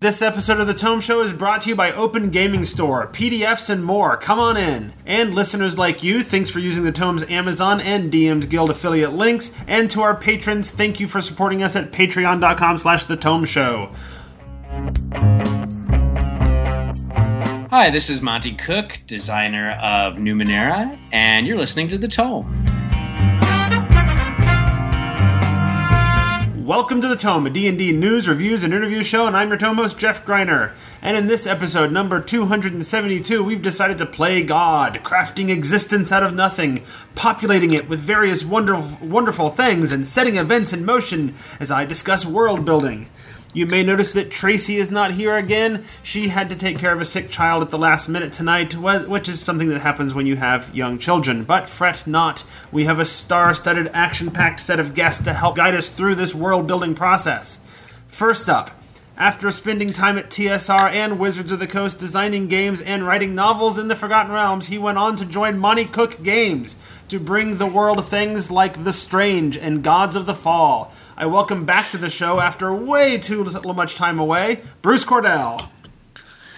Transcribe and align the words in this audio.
This 0.00 0.22
episode 0.22 0.60
of 0.60 0.68
The 0.68 0.74
Tome 0.74 1.00
Show 1.00 1.22
is 1.22 1.32
brought 1.32 1.62
to 1.62 1.70
you 1.70 1.74
by 1.74 1.90
Open 1.90 2.30
Gaming 2.30 2.64
Store, 2.64 3.08
PDFs 3.08 3.68
and 3.68 3.84
more. 3.84 4.16
Come 4.16 4.38
on 4.38 4.56
in. 4.56 4.94
And 5.04 5.34
listeners 5.34 5.76
like 5.76 6.04
you, 6.04 6.22
thanks 6.22 6.50
for 6.50 6.60
using 6.60 6.84
the 6.84 6.92
Tome's 6.92 7.24
Amazon 7.24 7.80
and 7.80 8.12
DM's 8.12 8.46
Guild 8.46 8.70
affiliate 8.70 9.14
links. 9.14 9.52
And 9.66 9.90
to 9.90 10.02
our 10.02 10.14
patrons, 10.14 10.70
thank 10.70 11.00
you 11.00 11.08
for 11.08 11.20
supporting 11.20 11.64
us 11.64 11.74
at 11.74 11.90
patreon.com 11.90 12.78
slash 12.78 13.06
The 13.06 13.16
Tome 13.16 13.44
Show. 13.44 13.90
Hi, 17.70 17.90
this 17.90 18.08
is 18.08 18.22
Monte 18.22 18.54
Cook, 18.54 19.00
designer 19.08 19.72
of 19.82 20.14
Numenera, 20.14 20.96
and 21.10 21.44
you're 21.44 21.58
listening 21.58 21.88
to 21.88 21.98
The 21.98 22.06
Tome. 22.06 22.67
Welcome 26.68 27.00
to 27.00 27.08
the 27.08 27.16
Tome, 27.16 27.46
a 27.46 27.50
D&D 27.50 27.92
news, 27.92 28.28
reviews, 28.28 28.62
and 28.62 28.74
interview 28.74 29.02
show, 29.02 29.26
and 29.26 29.34
I'm 29.34 29.48
your 29.48 29.56
Tome 29.56 29.78
host, 29.78 29.96
Jeff 29.96 30.26
Greiner. 30.26 30.72
And 31.00 31.16
in 31.16 31.26
this 31.26 31.46
episode, 31.46 31.90
number 31.90 32.20
272, 32.20 33.42
we've 33.42 33.62
decided 33.62 33.96
to 33.96 34.04
play 34.04 34.42
God, 34.42 35.00
crafting 35.02 35.48
existence 35.48 36.12
out 36.12 36.22
of 36.22 36.34
nothing, 36.34 36.82
populating 37.14 37.72
it 37.72 37.88
with 37.88 38.00
various 38.00 38.44
wonderful, 38.44 39.08
wonderful 39.08 39.48
things, 39.48 39.90
and 39.90 40.06
setting 40.06 40.36
events 40.36 40.74
in 40.74 40.84
motion 40.84 41.34
as 41.58 41.70
I 41.70 41.86
discuss 41.86 42.26
world 42.26 42.66
building. 42.66 43.08
You 43.54 43.64
may 43.64 43.82
notice 43.82 44.10
that 44.12 44.30
Tracy 44.30 44.76
is 44.76 44.90
not 44.90 45.12
here 45.12 45.34
again. 45.34 45.84
She 46.02 46.28
had 46.28 46.50
to 46.50 46.56
take 46.56 46.78
care 46.78 46.92
of 46.92 47.00
a 47.00 47.06
sick 47.06 47.30
child 47.30 47.62
at 47.62 47.70
the 47.70 47.78
last 47.78 48.06
minute 48.06 48.30
tonight, 48.30 48.74
which 48.74 49.26
is 49.26 49.40
something 49.40 49.70
that 49.70 49.80
happens 49.80 50.12
when 50.12 50.26
you 50.26 50.36
have 50.36 50.74
young 50.76 50.98
children. 50.98 51.44
But 51.44 51.66
fret 51.66 52.06
not, 52.06 52.44
we 52.70 52.84
have 52.84 52.98
a 52.98 53.06
star 53.06 53.54
studded, 53.54 53.90
action 53.94 54.30
packed 54.30 54.60
set 54.60 54.78
of 54.78 54.94
guests 54.94 55.24
to 55.24 55.32
help 55.32 55.56
guide 55.56 55.74
us 55.74 55.88
through 55.88 56.16
this 56.16 56.34
world 56.34 56.66
building 56.66 56.94
process. 56.94 57.58
First 58.08 58.50
up, 58.50 58.70
after 59.16 59.50
spending 59.50 59.94
time 59.94 60.18
at 60.18 60.30
TSR 60.30 60.92
and 60.92 61.18
Wizards 61.18 61.50
of 61.50 61.58
the 61.58 61.66
Coast 61.66 61.98
designing 61.98 62.48
games 62.48 62.82
and 62.82 63.06
writing 63.06 63.34
novels 63.34 63.78
in 63.78 63.88
the 63.88 63.96
Forgotten 63.96 64.30
Realms, 64.30 64.66
he 64.66 64.78
went 64.78 64.98
on 64.98 65.16
to 65.16 65.24
join 65.24 65.58
Monte 65.58 65.86
Cook 65.86 66.22
Games 66.22 66.76
to 67.08 67.18
bring 67.18 67.56
the 67.56 67.66
world 67.66 68.06
things 68.06 68.50
like 68.50 68.84
The 68.84 68.92
Strange 68.92 69.56
and 69.56 69.82
Gods 69.82 70.14
of 70.14 70.26
the 70.26 70.34
Fall. 70.34 70.92
I 71.20 71.26
welcome 71.26 71.64
back 71.64 71.90
to 71.90 71.98
the 71.98 72.10
show 72.10 72.38
after 72.38 72.72
way 72.72 73.18
too 73.18 73.42
much 73.42 73.96
time 73.96 74.20
away, 74.20 74.60
Bruce 74.82 75.04
Cordell. 75.04 75.68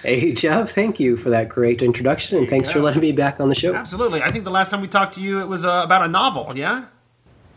Hey, 0.02 0.34
Jeff, 0.34 0.72
thank 0.72 1.00
you 1.00 1.16
for 1.16 1.30
that 1.30 1.48
great 1.48 1.80
introduction, 1.80 2.36
and 2.36 2.46
thanks 2.46 2.70
for 2.70 2.80
letting 2.80 3.00
me 3.00 3.12
back 3.12 3.40
on 3.40 3.48
the 3.48 3.54
show. 3.54 3.74
Absolutely. 3.74 4.20
I 4.20 4.30
think 4.30 4.44
the 4.44 4.50
last 4.50 4.70
time 4.70 4.82
we 4.82 4.88
talked 4.88 5.14
to 5.14 5.22
you, 5.22 5.40
it 5.40 5.48
was 5.48 5.64
uh, 5.64 5.80
about 5.82 6.04
a 6.04 6.08
novel, 6.08 6.52
yeah? 6.54 6.84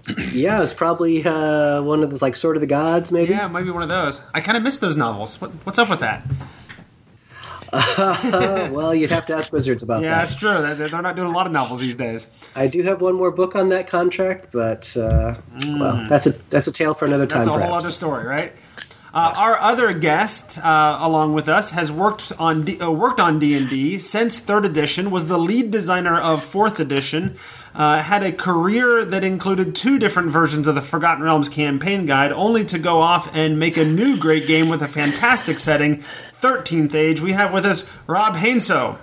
yeah, 0.32 0.64
it's 0.64 0.74
probably 0.74 1.26
uh, 1.26 1.84
one 1.84 2.04
of 2.04 2.10
the, 2.10 2.20
like, 2.22 2.38
Sword 2.38 2.56
of 2.56 2.62
the 2.62 2.68
Gods, 2.68 3.12
maybe? 3.12 3.32
Yeah, 3.32 3.50
maybe 3.50 3.70
one 3.70 3.84
of 3.84 3.90
those. 3.90 4.22
I 4.34 4.40
kind 4.40 4.56
of 4.56 4.64
miss 4.64 4.78
those 4.78 4.96
novels. 4.96 5.42
What, 5.42 5.52
what's 5.66 5.80
up 5.80 5.90
with 5.90 6.00
that? 6.00 6.24
Uh, 7.74 8.70
well, 8.72 8.94
you'd 8.94 9.12
have 9.12 9.26
to 9.26 9.34
ask 9.34 9.52
Wizards 9.52 9.82
about 9.84 10.02
yeah, 10.02 10.10
that. 10.10 10.16
Yeah, 10.16 10.20
that's 10.20 10.36
true. 10.36 10.76
They're 10.90 11.02
not 11.02 11.16
doing 11.16 11.28
a 11.28 11.36
lot 11.36 11.48
of 11.48 11.52
novels 11.52 11.80
these 11.80 11.96
days. 11.96 12.28
I 12.56 12.68
do 12.68 12.84
have 12.84 13.02
one 13.02 13.16
more 13.16 13.32
book 13.32 13.56
on 13.56 13.70
that 13.70 13.88
contract, 13.88 14.52
but 14.52 14.96
uh, 14.96 15.36
mm. 15.58 15.80
well, 15.80 16.06
that's 16.08 16.28
a 16.28 16.32
that's 16.50 16.68
a 16.68 16.72
tale 16.72 16.94
for 16.94 17.06
another 17.06 17.26
time. 17.26 17.40
That's 17.40 17.50
a 17.50 17.54
perhaps. 17.54 17.70
whole 17.70 17.78
other 17.78 17.92
story, 17.92 18.26
right? 18.26 18.54
Uh, 19.14 19.32
our 19.38 19.60
other 19.60 19.94
guest, 19.94 20.58
uh, 20.58 20.98
along 21.00 21.34
with 21.34 21.48
us, 21.48 21.70
has 21.72 21.92
worked 21.92 22.32
on 22.40 22.64
D- 22.64 22.80
uh, 22.80 22.90
worked 22.90 23.20
on 23.20 23.38
D 23.38 23.56
and 23.56 23.70
D 23.70 24.00
since 24.00 24.40
third 24.40 24.66
edition. 24.66 25.12
Was 25.12 25.28
the 25.28 25.38
lead 25.38 25.70
designer 25.70 26.20
of 26.20 26.44
fourth 26.44 26.80
edition. 26.80 27.36
Uh, 27.76 28.02
had 28.04 28.22
a 28.22 28.32
career 28.32 29.04
that 29.04 29.24
included 29.24 29.76
two 29.76 29.98
different 29.98 30.30
versions 30.30 30.68
of 30.68 30.76
the 30.76 30.82
Forgotten 30.82 31.24
Realms 31.24 31.50
campaign 31.50 32.06
guide, 32.06 32.32
only 32.32 32.64
to 32.66 32.78
go 32.78 33.02
off 33.02 33.36
and 33.36 33.58
make 33.58 33.78
a 33.78 33.86
new 33.86 34.16
great 34.16 34.46
game 34.46 34.70
with 34.70 34.84
a 34.84 34.88
fantastic 34.88 35.58
setting 35.58 36.04
13th 36.44 36.94
Age, 36.94 37.22
we 37.22 37.32
have 37.32 37.54
with 37.54 37.66
us 37.66 37.88
Rob 38.06 38.36
Heinsoo. 38.36 38.98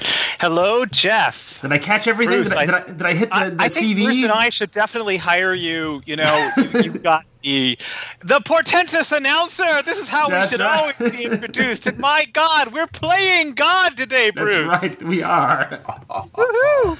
Hello, 0.00 0.86
Jeff. 0.86 1.60
Did 1.62 1.72
I 1.72 1.78
catch 1.78 2.08
everything? 2.08 2.38
Bruce, 2.38 2.48
did, 2.50 2.58
I, 2.58 2.64
did, 2.66 2.74
I, 2.74 2.84
did, 2.84 3.02
I, 3.02 3.14
hit 3.14 3.28
the, 3.28 3.34
I, 3.34 3.50
the 3.50 3.62
I 3.62 3.66
CV? 3.68 4.04
Bruce 4.04 4.22
and 4.22 4.32
I 4.32 4.48
should 4.48 4.70
definitely 4.70 5.16
hire 5.16 5.54
you. 5.54 6.02
You 6.06 6.16
know, 6.16 6.50
you, 6.56 6.92
have 6.92 7.02
got 7.02 7.24
the 7.42 7.78
the 8.22 8.40
portentous 8.40 9.12
announcer. 9.12 9.82
This 9.82 9.98
is 9.98 10.08
how 10.08 10.28
That's 10.28 10.50
we 10.50 10.56
should 10.56 10.64
right. 10.64 10.80
always 10.80 10.98
be 10.98 11.24
introduced. 11.24 11.86
and 11.86 11.98
my 11.98 12.26
God, 12.32 12.72
we're 12.72 12.86
playing 12.86 13.52
God 13.52 13.96
today, 13.96 14.30
Bruce. 14.30 14.54
That's 14.54 14.82
right, 14.82 15.02
we 15.02 15.22
are. 15.22 15.80
Woohoo! 16.08 16.98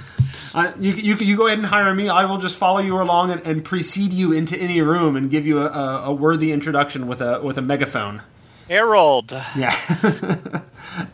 Uh, 0.52 0.72
you, 0.80 0.92
you, 0.94 1.14
you 1.14 1.36
go 1.36 1.46
ahead 1.46 1.58
and 1.58 1.66
hire 1.66 1.94
me. 1.94 2.08
I 2.08 2.24
will 2.24 2.38
just 2.38 2.58
follow 2.58 2.80
you 2.80 3.00
along 3.00 3.30
and, 3.30 3.40
and 3.42 3.64
precede 3.64 4.12
you 4.12 4.32
into 4.32 4.56
any 4.58 4.80
room 4.80 5.16
and 5.16 5.30
give 5.30 5.46
you 5.46 5.60
a, 5.60 5.66
a, 5.66 6.02
a 6.06 6.12
worthy 6.12 6.50
introduction 6.50 7.06
with 7.06 7.20
a 7.20 7.40
with 7.40 7.56
a 7.56 7.62
megaphone. 7.62 8.22
Harold. 8.70 9.32
Yeah. 9.56 9.74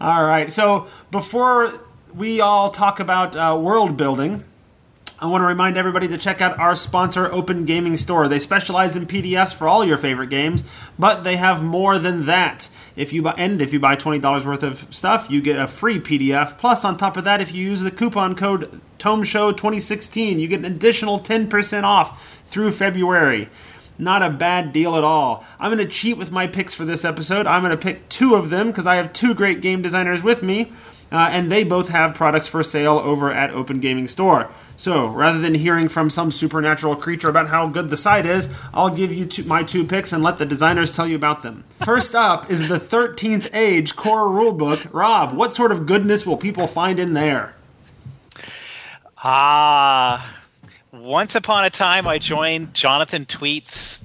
all 0.00 0.22
right. 0.22 0.52
So 0.52 0.88
before 1.10 1.72
we 2.14 2.38
all 2.42 2.68
talk 2.68 3.00
about 3.00 3.34
uh, 3.34 3.58
world 3.58 3.96
building, 3.96 4.44
I 5.18 5.26
want 5.28 5.40
to 5.40 5.46
remind 5.46 5.78
everybody 5.78 6.06
to 6.08 6.18
check 6.18 6.42
out 6.42 6.58
our 6.58 6.76
sponsor, 6.76 7.32
Open 7.32 7.64
Gaming 7.64 7.96
Store. 7.96 8.28
They 8.28 8.40
specialize 8.40 8.94
in 8.94 9.06
PDFs 9.06 9.54
for 9.54 9.66
all 9.66 9.86
your 9.86 9.96
favorite 9.96 10.28
games, 10.28 10.64
but 10.98 11.24
they 11.24 11.36
have 11.36 11.62
more 11.62 11.98
than 11.98 12.26
that. 12.26 12.68
If 12.94 13.14
you 13.14 13.22
buy, 13.22 13.34
and 13.38 13.62
if 13.62 13.72
you 13.72 13.80
buy 13.80 13.96
twenty 13.96 14.18
dollars 14.18 14.44
worth 14.44 14.62
of 14.62 14.94
stuff, 14.94 15.30
you 15.30 15.40
get 15.40 15.58
a 15.58 15.66
free 15.66 15.98
PDF. 15.98 16.58
Plus, 16.58 16.84
on 16.84 16.98
top 16.98 17.16
of 17.16 17.24
that, 17.24 17.40
if 17.40 17.54
you 17.54 17.64
use 17.64 17.80
the 17.80 17.90
coupon 17.90 18.34
code 18.34 18.82
TomeShow2016, 18.98 20.38
you 20.38 20.46
get 20.46 20.58
an 20.58 20.66
additional 20.66 21.18
ten 21.18 21.48
percent 21.48 21.86
off 21.86 22.42
through 22.48 22.72
February. 22.72 23.48
Not 23.98 24.22
a 24.22 24.30
bad 24.30 24.72
deal 24.72 24.96
at 24.96 25.04
all. 25.04 25.44
I'm 25.58 25.72
going 25.72 25.86
to 25.86 25.92
cheat 25.92 26.16
with 26.16 26.30
my 26.30 26.46
picks 26.46 26.74
for 26.74 26.84
this 26.84 27.04
episode. 27.04 27.46
I'm 27.46 27.62
going 27.62 27.76
to 27.76 27.82
pick 27.82 28.08
two 28.08 28.34
of 28.34 28.50
them 28.50 28.68
because 28.68 28.86
I 28.86 28.96
have 28.96 29.12
two 29.12 29.34
great 29.34 29.60
game 29.60 29.82
designers 29.82 30.22
with 30.22 30.42
me, 30.42 30.72
uh, 31.10 31.28
and 31.30 31.50
they 31.50 31.64
both 31.64 31.88
have 31.88 32.14
products 32.14 32.46
for 32.48 32.62
sale 32.62 32.98
over 32.98 33.32
at 33.32 33.50
Open 33.50 33.80
Gaming 33.80 34.08
Store. 34.08 34.50
So 34.76 35.06
rather 35.06 35.38
than 35.38 35.54
hearing 35.54 35.88
from 35.88 36.10
some 36.10 36.30
supernatural 36.30 36.96
creature 36.96 37.30
about 37.30 37.48
how 37.48 37.66
good 37.68 37.88
the 37.88 37.96
site 37.96 38.26
is, 38.26 38.48
I'll 38.74 38.94
give 38.94 39.12
you 39.12 39.24
two, 39.24 39.44
my 39.44 39.62
two 39.62 39.84
picks 39.86 40.12
and 40.12 40.22
let 40.22 40.36
the 40.36 40.44
designers 40.44 40.94
tell 40.94 41.08
you 41.08 41.16
about 41.16 41.42
them. 41.42 41.64
First 41.80 42.14
up 42.14 42.50
is 42.50 42.68
the 42.68 42.78
13th 42.78 43.48
Age 43.54 43.96
Core 43.96 44.26
Rulebook. 44.28 44.92
Rob, 44.92 45.34
what 45.34 45.54
sort 45.54 45.72
of 45.72 45.86
goodness 45.86 46.26
will 46.26 46.36
people 46.36 46.66
find 46.66 47.00
in 47.00 47.14
there? 47.14 47.54
Ah, 49.16 50.35
once 51.00 51.34
upon 51.34 51.64
a 51.64 51.70
time, 51.70 52.06
I 52.06 52.18
joined 52.18 52.74
Jonathan 52.74 53.26
Tweet's 53.26 54.04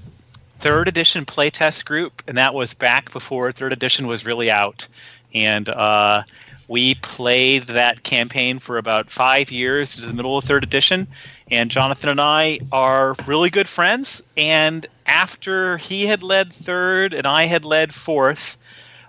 third 0.60 0.88
edition 0.88 1.26
playtest 1.26 1.86
group, 1.86 2.22
and 2.28 2.38
that 2.38 2.54
was 2.54 2.74
back 2.74 3.12
before 3.12 3.52
third 3.52 3.74
edition 3.74 4.08
was 4.08 4.26
really 4.26 4.52
out. 4.52 4.88
And 5.34 5.70
uh, 5.70 6.24
we 6.68 6.96
played 6.96 7.68
that 7.68 8.04
campaign 8.04 8.60
for 8.60 8.78
about 8.78 9.10
five 9.10 9.52
years 9.52 9.96
to 9.96 10.02
the 10.02 10.14
middle 10.14 10.38
of 10.38 10.44
third 10.44 10.64
edition. 10.64 11.08
And 11.50 11.70
Jonathan 11.70 12.10
and 12.10 12.22
I 12.22 12.60
are 12.72 13.16
really 13.26 13.50
good 13.50 13.68
friends. 13.68 14.24
And 14.38 14.86
after 15.06 15.78
he 15.78 16.06
had 16.06 16.24
led 16.24 16.54
third 16.54 17.14
and 17.14 17.28
I 17.28 17.46
had 17.46 17.66
led 17.66 17.94
fourth, 17.94 18.58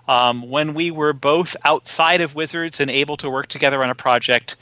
um, 0.07 0.49
when 0.49 0.73
we 0.73 0.91
were 0.91 1.13
both 1.13 1.55
outside 1.63 2.19
of 2.19 2.35
Wizards 2.35 2.79
and 2.79 2.91
able 2.91 3.15
to 3.17 3.29
work 3.29 3.47
together 3.47 3.81
on 3.83 3.89
a 3.89 3.95
project, 3.95 4.57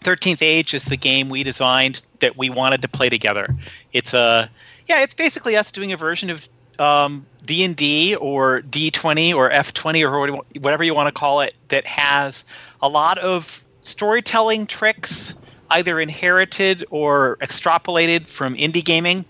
13th 0.00 0.42
Age 0.42 0.74
is 0.74 0.84
the 0.84 0.96
game 0.96 1.28
we 1.28 1.42
designed 1.42 2.02
that 2.20 2.36
we 2.36 2.50
wanted 2.50 2.82
to 2.82 2.88
play 2.88 3.08
together. 3.08 3.54
It's 3.92 4.14
a 4.14 4.50
yeah, 4.86 5.02
it's 5.02 5.14
basically 5.14 5.56
us 5.56 5.70
doing 5.70 5.92
a 5.92 5.96
version 5.96 6.30
of 6.30 6.48
um, 6.78 7.26
D 7.44 7.62
and 7.64 7.76
D 7.76 8.16
or 8.16 8.62
D 8.62 8.90
twenty 8.90 9.32
or 9.32 9.50
F 9.50 9.72
twenty 9.74 10.04
or 10.04 10.42
whatever 10.58 10.82
you 10.82 10.94
want 10.94 11.14
to 11.14 11.18
call 11.18 11.40
it 11.40 11.54
that 11.68 11.86
has 11.86 12.44
a 12.82 12.88
lot 12.88 13.18
of 13.18 13.62
storytelling 13.82 14.66
tricks, 14.66 15.34
either 15.70 16.00
inherited 16.00 16.84
or 16.90 17.36
extrapolated 17.36 18.26
from 18.26 18.56
indie 18.56 18.84
gaming. 18.84 19.24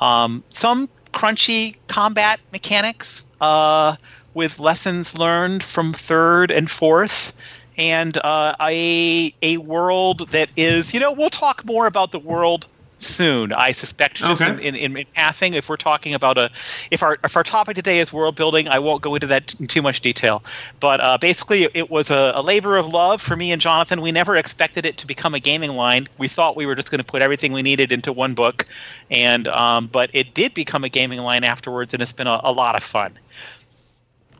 Um, 0.00 0.42
some 0.50 0.88
crunchy 1.12 1.76
combat 1.86 2.40
mechanics 2.52 3.24
uh, 3.40 3.96
with 4.34 4.58
lessons 4.58 5.16
learned 5.16 5.62
from 5.62 5.92
third 5.92 6.50
and 6.50 6.70
fourth 6.70 7.32
and 7.76 8.18
uh, 8.18 8.54
a 8.60 9.34
a 9.42 9.58
world 9.58 10.28
that 10.30 10.48
is 10.56 10.94
you 10.94 11.00
know 11.00 11.12
we'll 11.12 11.30
talk 11.30 11.64
more 11.64 11.86
about 11.86 12.12
the 12.12 12.18
world 12.18 12.66
soon 12.98 13.52
i 13.52 13.72
suspect 13.72 14.16
just 14.16 14.40
okay. 14.40 14.52
in, 14.66 14.74
in, 14.74 14.96
in, 14.96 15.06
passing 15.14 15.54
if 15.54 15.68
we're 15.68 15.76
talking 15.76 16.14
about 16.14 16.38
a 16.38 16.48
if 16.90 17.02
our 17.02 17.18
if 17.24 17.36
our 17.36 17.42
topic 17.42 17.74
today 17.74 17.98
is 17.98 18.12
world 18.12 18.36
building 18.36 18.68
i 18.68 18.78
won't 18.78 19.02
go 19.02 19.14
into 19.14 19.26
that 19.26 19.54
in 19.60 19.66
too 19.66 19.82
much 19.82 20.00
detail. 20.00 20.42
But 20.80 21.00
uh, 21.00 21.18
basically 21.18 21.68
it 21.74 21.90
was 21.90 22.10
a, 22.10 22.32
a, 22.34 22.42
labor 22.42 22.76
of 22.76 22.86
love 22.86 23.20
for 23.20 23.36
me 23.36 23.52
and 23.52 23.60
jonathan. 23.60 24.00
We 24.00 24.12
never 24.12 24.36
expected 24.36 24.86
it 24.86 24.96
to 24.98 25.06
become 25.06 25.34
a 25.34 25.40
gaming 25.40 25.72
line. 25.72 26.08
We 26.18 26.28
thought 26.28 26.56
we 26.56 26.66
were 26.66 26.74
just 26.74 26.90
going 26.90 27.00
to 27.00 27.04
put 27.04 27.20
everything 27.20 27.52
we 27.52 27.62
needed 27.62 27.90
into 27.92 28.12
one 28.12 28.34
book 28.34 28.66
and 29.10 29.48
um, 29.48 29.88
but 29.88 30.10
it 30.12 30.34
did 30.34 30.54
become 30.54 30.84
a 30.84 30.88
gaming 30.88 31.20
line 31.20 31.44
afterwards 31.44 31.94
and 31.94 32.02
it's 32.02 32.12
been 32.12 32.26
a, 32.26 32.40
a 32.44 32.52
lot 32.52 32.76
of 32.76 32.82
fun 32.82 33.12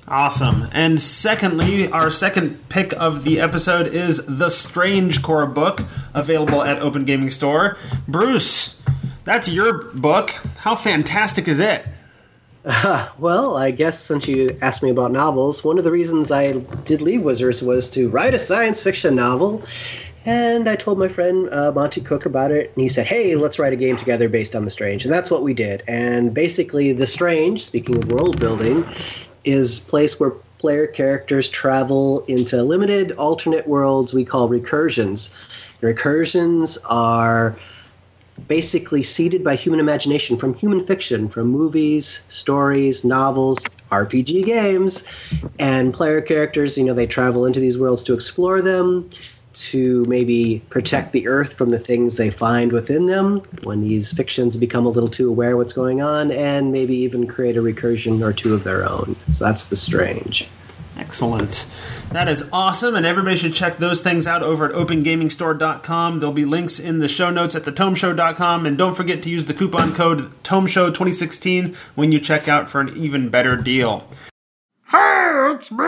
Awesome. 0.06 0.66
And 0.72 1.00
secondly, 1.00 1.90
our 1.90 2.10
second 2.10 2.68
pick 2.68 2.92
of 3.00 3.24
the 3.24 3.40
episode 3.40 3.86
is 3.86 4.26
The 4.26 4.50
Strange 4.50 5.22
Core 5.22 5.46
book, 5.46 5.80
available 6.12 6.62
at 6.62 6.78
Open 6.80 7.04
Gaming 7.04 7.30
Store. 7.30 7.78
Bruce, 8.06 8.82
that's 9.24 9.48
your 9.48 9.84
book. 9.94 10.30
How 10.58 10.74
fantastic 10.74 11.48
is 11.48 11.58
it? 11.58 11.86
Uh, 12.66 13.08
well, 13.18 13.56
I 13.56 13.70
guess 13.70 13.98
since 13.98 14.28
you 14.28 14.56
asked 14.60 14.82
me 14.82 14.90
about 14.90 15.10
novels, 15.10 15.64
one 15.64 15.78
of 15.78 15.84
the 15.84 15.92
reasons 15.92 16.30
I 16.30 16.52
did 16.84 17.00
leave 17.00 17.22
Wizards 17.22 17.62
was 17.62 17.88
to 17.90 18.10
write 18.10 18.34
a 18.34 18.38
science 18.38 18.82
fiction 18.82 19.14
novel. 19.14 19.62
And 20.26 20.68
I 20.68 20.76
told 20.76 20.98
my 20.98 21.08
friend 21.08 21.48
uh, 21.52 21.72
Monte 21.72 22.00
Cook 22.02 22.24
about 22.24 22.50
it, 22.50 22.72
and 22.74 22.82
he 22.82 22.88
said, 22.88 23.06
"Hey, 23.06 23.36
let's 23.36 23.58
write 23.58 23.74
a 23.74 23.76
game 23.76 23.96
together 23.96 24.26
based 24.26 24.56
on 24.56 24.64
The 24.64 24.70
Strange." 24.70 25.04
And 25.04 25.12
that's 25.12 25.30
what 25.30 25.42
we 25.42 25.52
did. 25.52 25.82
And 25.86 26.32
basically, 26.32 26.92
The 26.92 27.06
Strange, 27.06 27.62
speaking 27.62 27.96
of 27.96 28.10
world 28.10 28.40
building, 28.40 28.86
is 29.44 29.80
place 29.80 30.18
where 30.18 30.30
player 30.58 30.86
characters 30.86 31.50
travel 31.50 32.24
into 32.26 32.62
limited 32.62 33.12
alternate 33.12 33.68
worlds 33.68 34.14
we 34.14 34.24
call 34.24 34.48
recursions. 34.48 35.34
Recursions 35.82 36.78
are 36.86 37.56
basically 38.48 39.02
seeded 39.02 39.44
by 39.44 39.54
human 39.54 39.80
imagination 39.80 40.36
from 40.36 40.54
human 40.54 40.84
fiction, 40.84 41.28
from 41.28 41.48
movies, 41.48 42.24
stories, 42.28 43.04
novels, 43.04 43.64
RPG 43.90 44.46
games, 44.46 45.04
and 45.58 45.94
player 45.94 46.20
characters. 46.20 46.76
You 46.76 46.84
know, 46.84 46.94
they 46.94 47.06
travel 47.06 47.46
into 47.46 47.60
these 47.60 47.78
worlds 47.78 48.02
to 48.04 48.14
explore 48.14 48.60
them, 48.60 49.08
to 49.54 50.04
maybe 50.06 50.62
protect 50.70 51.12
the 51.12 51.26
earth 51.26 51.54
from 51.54 51.70
the 51.70 51.78
things 51.78 52.16
they 52.16 52.30
find 52.30 52.72
within 52.72 53.06
them 53.06 53.40
when 53.62 53.80
these 53.80 54.12
fictions 54.12 54.56
become 54.56 54.86
a 54.86 54.90
little 54.90 55.08
too 55.08 55.28
aware 55.28 55.56
what's 55.56 55.72
going 55.72 56.02
on, 56.02 56.30
and 56.30 56.72
maybe 56.72 56.94
even 56.94 57.26
create 57.26 57.56
a 57.56 57.60
recursion 57.60 58.22
or 58.22 58.32
two 58.32 58.54
of 58.54 58.64
their 58.64 58.88
own. 58.88 59.16
So 59.32 59.44
that's 59.44 59.64
the 59.64 59.76
strange. 59.76 60.48
Excellent. 60.96 61.66
That 62.12 62.28
is 62.28 62.48
awesome, 62.52 62.94
and 62.94 63.04
everybody 63.04 63.36
should 63.36 63.54
check 63.54 63.78
those 63.78 64.00
things 64.00 64.26
out 64.26 64.42
over 64.42 64.66
at 64.66 64.72
opengamingstore.com. 64.72 66.18
There'll 66.18 66.32
be 66.32 66.44
links 66.44 66.78
in 66.78 67.00
the 67.00 67.08
show 67.08 67.30
notes 67.30 67.56
at 67.56 67.64
thetomeshow.com, 67.64 68.66
and 68.66 68.78
don't 68.78 68.94
forget 68.94 69.22
to 69.24 69.30
use 69.30 69.46
the 69.46 69.54
coupon 69.54 69.92
code 69.92 70.30
TOMESHOW2016 70.44 71.74
when 71.96 72.12
you 72.12 72.20
check 72.20 72.46
out 72.46 72.70
for 72.70 72.80
an 72.80 72.96
even 72.96 73.28
better 73.28 73.56
deal. 73.56 74.08
Hey, 74.88 75.50
it's 75.52 75.72
me, 75.72 75.84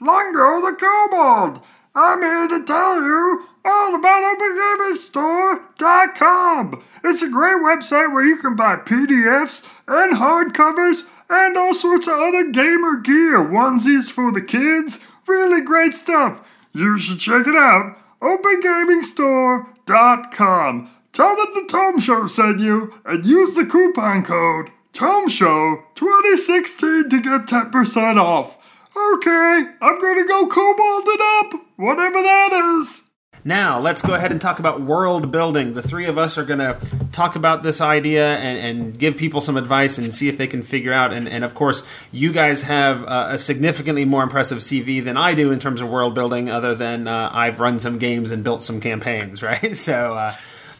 Longo 0.00 0.62
the 0.62 0.76
Kobold. 0.80 1.62
I'm 1.94 2.22
here 2.22 2.48
to 2.48 2.64
tell 2.64 3.00
you 3.00 3.46
all 3.64 3.94
about 3.94 4.36
OpenGamingStore.com. 4.36 6.82
It's 7.04 7.22
a 7.22 7.30
great 7.30 7.58
website 7.58 8.12
where 8.12 8.26
you 8.26 8.36
can 8.36 8.56
buy 8.56 8.74
PDFs 8.76 9.64
and 9.86 10.16
hardcovers 10.16 11.08
and 11.30 11.56
all 11.56 11.72
sorts 11.72 12.08
of 12.08 12.18
other 12.18 12.50
gamer 12.50 12.96
gear, 12.96 13.38
onesies 13.38 14.10
for 14.10 14.32
the 14.32 14.42
kids. 14.42 14.98
Really 15.28 15.60
great 15.60 15.94
stuff. 15.94 16.42
You 16.72 16.98
should 16.98 17.20
check 17.20 17.46
it 17.46 17.54
out. 17.54 17.96
OpenGamingStore.com. 18.20 20.90
Tell 21.12 21.36
them 21.36 21.54
the 21.54 21.66
Tome 21.70 22.00
Show 22.00 22.26
sent 22.26 22.58
you 22.58 22.92
and 23.04 23.24
use 23.24 23.54
the 23.54 23.64
coupon 23.64 24.24
code 24.24 24.72
TOMESHOW2016 24.94 27.10
to 27.10 27.20
get 27.20 27.46
10% 27.46 28.16
off. 28.16 28.56
Okay, 28.96 29.66
I'm 29.80 30.00
gonna 30.00 30.24
go 30.24 30.46
kobold 30.46 31.08
it 31.08 31.20
up, 31.20 31.54
whatever 31.76 32.22
that 32.22 32.78
is. 32.78 33.10
Now, 33.46 33.78
let's 33.78 34.00
go 34.00 34.14
ahead 34.14 34.32
and 34.32 34.40
talk 34.40 34.58
about 34.58 34.80
world 34.80 35.30
building. 35.30 35.74
The 35.74 35.82
three 35.82 36.06
of 36.06 36.16
us 36.16 36.38
are 36.38 36.46
going 36.46 36.60
to 36.60 36.78
talk 37.12 37.36
about 37.36 37.62
this 37.62 37.80
idea 37.80 38.36
and, 38.36 38.58
and, 38.58 38.98
give 38.98 39.18
people 39.18 39.42
some 39.42 39.58
advice 39.58 39.98
and 39.98 40.14
see 40.14 40.28
if 40.28 40.38
they 40.38 40.46
can 40.46 40.62
figure 40.62 40.94
out. 40.94 41.12
And, 41.12 41.28
and 41.28 41.44
of 41.44 41.54
course, 41.54 41.86
you 42.10 42.32
guys 42.32 42.62
have 42.62 43.04
uh, 43.04 43.28
a 43.30 43.38
significantly 43.38 44.06
more 44.06 44.22
impressive 44.22 44.58
CV 44.58 45.04
than 45.04 45.18
I 45.18 45.34
do 45.34 45.52
in 45.52 45.58
terms 45.58 45.82
of 45.82 45.90
world 45.90 46.14
building, 46.14 46.48
other 46.48 46.74
than 46.74 47.06
uh, 47.06 47.30
I've 47.34 47.60
run 47.60 47.78
some 47.80 47.98
games 47.98 48.30
and 48.30 48.42
built 48.42 48.62
some 48.62 48.80
campaigns, 48.80 49.42
right? 49.42 49.76
So, 49.76 50.14
uh, 50.14 50.34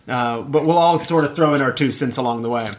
uh, 0.08 0.40
but 0.42 0.64
we'll 0.64 0.78
all 0.78 0.98
sort 0.98 1.24
of 1.24 1.36
throw 1.36 1.52
in 1.52 1.60
our 1.60 1.72
two 1.72 1.90
cents 1.90 2.16
along 2.16 2.42
the 2.42 2.50
way 2.50 2.70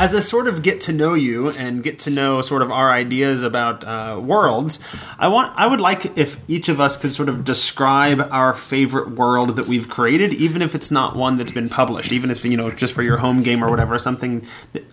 as 0.00 0.14
a 0.14 0.22
sort 0.22 0.48
of 0.48 0.62
get 0.62 0.80
to 0.80 0.94
know 0.94 1.12
you 1.12 1.50
and 1.50 1.82
get 1.82 1.98
to 1.98 2.10
know 2.10 2.40
sort 2.40 2.62
of 2.62 2.70
our 2.70 2.90
ideas 2.90 3.42
about 3.42 3.84
uh, 3.84 4.18
worlds, 4.18 4.78
I 5.18 5.28
want 5.28 5.52
I 5.56 5.66
would 5.66 5.78
like 5.78 6.16
if 6.16 6.40
each 6.48 6.70
of 6.70 6.80
us 6.80 6.96
could 6.96 7.12
sort 7.12 7.28
of 7.28 7.44
describe 7.44 8.26
our 8.30 8.54
favorite 8.54 9.10
world 9.10 9.56
that 9.56 9.66
we've 9.66 9.90
created, 9.90 10.32
even 10.32 10.62
if 10.62 10.74
it's 10.74 10.90
not 10.90 11.16
one 11.16 11.36
that's 11.36 11.52
been 11.52 11.68
published, 11.68 12.12
even 12.12 12.30
if 12.30 12.42
you 12.46 12.56
know 12.56 12.70
just 12.70 12.94
for 12.94 13.02
your 13.02 13.18
home 13.18 13.42
game 13.42 13.62
or 13.62 13.68
whatever, 13.68 13.98
something 13.98 14.46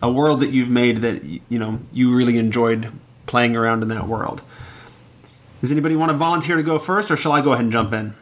a 0.03 0.11
world 0.11 0.41
that 0.41 0.49
you've 0.49 0.69
made 0.69 0.97
that 0.97 1.23
you 1.23 1.57
know 1.57 1.79
you 1.93 2.13
really 2.13 2.37
enjoyed 2.37 2.91
playing 3.27 3.55
around 3.55 3.83
in 3.83 3.87
that 3.87 4.09
world. 4.09 4.41
Does 5.61 5.71
anybody 5.71 5.95
want 5.95 6.11
to 6.11 6.17
volunteer 6.17 6.57
to 6.57 6.63
go 6.63 6.79
first, 6.79 7.09
or 7.09 7.15
shall 7.15 7.31
I 7.31 7.41
go 7.41 7.53
ahead 7.53 7.63
and 7.63 7.71
jump 7.71 7.93
in? 7.93 8.13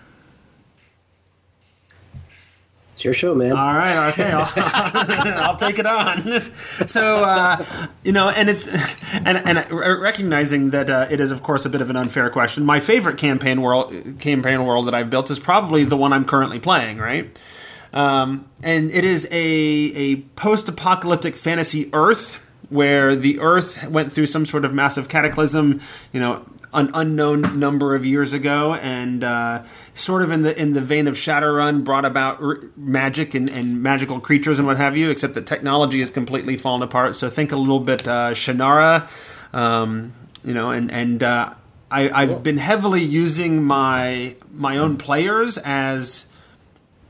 It's 2.95 3.03
your 3.03 3.13
show, 3.13 3.35
man. 3.35 3.51
All 3.51 3.73
right, 3.73 4.07
okay, 4.13 4.31
I'll, 4.31 4.49
I'll 5.49 5.57
take 5.57 5.79
it 5.79 5.85
on. 5.85 6.41
So, 6.87 7.25
uh, 7.25 7.65
you 8.05 8.13
know, 8.13 8.29
and 8.29 8.49
it's 8.49 9.05
and 9.17 9.37
and 9.37 9.69
recognizing 9.69 10.69
that 10.69 10.89
uh, 10.89 11.05
it 11.11 11.19
is, 11.19 11.29
of 11.29 11.43
course, 11.43 11.65
a 11.65 11.69
bit 11.69 11.81
of 11.81 11.89
an 11.89 11.97
unfair 11.97 12.29
question. 12.29 12.63
My 12.63 12.79
favorite 12.79 13.17
campaign 13.17 13.61
world 13.61 13.93
campaign 14.19 14.63
world 14.63 14.87
that 14.87 14.95
I've 14.95 15.09
built 15.09 15.29
is 15.29 15.39
probably 15.39 15.83
the 15.83 15.97
one 15.97 16.13
I'm 16.13 16.23
currently 16.23 16.57
playing, 16.57 16.97
right? 16.99 17.37
Um, 17.91 18.47
and 18.63 18.89
it 18.91 19.03
is 19.03 19.27
a 19.29 19.35
a 19.35 20.15
post 20.37 20.69
apocalyptic 20.69 21.35
fantasy 21.35 21.89
Earth 21.91 22.41
where 22.69 23.13
the 23.17 23.41
Earth 23.41 23.89
went 23.89 24.13
through 24.13 24.27
some 24.27 24.45
sort 24.45 24.63
of 24.63 24.73
massive 24.73 25.09
cataclysm. 25.09 25.81
You 26.13 26.21
know, 26.21 26.45
an 26.75 26.91
unknown 26.93 27.57
number 27.57 27.95
of 27.95 28.05
years 28.05 28.33
ago, 28.33 28.75
and 28.75 29.23
uh, 29.23 29.63
sort 29.93 30.21
of 30.21 30.31
in 30.31 30.43
the 30.43 30.59
in 30.61 30.73
the 30.73 30.81
vein 30.81 31.07
of 31.07 31.15
Shadowrun, 31.15 31.83
brought 31.83 32.05
about 32.05 32.41
r- 32.41 32.59
magic 32.75 33.33
and, 33.33 33.49
and, 33.49 33.81
magical 33.81 34.19
creatures 34.19 34.59
and 34.59 34.67
what 34.67 34.77
have 34.77 34.95
you. 34.95 35.09
Except 35.09 35.33
that 35.33 35.47
technology 35.47 35.99
has 36.01 36.09
completely 36.09 36.57
fallen 36.57 36.83
apart. 36.83 37.15
So 37.15 37.29
think 37.29 37.51
a 37.51 37.57
little 37.57 37.79
bit 37.79 38.07
uh, 38.07 38.31
Shannara, 38.31 39.09
um, 39.53 40.13
you 40.43 40.53
know, 40.53 40.69
and 40.71 40.91
and 40.91 41.23
uh, 41.23 41.53
I, 41.89 42.25
have 42.25 42.43
been 42.43 42.57
heavily 42.57 43.01
using 43.01 43.63
my 43.63 44.35
my 44.51 44.77
own 44.77 44.97
players 44.97 45.57
as 45.57 46.27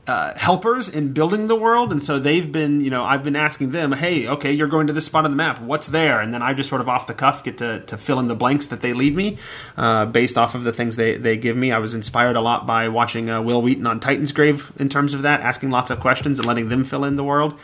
uh, 0.06 0.32
helpers 0.36 0.88
in 0.88 1.12
building 1.12 1.48
the 1.48 1.56
world, 1.56 1.90
and 1.90 2.02
so 2.02 2.18
they've 2.18 2.50
been, 2.50 2.80
you 2.80 2.90
know, 2.90 3.04
I've 3.04 3.24
been 3.24 3.36
asking 3.36 3.72
them, 3.72 3.92
hey, 3.92 4.28
okay, 4.28 4.52
you're 4.52 4.68
going 4.68 4.86
to 4.86 4.92
this 4.92 5.06
spot 5.06 5.24
on 5.24 5.30
the 5.30 5.36
map, 5.36 5.60
what's 5.60 5.88
there? 5.88 6.20
And 6.20 6.32
then 6.32 6.42
I 6.42 6.54
just 6.54 6.68
sort 6.68 6.80
of 6.80 6.88
off 6.88 7.06
the 7.06 7.14
cuff 7.14 7.42
get 7.42 7.58
to, 7.58 7.80
to 7.80 7.96
fill 7.96 8.20
in 8.20 8.28
the 8.28 8.36
blanks 8.36 8.68
that 8.68 8.80
they 8.80 8.92
leave 8.92 9.16
me 9.16 9.38
uh, 9.76 10.06
based 10.06 10.38
off 10.38 10.54
of 10.54 10.64
the 10.64 10.72
things 10.72 10.96
they, 10.96 11.16
they 11.16 11.36
give 11.36 11.56
me. 11.56 11.72
I 11.72 11.78
was 11.78 11.94
inspired 11.94 12.36
a 12.36 12.40
lot 12.40 12.66
by 12.66 12.88
watching 12.88 13.28
uh, 13.28 13.42
Wil 13.42 13.62
Wheaton 13.62 13.86
on 13.86 13.98
Titansgrave 13.98 14.76
in 14.80 14.88
terms 14.88 15.12
of 15.12 15.22
that, 15.22 15.40
asking 15.40 15.70
lots 15.70 15.90
of 15.90 15.98
questions 16.00 16.38
and 16.38 16.46
letting 16.46 16.68
them 16.68 16.84
fill 16.84 17.04
in 17.04 17.16
the 17.16 17.24
world. 17.24 17.58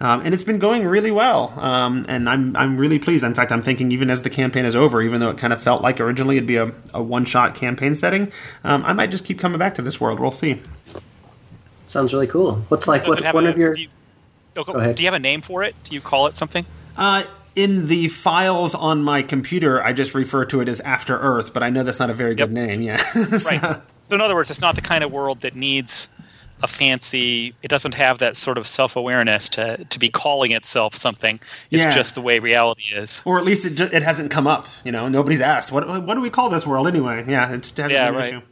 Um, 0.00 0.22
and 0.22 0.34
it's 0.34 0.42
been 0.42 0.58
going 0.58 0.86
really 0.86 1.12
well, 1.12 1.54
um, 1.60 2.04
and 2.08 2.28
I'm 2.28 2.56
I'm 2.56 2.76
really 2.76 2.98
pleased. 2.98 3.22
In 3.22 3.32
fact, 3.32 3.52
I'm 3.52 3.62
thinking 3.62 3.92
even 3.92 4.10
as 4.10 4.22
the 4.22 4.30
campaign 4.30 4.64
is 4.64 4.74
over, 4.74 5.00
even 5.00 5.20
though 5.20 5.30
it 5.30 5.38
kind 5.38 5.52
of 5.52 5.62
felt 5.62 5.82
like 5.82 6.00
originally 6.00 6.36
it'd 6.36 6.48
be 6.48 6.56
a, 6.56 6.72
a 6.92 7.00
one 7.00 7.24
shot 7.24 7.54
campaign 7.54 7.94
setting, 7.94 8.32
um, 8.64 8.84
I 8.84 8.92
might 8.92 9.12
just 9.12 9.24
keep 9.24 9.38
coming 9.38 9.58
back 9.60 9.74
to 9.74 9.82
this 9.82 10.00
world. 10.00 10.18
We'll 10.18 10.32
see. 10.32 10.60
Sounds 11.86 12.12
really 12.12 12.26
cool. 12.26 12.56
What's 12.68 12.88
like 12.88 13.06
what, 13.06 13.22
one 13.34 13.46
a, 13.46 13.50
of 13.50 13.58
your? 13.58 13.74
Do 13.74 13.82
you, 13.82 13.88
oh, 14.56 14.64
go, 14.64 14.92
do 14.92 15.02
you 15.02 15.06
have 15.06 15.14
a 15.14 15.18
name 15.18 15.42
for 15.42 15.62
it? 15.62 15.74
Do 15.84 15.94
you 15.94 16.00
call 16.00 16.26
it 16.26 16.36
something? 16.36 16.64
Uh, 16.96 17.24
in 17.54 17.86
the 17.86 18.08
files 18.08 18.74
on 18.74 19.02
my 19.02 19.22
computer, 19.22 19.82
I 19.82 19.92
just 19.92 20.14
refer 20.14 20.44
to 20.46 20.60
it 20.60 20.68
as 20.68 20.80
After 20.80 21.18
Earth, 21.18 21.52
but 21.52 21.62
I 21.62 21.70
know 21.70 21.82
that's 21.82 22.00
not 22.00 22.10
a 22.10 22.14
very 22.14 22.30
yep. 22.30 22.48
good 22.48 22.52
name. 22.52 22.80
Yeah. 22.80 22.96
so. 22.96 23.56
Right. 23.58 23.80
So 24.08 24.14
in 24.14 24.20
other 24.20 24.34
words, 24.34 24.50
it's 24.50 24.60
not 24.60 24.74
the 24.74 24.82
kind 24.82 25.02
of 25.02 25.12
world 25.12 25.40
that 25.42 25.56
needs 25.56 26.08
a 26.62 26.68
fancy. 26.68 27.54
It 27.62 27.68
doesn't 27.68 27.94
have 27.94 28.18
that 28.18 28.36
sort 28.36 28.58
of 28.58 28.66
self 28.66 28.96
awareness 28.96 29.48
to 29.50 29.84
to 29.84 29.98
be 29.98 30.08
calling 30.08 30.52
itself 30.52 30.94
something. 30.94 31.40
It's 31.70 31.82
yeah. 31.82 31.94
just 31.94 32.14
the 32.14 32.20
way 32.20 32.38
reality 32.38 32.94
is. 32.94 33.22
Or 33.24 33.38
at 33.38 33.44
least 33.44 33.64
it 33.64 33.70
just, 33.70 33.92
it 33.92 34.02
hasn't 34.02 34.30
come 34.30 34.46
up. 34.46 34.66
You 34.84 34.92
know, 34.92 35.08
nobody's 35.08 35.40
asked 35.40 35.72
what 35.72 35.86
what 36.04 36.14
do 36.14 36.20
we 36.20 36.30
call 36.30 36.50
this 36.50 36.66
world 36.66 36.86
anyway? 36.86 37.24
Yeah, 37.26 37.52
it's 37.52 37.70
it 37.72 37.78
hasn't 37.78 37.92
yeah, 37.92 38.10
been 38.10 38.14
an 38.14 38.20
right. 38.20 38.34
issue. 38.34 38.42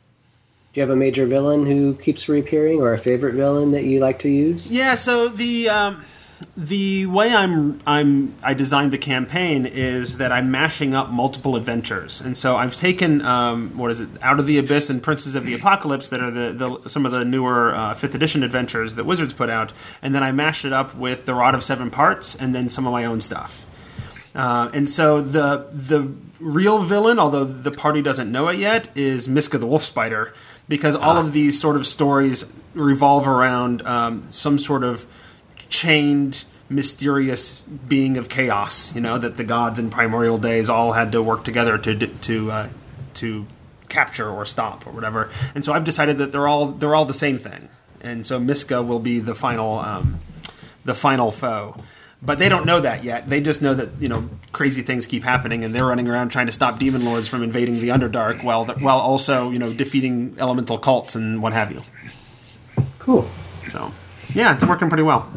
Do 0.73 0.81
you 0.81 0.87
have 0.87 0.91
a 0.91 0.97
major 0.97 1.27
villain 1.27 1.67
who 1.67 1.93
keeps 1.95 2.31
reappearing, 2.31 2.81
or 2.81 2.95
a 2.95 2.99
favorite 2.99 3.35
villain 3.35 3.73
that 3.73 3.85
you 3.85 4.01
like 4.01 4.21
to 4.21 4.31
use? 4.31 4.71
Yeah, 4.71 4.95
so 4.95 5.29
the 5.29 5.69
um, 5.69 6.03
the 6.57 7.05
way 7.05 7.35
I'm 7.35 7.79
I'm 7.87 8.35
I 8.43 8.55
designed 8.55 8.91
the 8.91 8.97
campaign 8.97 9.67
is 9.67 10.17
that 10.17 10.33
I'm 10.33 10.51
mashing 10.51 10.95
up 10.95 11.11
multiple 11.11 11.57
adventures, 11.57 12.23
and 12.23 12.35
so 12.35 12.57
I've 12.57 12.75
taken 12.75 13.21
um, 13.21 13.77
what 13.77 13.91
is 13.91 14.01
it, 14.01 14.09
Out 14.23 14.41
of 14.41 14.47
the 14.47 14.57
Abyss 14.57 14.89
and 14.89 15.03
Princes 15.03 15.35
of 15.35 15.45
the 15.45 15.53
Apocalypse, 15.53 16.09
that 16.09 16.21
are 16.21 16.31
the, 16.31 16.53
the 16.55 16.89
some 16.89 17.05
of 17.05 17.13
the 17.13 17.23
newer 17.23 17.75
uh, 17.75 17.93
fifth 17.93 18.15
edition 18.15 18.43
adventures 18.43 18.95
that 18.95 19.05
Wizards 19.05 19.35
put 19.35 19.51
out, 19.51 19.75
and 20.01 20.15
then 20.15 20.23
I 20.23 20.33
mashed 20.33 20.65
it 20.65 20.73
up 20.73 20.95
with 20.95 21.27
the 21.27 21.35
Rod 21.35 21.55
of 21.55 21.63
Seven 21.63 21.91
Parts, 21.91 22.35
and 22.35 22.55
then 22.55 22.71
some 22.71 22.87
of 22.87 22.95
my 22.95 23.05
own 23.05 23.21
stuff. 23.21 23.67
Uh, 24.35 24.71
and 24.73 24.89
so 24.89 25.21
the 25.21 25.69
the 25.71 26.11
real 26.41 26.83
villain, 26.83 27.19
although 27.19 27.45
the 27.45 27.71
party 27.71 28.01
doesn't 28.01 28.33
know 28.33 28.49
it 28.49 28.57
yet, 28.57 28.89
is 28.95 29.29
Miska 29.29 29.59
the 29.59 29.67
Wolf 29.67 29.83
Spider 29.83 30.33
because 30.73 30.95
all 30.95 31.19
ah. 31.19 31.21
of 31.21 31.35
these 31.35 31.61
sort 31.61 31.77
of 31.77 31.87
stories 31.87 32.51
revolve 32.73 33.29
around 33.29 33.87
um, 33.87 34.25
some 34.31 34.59
sort 34.59 34.83
of 34.83 35.05
chained 35.69 36.47
mysterious 36.71 37.61
being 37.61 38.17
of 38.17 38.31
chaos 38.31 38.95
you 38.95 39.01
know 39.03 39.19
that 39.19 39.37
the 39.37 39.45
gods 39.45 39.79
in 39.79 39.91
primordial 39.91 40.39
days 40.39 40.71
all 40.71 40.93
had 40.93 41.13
to 41.13 41.23
work 41.23 41.45
together 41.45 41.77
to 41.77 41.95
to 42.07 42.51
uh, 42.51 42.69
to 43.13 43.47
capture 43.91 44.31
or 44.31 44.47
stop 44.47 44.87
or 44.87 44.93
whatever. 44.93 45.31
And 45.55 45.63
so 45.63 45.75
i've 45.75 45.85
decided 45.85 46.17
that 46.17 46.33
they're 46.33 46.49
all 46.49 46.69
they're 46.69 46.95
all 46.95 47.05
the 47.05 47.13
same 47.27 47.39
thing. 47.39 47.69
And 48.01 48.25
so 48.25 48.41
miska 48.41 48.81
will 48.81 48.99
be 48.99 49.21
the 49.21 49.35
final 49.35 49.79
um, 49.79 50.21
the 50.87 50.95
final 50.95 51.31
foe 51.31 51.77
but 52.23 52.39
they 52.39 52.49
don't 52.49 52.65
know 52.65 52.81
that 52.81 53.03
yet. 53.03 53.29
They 53.29 53.41
just 53.41 53.61
know 53.63 53.75
that 53.75 54.01
you 54.01 54.09
know 54.09 54.29
crazy 54.53 54.83
things 54.83 55.07
keep 55.07 55.25
happening, 55.25 55.65
and 55.65 55.75
they're 55.75 55.87
running 55.87 56.09
around 56.09 56.31
trying 56.31 56.47
to 56.47 56.53
stop 56.53 56.79
demon 56.79 57.05
lords 57.05 57.29
from 57.29 57.43
invading 57.43 57.81
the 57.81 57.89
Underdark, 57.89 58.45
while 58.45 58.65
while 58.67 58.99
also 58.99 59.51
you 59.51 59.59
know 59.59 59.73
defeating 59.73 60.37
elemental 60.39 60.79
cults 60.79 61.15
and 61.17 61.43
what 61.43 61.53
have 61.53 61.73
you. 61.73 61.83
Cool. 62.99 63.29
So, 63.73 63.91
yeah, 64.33 64.55
it's 64.55 64.65
working 64.65 64.89
pretty 64.89 65.03
well. 65.03 65.29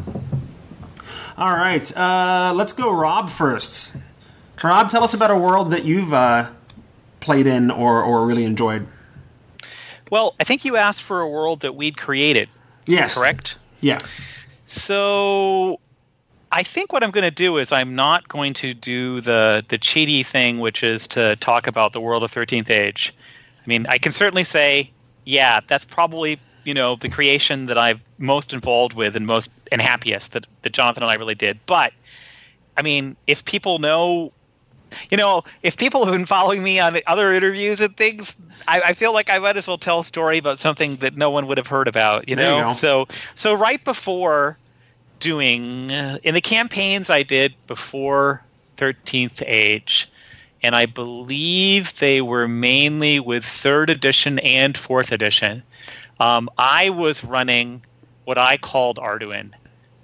All 1.36 1.52
right, 1.52 1.96
uh, 1.96 2.52
let's 2.54 2.72
go, 2.72 2.92
Rob 2.92 3.28
first. 3.28 3.94
Rob, 4.62 4.90
tell 4.90 5.04
us 5.04 5.12
about 5.14 5.30
a 5.30 5.36
world 5.36 5.72
that 5.72 5.84
you've 5.84 6.12
uh, 6.12 6.48
played 7.20 7.46
in 7.46 7.70
or 7.70 8.02
or 8.02 8.24
really 8.24 8.44
enjoyed. 8.44 8.86
Well, 10.10 10.34
I 10.38 10.44
think 10.44 10.64
you 10.64 10.76
asked 10.76 11.02
for 11.02 11.20
a 11.20 11.28
world 11.28 11.60
that 11.60 11.74
we'd 11.74 11.96
created, 11.96 12.48
Yes, 12.86 13.14
correct? 13.14 13.58
Yeah. 13.80 13.98
So 14.66 15.80
I 16.56 16.62
think 16.62 16.90
what 16.90 17.04
I'm 17.04 17.10
going 17.10 17.22
to 17.24 17.30
do 17.30 17.58
is 17.58 17.70
I'm 17.70 17.94
not 17.94 18.28
going 18.28 18.54
to 18.54 18.72
do 18.72 19.20
the 19.20 19.62
the 19.68 19.78
cheaty 19.78 20.24
thing, 20.24 20.58
which 20.58 20.82
is 20.82 21.06
to 21.08 21.36
talk 21.36 21.66
about 21.66 21.92
the 21.92 22.00
world 22.00 22.22
of 22.22 22.32
13th 22.32 22.70
Age. 22.70 23.14
I 23.62 23.68
mean, 23.68 23.86
I 23.88 23.98
can 23.98 24.12
certainly 24.12 24.42
say, 24.42 24.90
yeah, 25.26 25.60
that's 25.68 25.84
probably 25.84 26.40
you 26.64 26.72
know 26.72 26.96
the 26.96 27.10
creation 27.10 27.66
that 27.66 27.76
I'm 27.76 28.00
most 28.16 28.54
involved 28.54 28.94
with 28.94 29.16
and 29.16 29.26
most 29.26 29.50
and 29.70 29.82
happiest 29.82 30.32
that 30.32 30.46
that 30.62 30.72
Jonathan 30.72 31.02
and 31.02 31.10
I 31.10 31.16
really 31.16 31.34
did. 31.34 31.58
But 31.66 31.92
I 32.74 32.80
mean, 32.80 33.16
if 33.26 33.44
people 33.44 33.78
know. 33.78 34.32
You 35.10 35.16
know, 35.16 35.42
if 35.62 35.76
people 35.76 36.04
have 36.06 36.14
been 36.14 36.26
following 36.26 36.62
me 36.62 36.78
on 36.78 36.96
other 37.08 37.32
interviews 37.32 37.80
and 37.80 37.94
things, 37.96 38.36
I, 38.68 38.80
I 38.80 38.94
feel 38.94 39.12
like 39.12 39.28
I 39.28 39.40
might 39.40 39.56
as 39.56 39.66
well 39.66 39.76
tell 39.78 39.98
a 39.98 40.04
story 40.04 40.38
about 40.38 40.60
something 40.60 40.94
that 40.96 41.16
no 41.16 41.28
one 41.28 41.48
would 41.48 41.58
have 41.58 41.66
heard 41.66 41.88
about. 41.88 42.28
You 42.28 42.36
There 42.36 42.54
you 42.56 42.62
know, 42.62 42.72
so 42.72 43.08
so 43.34 43.52
right 43.52 43.82
before 43.84 44.56
doing 45.20 45.90
in 45.90 46.34
the 46.34 46.40
campaigns 46.40 47.10
I 47.10 47.22
did 47.22 47.54
before 47.66 48.42
13th 48.76 49.42
Age, 49.46 50.08
and 50.62 50.74
I 50.74 50.86
believe 50.86 51.94
they 51.98 52.22
were 52.22 52.48
mainly 52.48 53.20
with 53.20 53.44
third 53.44 53.90
edition 53.90 54.38
and 54.40 54.76
fourth 54.76 55.12
edition. 55.12 55.62
Um, 56.20 56.48
I 56.58 56.90
was 56.90 57.24
running 57.24 57.82
what 58.24 58.38
I 58.38 58.56
called 58.56 58.98
Arduin. 58.98 59.52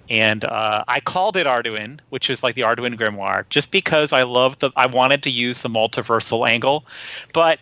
And 0.09 0.43
uh, 0.43 0.83
I 0.87 0.99
called 0.99 1.37
it 1.37 1.47
Arduin, 1.47 1.99
which 2.09 2.29
is 2.29 2.43
like 2.43 2.55
the 2.55 2.61
Arduin 2.61 2.97
Grimoire, 2.97 3.47
just 3.49 3.71
because 3.71 4.11
I 4.11 4.23
loved 4.23 4.59
the. 4.59 4.69
I 4.75 4.85
wanted 4.85 5.23
to 5.23 5.29
use 5.29 5.61
the 5.61 5.69
multiversal 5.69 6.47
angle, 6.47 6.85
but 7.33 7.59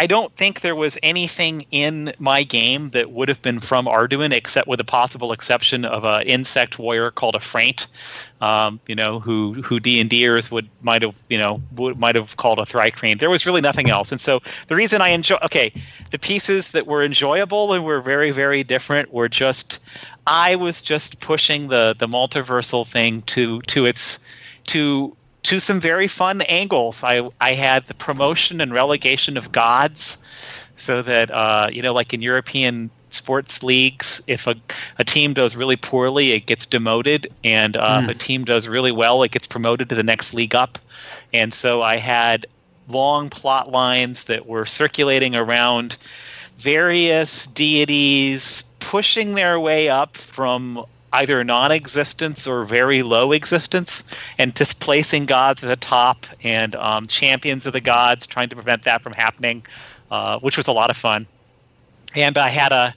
I 0.00 0.06
don't 0.06 0.34
think 0.34 0.62
there 0.62 0.74
was 0.74 0.96
anything 1.02 1.66
in 1.70 2.14
my 2.18 2.42
game 2.42 2.88
that 2.92 3.10
would 3.10 3.28
have 3.28 3.42
been 3.42 3.60
from 3.60 3.84
Arduin, 3.84 4.32
except 4.32 4.66
with 4.66 4.80
a 4.80 4.84
possible 4.84 5.30
exception 5.30 5.84
of 5.84 6.04
an 6.04 6.22
insect 6.22 6.78
warrior 6.78 7.10
called 7.10 7.34
a 7.34 7.38
Phraint, 7.38 7.86
um, 8.40 8.80
you 8.86 8.94
know, 8.94 9.20
who 9.20 9.60
who 9.60 9.78
D 9.78 10.00
and 10.00 10.08
Ders 10.08 10.50
would 10.50 10.70
might 10.80 11.02
have 11.02 11.14
you 11.28 11.36
know 11.36 11.60
would, 11.76 11.98
might 11.98 12.14
have 12.14 12.38
called 12.38 12.58
a 12.58 12.64
Thri-kreen. 12.64 13.18
There 13.18 13.28
was 13.28 13.44
really 13.44 13.60
nothing 13.60 13.90
else, 13.90 14.10
and 14.10 14.18
so 14.18 14.40
the 14.68 14.74
reason 14.74 15.02
I 15.02 15.10
enjoy 15.10 15.36
okay, 15.42 15.70
the 16.12 16.18
pieces 16.18 16.70
that 16.70 16.86
were 16.86 17.04
enjoyable 17.04 17.74
and 17.74 17.84
were 17.84 18.00
very 18.00 18.30
very 18.30 18.64
different 18.64 19.12
were 19.12 19.28
just 19.28 19.80
I 20.26 20.56
was 20.56 20.80
just 20.80 21.20
pushing 21.20 21.68
the 21.68 21.94
the 21.98 22.08
multiversal 22.08 22.88
thing 22.88 23.20
to 23.34 23.60
to 23.62 23.84
its 23.84 24.18
to 24.68 25.14
to 25.44 25.60
some 25.60 25.80
very 25.80 26.08
fun 26.08 26.42
angles. 26.42 27.02
I 27.04 27.28
I 27.40 27.54
had 27.54 27.86
the 27.86 27.94
promotion 27.94 28.60
and 28.60 28.72
relegation 28.72 29.36
of 29.36 29.52
gods, 29.52 30.18
so 30.76 31.02
that 31.02 31.30
uh, 31.30 31.68
you 31.72 31.82
know, 31.82 31.92
like 31.92 32.12
in 32.12 32.22
European 32.22 32.90
sports 33.10 33.62
leagues, 33.62 34.22
if 34.26 34.46
a, 34.46 34.54
a 34.98 35.04
team 35.04 35.34
does 35.34 35.56
really 35.56 35.76
poorly, 35.76 36.32
it 36.32 36.46
gets 36.46 36.66
demoted, 36.66 37.26
and 37.42 37.76
um, 37.76 38.08
a 38.08 38.14
team 38.14 38.44
does 38.44 38.68
really 38.68 38.92
well, 38.92 39.22
it 39.22 39.32
gets 39.32 39.46
promoted 39.46 39.88
to 39.88 39.94
the 39.94 40.02
next 40.02 40.32
league 40.32 40.54
up. 40.54 40.78
And 41.32 41.52
so 41.52 41.82
I 41.82 41.96
had 41.96 42.46
long 42.88 43.30
plot 43.30 43.70
lines 43.70 44.24
that 44.24 44.46
were 44.46 44.66
circulating 44.66 45.34
around 45.34 45.96
various 46.58 47.46
deities 47.46 48.64
pushing 48.80 49.34
their 49.34 49.58
way 49.58 49.88
up 49.88 50.16
from 50.16 50.84
either 51.12 51.42
non-existence 51.42 52.46
or 52.46 52.64
very 52.64 53.02
low 53.02 53.32
existence 53.32 54.04
and 54.38 54.54
displacing 54.54 55.26
gods 55.26 55.62
at 55.64 55.68
the 55.68 55.76
top 55.76 56.26
and 56.44 56.74
um, 56.76 57.06
champions 57.06 57.66
of 57.66 57.72
the 57.72 57.80
gods 57.80 58.26
trying 58.26 58.48
to 58.48 58.54
prevent 58.54 58.84
that 58.84 59.02
from 59.02 59.12
happening 59.12 59.62
uh, 60.10 60.38
which 60.40 60.56
was 60.56 60.66
a 60.66 60.72
lot 60.72 60.90
of 60.90 60.96
fun. 60.96 61.26
And 62.14 62.36
i 62.36 62.48
had 62.48 62.72
a 62.72 62.94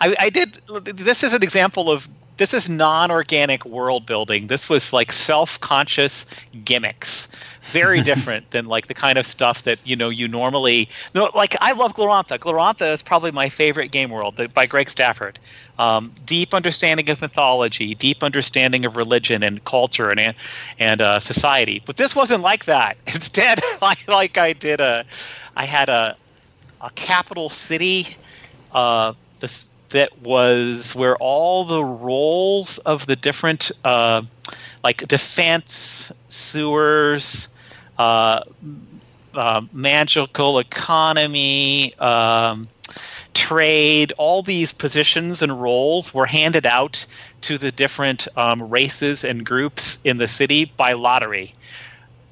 I, 0.00 0.14
I 0.18 0.30
did 0.30 0.60
this 0.84 1.22
is 1.22 1.32
an 1.32 1.42
example 1.42 1.90
of 1.90 2.08
this 2.36 2.54
is 2.54 2.68
non-organic 2.68 3.64
world 3.64 4.06
building. 4.06 4.46
This 4.46 4.68
was 4.68 4.92
like 4.92 5.12
self-conscious 5.12 6.26
gimmicks. 6.64 7.28
Very 7.62 8.02
different 8.10 8.50
than 8.50 8.66
like 8.66 8.86
the 8.86 8.94
kind 8.94 9.18
of 9.18 9.26
stuff 9.26 9.62
that 9.62 9.78
you 9.84 9.94
know 9.94 10.08
you 10.08 10.26
normally 10.26 10.88
no 11.14 11.30
like 11.34 11.56
i 11.60 11.72
love 11.72 11.94
glorantha. 11.94 12.38
Glorantha 12.38 12.92
is 12.92 13.02
probably 13.02 13.30
my 13.30 13.48
favorite 13.48 13.90
game 13.92 14.10
world 14.10 14.40
by 14.54 14.66
greg 14.66 14.88
stafford. 14.90 15.38
Um, 15.78 16.12
deep 16.26 16.54
understanding 16.54 17.08
of 17.10 17.20
mythology 17.20 17.94
deep 17.94 18.22
understanding 18.22 18.84
of 18.84 18.96
religion 18.96 19.42
and 19.42 19.64
culture 19.64 20.10
and 20.10 20.34
and 20.78 21.02
uh, 21.02 21.20
society. 21.20 21.82
But 21.84 21.96
this 21.96 22.16
wasn't 22.16 22.42
like 22.42 22.64
that. 22.64 22.96
Instead 23.06 23.60
I, 23.82 23.96
like 24.08 24.38
i 24.38 24.52
did 24.52 24.80
a 24.80 25.04
i 25.56 25.64
had 25.64 25.88
a 25.88 26.16
a 26.80 26.90
capital 26.90 27.48
city 27.48 28.08
uh, 28.72 29.12
this, 29.40 29.68
that 29.92 30.22
was 30.22 30.94
where 30.94 31.16
all 31.16 31.64
the 31.64 31.84
roles 31.84 32.78
of 32.78 33.06
the 33.06 33.16
different 33.16 33.70
uh, 33.84 34.22
like 34.82 35.06
defense 35.06 36.12
sewers 36.28 37.48
uh, 37.98 38.42
uh, 39.34 39.62
magical 39.72 40.58
economy 40.58 41.94
um, 41.98 42.64
trade 43.34 44.12
all 44.18 44.42
these 44.42 44.72
positions 44.72 45.40
and 45.40 45.62
roles 45.62 46.12
were 46.12 46.26
handed 46.26 46.66
out 46.66 47.06
to 47.40 47.56
the 47.56 47.72
different 47.72 48.28
um, 48.36 48.68
races 48.68 49.24
and 49.24 49.46
groups 49.46 50.00
in 50.04 50.18
the 50.18 50.28
city 50.28 50.66
by 50.76 50.92
lottery 50.92 51.54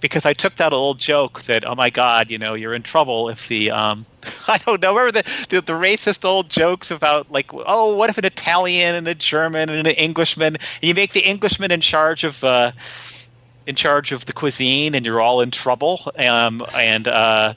because 0.01 0.27
I 0.27 0.33
took 0.33 0.57
that 0.57 0.73
old 0.73 0.99
joke 0.99 1.43
that 1.43 1.67
oh 1.67 1.75
my 1.75 1.91
god, 1.91 2.31
you 2.31 2.39
know, 2.39 2.55
you're 2.55 2.75
in 2.75 2.83
trouble 2.83 3.29
if 3.29 3.49
the 3.49 3.71
um, 3.71 4.07
I 4.49 4.59
don't 4.59 4.81
know. 4.81 4.97
Remember 4.97 5.23
the, 5.23 5.47
the 5.51 5.61
the 5.61 5.73
racist 5.73 6.25
old 6.25 6.51
jokes 6.51 6.91
about 6.91 7.31
like 7.31 7.51
oh, 7.53 7.95
what 7.95 8.11
if 8.11 8.19
an 8.19 8.25
Italian 8.25 8.95
and 8.95 9.09
a 9.09 9.15
German 9.15 9.69
and 9.69 9.87
an 9.87 9.95
Englishman? 9.95 10.57
And 10.57 10.83
you 10.83 10.95
make 10.95 11.13
the 11.13 11.21
Englishman 11.21 11.71
in 11.71 11.81
charge 11.81 12.25
of. 12.25 12.43
Uh, 12.43 12.73
in 13.67 13.77
charge 13.77 14.11
of 14.11 14.25
the 14.25 14.33
cuisine, 14.33 14.95
and 14.95 15.07
you're 15.07 15.21
all 15.21 15.43
in 15.43 15.51
trouble. 15.51 16.01
Um, 16.17 16.65
and 16.75 17.07
uh, 17.07 17.55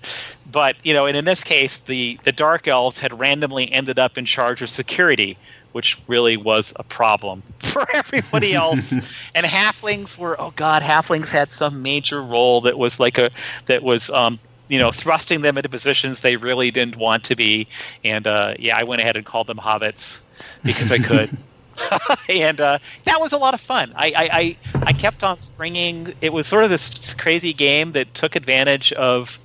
but 0.52 0.76
you 0.84 0.94
know, 0.94 1.06
and 1.06 1.18
in 1.18 1.26
this 1.26 1.44
case, 1.44 1.78
the 1.78 2.20
the 2.24 2.32
dark 2.32 2.68
elves 2.68 3.00
had 3.00 3.18
randomly 3.18 3.72
ended 3.72 3.98
up 3.98 4.18
in 4.18 4.26
charge 4.26 4.62
of 4.62 4.70
security, 4.70 5.38
which 5.74 6.00
really 6.08 6.38
was 6.38 6.74
a 6.78 6.84
problem 6.84 7.44
for 7.60 7.86
everybody 7.94 8.54
else. 8.54 8.92
and 9.36 9.46
halflings 9.46 10.18
were 10.18 10.40
oh 10.40 10.52
god, 10.56 10.82
halflings 10.82 11.30
had 11.30 11.52
some 11.52 11.82
major 11.82 12.24
role 12.24 12.62
that 12.62 12.78
was 12.78 13.00
like 13.00 13.18
a 13.18 13.30
that 13.66 13.84
was 13.84 14.10
um, 14.10 14.40
you 14.70 14.80
know 14.80 14.92
thrusting 14.92 15.42
them 15.42 15.58
into 15.58 15.70
positions 15.70 16.22
they 16.22 16.38
really 16.38 16.72
didn't 16.72 16.96
want 16.96 17.24
to 17.26 17.36
be. 17.36 17.68
And 18.04 18.26
uh, 18.26 18.56
yeah, 18.58 18.78
I 18.78 18.84
went 18.84 19.02
ahead 19.02 19.18
and 19.18 19.26
called 19.26 19.48
them 19.48 19.58
hobbits 19.58 20.20
because 20.64 20.92
I 20.92 21.00
could. 21.00 21.36
and 22.30 22.62
uh, 22.62 22.78
that 23.06 23.20
was 23.20 23.34
a 23.34 23.38
lot 23.38 23.54
of 23.54 23.62
fun. 23.62 23.92
I, 23.96 24.08
I, 24.08 24.30
I, 24.32 24.58
I 24.84 24.94
kept 24.94 25.24
on 25.24 25.40
springing. 25.40 26.14
It 26.22 26.32
was 26.32 26.48
sort 26.48 26.64
of 26.64 26.70
this 26.70 27.14
crazy 27.16 27.54
game 27.54 27.94
that 27.94 28.14
took 28.14 28.36
advantage 28.36 28.94
of 28.94 29.40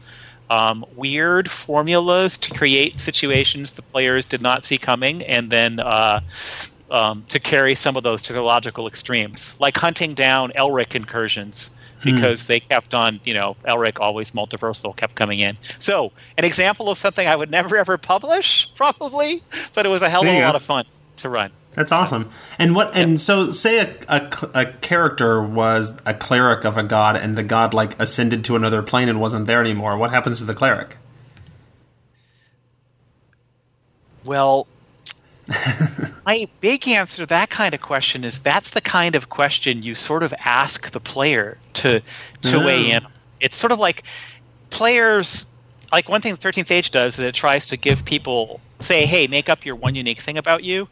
um, 0.50 0.84
weird 0.94 1.50
formulas 1.50 2.38
to 2.38 2.54
create 2.54 2.98
situations 2.98 3.72
the 3.72 3.82
players 3.82 4.24
did 4.24 4.42
not 4.42 4.64
see 4.64 4.78
coming, 4.78 5.22
and 5.24 5.50
then 5.50 5.80
uh, 5.80 6.20
um, 6.90 7.24
to 7.28 7.38
carry 7.38 7.74
some 7.74 7.96
of 7.96 8.02
those 8.02 8.22
to 8.22 8.32
the 8.32 8.42
logical 8.42 8.86
extremes, 8.86 9.54
like 9.60 9.76
hunting 9.76 10.14
down 10.14 10.52
Elric 10.52 10.94
incursions. 10.94 11.70
Because 12.04 12.44
they 12.44 12.60
kept 12.60 12.94
on, 12.94 13.18
you 13.24 13.34
know, 13.34 13.56
Elric 13.64 13.98
always 13.98 14.30
multiversal 14.30 14.94
kept 14.94 15.16
coming 15.16 15.40
in. 15.40 15.56
So, 15.80 16.12
an 16.36 16.44
example 16.44 16.90
of 16.90 16.96
something 16.96 17.26
I 17.26 17.34
would 17.34 17.50
never 17.50 17.76
ever 17.76 17.98
publish, 17.98 18.70
probably, 18.76 19.42
but 19.74 19.84
it 19.84 19.88
was 19.88 20.00
a 20.00 20.08
hell 20.08 20.22
of 20.22 20.28
a 20.28 20.40
lot 20.40 20.54
of 20.54 20.62
fun 20.62 20.84
to 21.16 21.28
run. 21.28 21.50
That's 21.78 21.92
awesome. 21.92 22.28
And 22.58 22.74
what? 22.74 22.96
And 22.96 23.20
so, 23.20 23.52
say 23.52 23.78
a, 23.78 23.94
a 24.08 24.28
a 24.52 24.66
character 24.80 25.40
was 25.40 25.96
a 26.04 26.12
cleric 26.12 26.64
of 26.64 26.76
a 26.76 26.82
god, 26.82 27.16
and 27.16 27.38
the 27.38 27.44
god 27.44 27.72
like 27.72 27.96
ascended 28.02 28.44
to 28.46 28.56
another 28.56 28.82
plane 28.82 29.08
and 29.08 29.20
wasn't 29.20 29.46
there 29.46 29.60
anymore. 29.60 29.96
What 29.96 30.10
happens 30.10 30.40
to 30.40 30.44
the 30.44 30.54
cleric? 30.54 30.96
Well, 34.24 34.66
my 36.26 36.48
big 36.60 36.88
answer 36.88 37.22
to 37.22 37.26
that 37.26 37.50
kind 37.50 37.72
of 37.74 37.80
question 37.80 38.24
is 38.24 38.40
that's 38.40 38.70
the 38.70 38.80
kind 38.80 39.14
of 39.14 39.28
question 39.28 39.84
you 39.84 39.94
sort 39.94 40.24
of 40.24 40.34
ask 40.44 40.90
the 40.90 40.98
player 40.98 41.58
to 41.74 42.00
to 42.42 42.56
Oh. 42.56 42.66
weigh 42.66 42.86
mm. 42.86 42.96
in. 42.96 43.06
It's 43.38 43.56
sort 43.56 43.70
of 43.70 43.78
like 43.78 44.02
players 44.70 45.46
like 45.92 46.08
one 46.08 46.22
thing 46.22 46.36
13th 46.36 46.72
age 46.72 46.90
does 46.90 47.20
is 47.20 47.24
it 47.24 47.36
tries 47.36 47.66
to 47.66 47.76
give 47.76 48.04
people 48.04 48.60
say 48.80 49.06
hey 49.06 49.28
make 49.28 49.48
up 49.48 49.64
your 49.64 49.76
one 49.76 49.94
unique 49.94 50.18
thing 50.18 50.36
about 50.36 50.64
you 50.64 50.88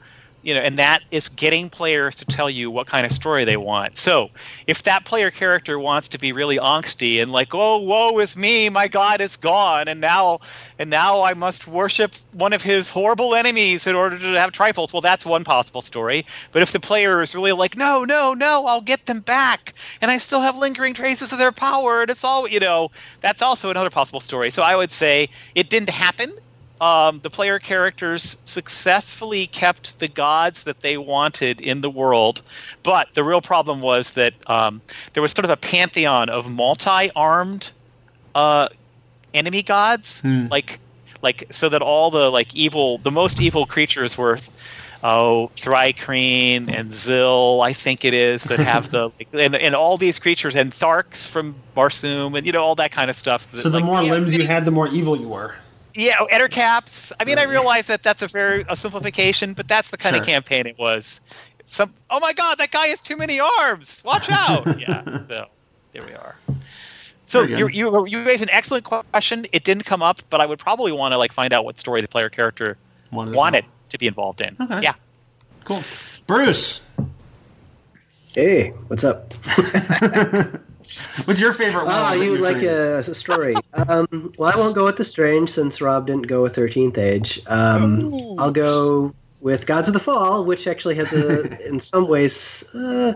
you 0.46 0.54
know, 0.54 0.60
and 0.60 0.78
that 0.78 1.02
is 1.10 1.28
getting 1.28 1.68
players 1.68 2.14
to 2.14 2.24
tell 2.24 2.48
you 2.48 2.70
what 2.70 2.86
kind 2.86 3.04
of 3.04 3.10
story 3.10 3.44
they 3.44 3.56
want. 3.56 3.98
So, 3.98 4.30
if 4.68 4.84
that 4.84 5.04
player 5.04 5.28
character 5.32 5.76
wants 5.76 6.08
to 6.10 6.18
be 6.20 6.30
really 6.30 6.56
angsty 6.56 7.20
and 7.20 7.32
like, 7.32 7.52
"Oh, 7.52 7.78
woe 7.78 8.16
is 8.20 8.36
me, 8.36 8.68
my 8.68 8.86
god 8.86 9.20
is 9.20 9.34
gone, 9.36 9.88
and 9.88 10.00
now, 10.00 10.38
and 10.78 10.88
now 10.88 11.22
I 11.22 11.34
must 11.34 11.66
worship 11.66 12.14
one 12.30 12.52
of 12.52 12.62
his 12.62 12.88
horrible 12.88 13.34
enemies 13.34 13.88
in 13.88 13.96
order 13.96 14.20
to 14.20 14.38
have 14.38 14.52
trifles," 14.52 14.92
well, 14.92 15.00
that's 15.00 15.26
one 15.26 15.42
possible 15.42 15.82
story. 15.82 16.24
But 16.52 16.62
if 16.62 16.70
the 16.70 16.78
player 16.78 17.20
is 17.22 17.34
really 17.34 17.50
like, 17.50 17.76
"No, 17.76 18.04
no, 18.04 18.32
no, 18.32 18.66
I'll 18.68 18.80
get 18.80 19.06
them 19.06 19.20
back, 19.20 19.74
and 20.00 20.12
I 20.12 20.18
still 20.18 20.40
have 20.42 20.56
lingering 20.56 20.94
traces 20.94 21.32
of 21.32 21.38
their 21.40 21.50
power, 21.50 22.02
and 22.02 22.10
it's 22.10 22.22
all," 22.22 22.46
you 22.46 22.60
know, 22.60 22.92
that's 23.20 23.42
also 23.42 23.68
another 23.70 23.90
possible 23.90 24.20
story. 24.20 24.52
So, 24.52 24.62
I 24.62 24.76
would 24.76 24.92
say 24.92 25.28
it 25.56 25.70
didn't 25.70 25.90
happen 25.90 26.30
um, 26.80 27.20
the 27.22 27.30
player 27.30 27.58
characters 27.58 28.38
successfully 28.44 29.46
kept 29.46 29.98
the 29.98 30.08
gods 30.08 30.64
that 30.64 30.80
they 30.82 30.98
wanted 30.98 31.60
in 31.60 31.80
the 31.80 31.90
world, 31.90 32.42
but 32.82 33.08
the 33.14 33.24
real 33.24 33.40
problem 33.40 33.80
was 33.80 34.10
that 34.12 34.34
um, 34.48 34.82
there 35.14 35.22
was 35.22 35.32
sort 35.32 35.44
of 35.44 35.50
a 35.50 35.56
pantheon 35.56 36.28
of 36.28 36.50
multi-armed 36.50 37.70
uh, 38.34 38.68
enemy 39.34 39.62
gods, 39.62 40.20
Hmm. 40.20 40.46
like 40.50 40.78
like 41.22 41.44
so 41.50 41.68
that 41.70 41.80
all 41.82 42.10
the 42.10 42.30
like 42.30 42.54
evil, 42.54 42.98
the 42.98 43.10
most 43.10 43.40
evil 43.40 43.66
creatures 43.66 44.16
were. 44.18 44.38
Oh, 45.04 45.50
Thri-kreen 45.56 46.68
and 46.74 46.90
Xill, 46.92 47.60
I 47.62 47.74
think 47.74 48.04
it 48.04 48.14
is, 48.14 48.44
that 48.44 48.58
have 48.58 48.90
the 48.90 49.10
like, 49.18 49.28
and, 49.34 49.54
and 49.54 49.74
all 49.74 49.98
these 49.98 50.18
creatures 50.18 50.56
and 50.56 50.72
Tharks 50.72 51.28
from 51.28 51.54
Barsoom 51.76 52.36
and 52.36 52.46
you 52.46 52.52
know 52.52 52.62
all 52.64 52.74
that 52.76 52.92
kind 52.92 53.08
of 53.10 53.16
stuff. 53.16 53.48
that, 53.52 53.58
So 53.60 53.68
the 53.68 53.78
like, 53.78 53.84
more 53.84 54.02
limbs 54.02 54.34
you 54.34 54.46
had, 54.46 54.64
the 54.64 54.70
more 54.70 54.88
evil 54.88 55.16
you 55.16 55.28
were. 55.28 55.54
Yeah, 55.96 56.16
oh, 56.20 56.28
Ettercaps. 56.32 57.12
I 57.18 57.24
mean, 57.24 57.38
I 57.38 57.44
realize 57.44 57.86
that 57.86 58.02
that's 58.02 58.22
a 58.22 58.28
very 58.28 58.64
a 58.68 58.76
simplification, 58.76 59.54
but 59.54 59.68
that's 59.68 59.90
the 59.90 59.96
kind 59.96 60.16
of 60.16 60.24
campaign 60.24 60.66
it 60.66 60.78
was. 60.78 61.20
Some, 61.64 61.92
oh 62.10 62.20
my 62.20 62.32
God, 62.32 62.58
that 62.58 62.70
guy 62.70 62.86
has 62.88 63.00
too 63.00 63.16
many 63.16 63.40
arms. 63.40 64.02
Watch 64.04 64.30
out! 64.30 64.66
yeah. 64.80 65.22
So 65.28 66.02
there 66.02 66.06
we 66.06 66.12
are. 66.12 66.36
So 67.24 67.42
you 67.42 67.68
you 67.68 68.06
you 68.06 68.22
raised 68.22 68.42
an 68.42 68.50
excellent 68.50 68.84
question. 68.84 69.46
It 69.50 69.64
didn't 69.64 69.84
come 69.84 70.02
up, 70.02 70.20
but 70.28 70.42
I 70.42 70.46
would 70.46 70.58
probably 70.58 70.92
want 70.92 71.12
to 71.12 71.18
like 71.18 71.32
find 71.32 71.54
out 71.54 71.64
what 71.64 71.78
story 71.78 72.02
the 72.02 72.08
player 72.08 72.28
character 72.28 72.76
Wanted 73.10 73.30
to 73.30 73.36
wanted 73.36 73.64
to 73.88 73.98
be 73.98 74.06
involved 74.06 74.42
in. 74.42 74.56
Okay. 74.60 74.82
Yeah. 74.82 74.94
Cool. 75.64 75.82
Bruce, 76.26 76.86
Hey, 78.36 78.68
what's 78.88 79.02
up? 79.02 79.32
what's 81.24 81.40
your 81.40 81.52
favorite 81.52 81.84
one? 81.84 81.94
Ah, 81.94 82.14
that 82.14 82.24
you 82.24 82.36
like 82.36 82.58
created? 82.58 83.08
a, 83.08 83.14
story. 83.14 83.54
um, 83.74 84.32
well, 84.38 84.52
I 84.52 84.58
won't 84.58 84.74
go 84.74 84.84
with 84.84 84.96
the 84.96 85.04
strange 85.04 85.50
since 85.50 85.80
Rob 85.80 86.06
didn't 86.06 86.26
go 86.26 86.42
with 86.42 86.54
Thirteenth 86.54 86.98
Age. 86.98 87.40
Um, 87.46 88.12
I'll 88.38 88.52
go 88.52 89.14
with 89.40 89.66
Gods 89.66 89.88
of 89.88 89.94
the 89.94 90.00
Fall, 90.00 90.44
which 90.44 90.66
actually 90.66 90.94
has 90.96 91.12
a, 91.12 91.68
in 91.68 91.78
some 91.78 92.08
ways, 92.08 92.64
uh, 92.74 93.12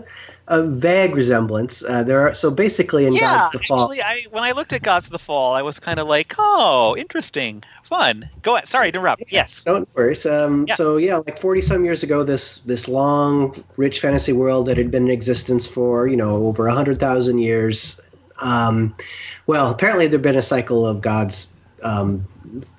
a 0.47 0.63
vague 0.63 1.15
resemblance. 1.15 1.83
Uh, 1.83 2.03
there 2.03 2.19
are 2.19 2.33
so 2.33 2.51
basically 2.51 3.05
in 3.05 3.13
Yeah, 3.13 3.21
Gods 3.21 3.55
of 3.55 3.61
the 3.61 3.67
Fall. 3.67 3.83
actually, 3.83 4.01
I 4.01 4.25
when 4.31 4.43
I 4.43 4.51
looked 4.51 4.73
at 4.73 4.81
Gods 4.81 5.07
of 5.07 5.11
the 5.11 5.19
Fall, 5.19 5.53
I 5.53 5.61
was 5.61 5.79
kind 5.79 5.99
of 5.99 6.07
like, 6.07 6.33
oh, 6.37 6.95
interesting, 6.97 7.63
fun. 7.83 8.29
Go 8.41 8.55
ahead. 8.55 8.67
Sorry 8.67 8.91
to 8.91 8.97
interrupt. 8.97 9.31
Yes. 9.31 9.63
No 9.65 9.85
worries. 9.95 10.25
Um, 10.25 10.65
Yeah. 10.67 10.75
So 10.75 10.97
yeah, 10.97 11.17
like 11.17 11.39
forty 11.39 11.61
some 11.61 11.85
years 11.85 12.03
ago, 12.03 12.23
this 12.23 12.57
this 12.59 12.87
long, 12.87 13.55
rich 13.77 13.99
fantasy 13.99 14.33
world 14.33 14.65
that 14.67 14.77
had 14.77 14.91
been 14.91 15.03
in 15.03 15.11
existence 15.11 15.67
for 15.67 16.07
you 16.07 16.17
know 16.17 16.47
over 16.47 16.67
hundred 16.69 16.97
thousand 16.97 17.39
years. 17.39 17.99
Um, 18.39 18.93
well, 19.47 19.69
apparently 19.69 20.07
there'd 20.07 20.21
been 20.21 20.35
a 20.35 20.41
cycle 20.41 20.85
of 20.85 21.01
gods 21.01 21.49
um, 21.83 22.25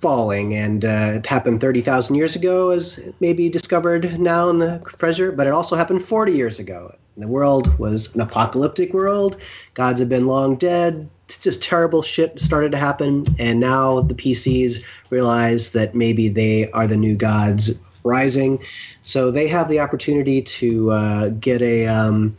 falling, 0.00 0.54
and 0.54 0.84
uh, 0.84 1.12
it 1.16 1.26
happened 1.26 1.60
thirty 1.60 1.80
thousand 1.80 2.16
years 2.16 2.36
ago, 2.36 2.70
as 2.70 2.98
it 2.98 3.14
may 3.20 3.32
be 3.32 3.48
discovered 3.48 4.18
now 4.18 4.48
in 4.48 4.58
the 4.58 4.82
treasure. 4.98 5.32
But 5.32 5.46
it 5.46 5.50
also 5.50 5.76
happened 5.76 6.02
forty 6.02 6.32
years 6.32 6.58
ago. 6.58 6.94
The 7.16 7.28
world 7.28 7.78
was 7.78 8.14
an 8.14 8.20
apocalyptic 8.20 8.94
world. 8.94 9.40
Gods 9.74 10.00
had 10.00 10.08
been 10.08 10.26
long 10.26 10.56
dead. 10.56 11.08
Just 11.40 11.62
terrible 11.62 12.02
shit 12.02 12.40
started 12.40 12.72
to 12.72 12.78
happen, 12.78 13.24
and 13.38 13.58
now 13.58 14.00
the 14.00 14.14
PCs 14.14 14.84
realize 15.10 15.72
that 15.72 15.94
maybe 15.94 16.28
they 16.28 16.70
are 16.72 16.86
the 16.86 16.96
new 16.96 17.14
gods 17.14 17.78
rising. 18.04 18.62
So 19.02 19.30
they 19.30 19.48
have 19.48 19.68
the 19.68 19.80
opportunity 19.80 20.42
to 20.42 20.90
uh, 20.90 21.28
get 21.30 21.62
a 21.62 21.86
um, 21.86 22.36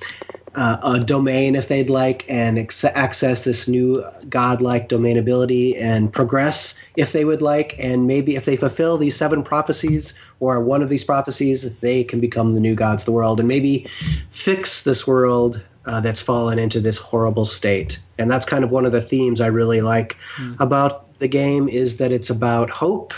uh, 0.56 0.78
a 0.84 1.00
domain 1.00 1.56
if 1.56 1.68
they'd 1.68 1.90
like, 1.90 2.26
and 2.30 2.60
ex- 2.60 2.84
access 2.84 3.44
this 3.44 3.68
new 3.68 4.04
godlike 4.30 4.88
domain 4.88 5.18
ability, 5.18 5.76
and 5.78 6.12
progress 6.12 6.80
if 6.96 7.12
they 7.12 7.26
would 7.26 7.42
like, 7.42 7.76
and 7.80 8.08
maybe 8.08 8.36
if 8.36 8.46
they 8.46 8.56
fulfill 8.56 8.98
these 8.98 9.16
seven 9.16 9.44
prophecies 9.44 10.14
or 10.40 10.62
one 10.62 10.82
of 10.82 10.90
these 10.90 11.04
prophecies, 11.04 11.76
they 11.80 12.04
can 12.04 12.20
become 12.20 12.54
the 12.54 12.60
new 12.60 12.76
gods 12.76 13.04
of 13.04 13.06
the 13.06 13.12
world, 13.12 13.40
and 13.40 13.48
maybe 13.48 13.88
fix 14.30 14.84
this 14.84 15.08
world 15.08 15.62
uh, 15.86 16.00
that's 16.00 16.22
fallen 16.22 16.60
into 16.60 16.80
this 16.80 16.98
horrible 16.98 17.46
state. 17.46 18.00
And 18.18 18.32
that's 18.32 18.46
kind 18.46 18.64
of 18.64 18.72
one 18.72 18.86
of 18.86 18.92
the 18.92 19.02
themes 19.02 19.42
I 19.42 19.48
really 19.48 19.82
like 19.82 20.18
about 20.60 21.18
the 21.20 21.28
game 21.28 21.68
is 21.68 21.98
that 21.98 22.12
it's 22.12 22.30
about 22.30 22.70
hope. 22.70 23.14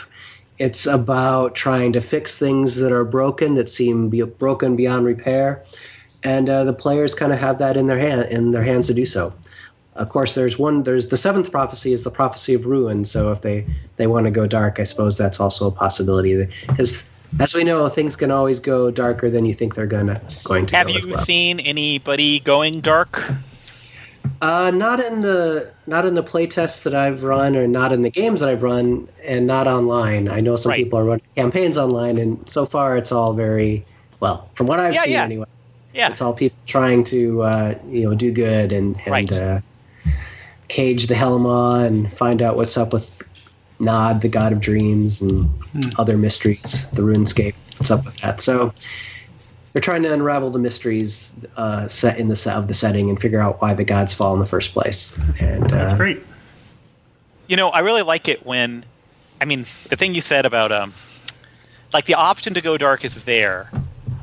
It's 0.58 0.86
about 0.86 1.54
trying 1.54 1.92
to 1.94 2.02
fix 2.02 2.38
things 2.38 2.78
that 2.78 2.92
are 2.92 3.04
broken, 3.04 3.56
that 3.56 3.68
seem 3.68 4.10
be 4.10 4.22
broken 4.24 4.76
beyond 4.76 5.06
repair, 5.06 5.64
and 6.26 6.50
uh, 6.50 6.64
the 6.64 6.74
players 6.74 7.14
kind 7.16 7.32
of 7.32 7.40
have 7.40 7.60
that 7.60 7.78
in 7.78 7.88
their 7.88 8.00
hand 8.00 8.28
in 8.32 8.52
their 8.52 8.64
hands 8.64 8.88
to 8.88 8.94
do 8.94 9.06
so. 9.06 9.32
Of 9.96 10.10
course, 10.10 10.36
there's 10.36 10.60
one. 10.60 10.84
There's 10.84 11.08
the 11.08 11.18
seventh 11.18 11.52
prophecy 11.52 11.94
is 11.94 12.04
the 12.04 12.12
prophecy 12.12 12.54
of 12.54 12.66
ruin. 12.66 13.06
So 13.06 13.32
if 13.32 13.42
they 13.42 13.66
they 13.96 14.08
want 14.08 14.26
to 14.26 14.32
go 14.32 14.46
dark, 14.48 14.80
I 14.80 14.84
suppose 14.84 15.18
that's 15.18 15.40
also 15.40 15.68
a 15.68 15.72
possibility. 15.72 16.46
Because 16.68 17.06
as 17.40 17.54
we 17.56 17.64
know, 17.64 17.88
things 17.88 18.16
can 18.16 18.32
always 18.32 18.60
go 18.60 18.92
darker 18.92 19.30
than 19.30 19.46
you 19.46 19.54
think 19.54 19.76
they're 19.76 19.86
gonna 19.86 20.20
going 20.44 20.66
to 20.66 20.76
Have 20.76 20.90
you 20.90 21.08
well. 21.12 21.20
seen 21.20 21.62
anybody 21.62 22.42
going 22.42 22.82
dark? 22.82 23.24
Uh, 24.42 24.70
not 24.72 25.00
in 25.00 25.22
the 25.22 25.72
not 25.88 26.06
in 26.06 26.16
the 26.16 26.24
playtests 26.24 26.84
that 26.84 26.94
I've 26.94 27.24
run, 27.24 27.56
or 27.56 27.68
not 27.68 27.94
in 27.94 28.02
the 28.02 28.10
games 28.10 28.42
that 28.42 28.50
I've 28.50 28.64
run, 28.64 29.08
and 29.24 29.48
not 29.48 29.66
online. 29.68 30.28
I 30.28 30.42
know 30.42 30.56
some 30.58 30.72
Right. 30.72 30.84
people 30.84 31.00
are 31.00 31.06
running 31.06 31.24
campaigns 31.38 31.78
online, 31.78 32.18
and 32.18 32.38
so 32.50 32.66
far 32.66 32.98
it's 32.98 33.12
all 33.14 33.34
very 33.34 33.86
well. 34.20 34.50
From 34.56 34.68
what 34.68 34.80
I've 34.80 34.94
Yeah, 34.94 35.04
seen, 35.04 35.14
yeah. 35.14 35.24
anyway, 35.24 35.46
Yeah. 35.96 36.10
it's 36.10 36.22
all 36.22 36.34
people 36.34 36.58
trying 36.66 37.04
to 37.06 37.42
uh, 37.42 37.76
you 37.88 38.04
know 38.04 38.14
do 38.16 38.32
good 38.32 38.72
and 38.74 38.96
and 39.06 39.12
Right. 39.12 39.32
uh, 39.32 39.62
cage 40.68 41.08
the 41.08 41.16
Helma 41.16 41.84
and 41.86 42.12
find 42.12 42.42
out 42.42 42.58
what's 42.58 42.78
up 42.78 42.92
with 42.94 43.22
Nod, 43.80 44.22
the 44.22 44.30
god 44.30 44.52
of 44.52 44.60
dreams, 44.60 45.22
and 45.22 45.50
other 45.98 46.18
mysteries. 46.18 46.90
The 46.92 47.02
Ruinscape, 47.02 47.54
what's 47.78 47.92
up 47.92 48.04
with 48.06 48.18
that? 48.18 48.42
So 48.42 48.74
they're 49.74 49.82
trying 49.82 50.04
to 50.04 50.14
unravel 50.14 50.50
the 50.50 50.60
mysteries 50.60 51.34
uh, 51.58 51.88
set 51.88 52.18
in 52.18 52.30
the 52.30 52.36
set 52.36 52.56
of 52.56 52.68
the 52.68 52.74
setting 52.74 53.10
and 53.10 53.20
figure 53.20 53.42
out 53.42 53.62
why 53.62 53.74
the 53.74 53.84
gods 53.84 54.14
fall 54.14 54.34
in 54.34 54.40
the 54.40 54.46
first 54.46 54.74
place. 54.74 55.18
and 55.42 55.70
That's 55.70 55.94
uh, 55.94 55.98
great. 55.98 56.24
You 57.48 57.58
know, 57.58 57.70
I 57.70 57.80
really 57.80 58.02
like 58.02 58.28
it 58.28 58.46
when, 58.46 58.86
I 59.42 59.46
mean, 59.46 59.66
the 59.90 59.96
thing 59.98 60.16
you 60.16 60.22
said 60.22 60.46
about 60.46 60.72
um, 60.72 60.94
like 61.94 62.06
the 62.06 62.16
option 62.16 62.54
to 62.54 62.62
go 62.62 62.78
dark 62.78 63.04
is 63.06 63.24
there, 63.26 63.70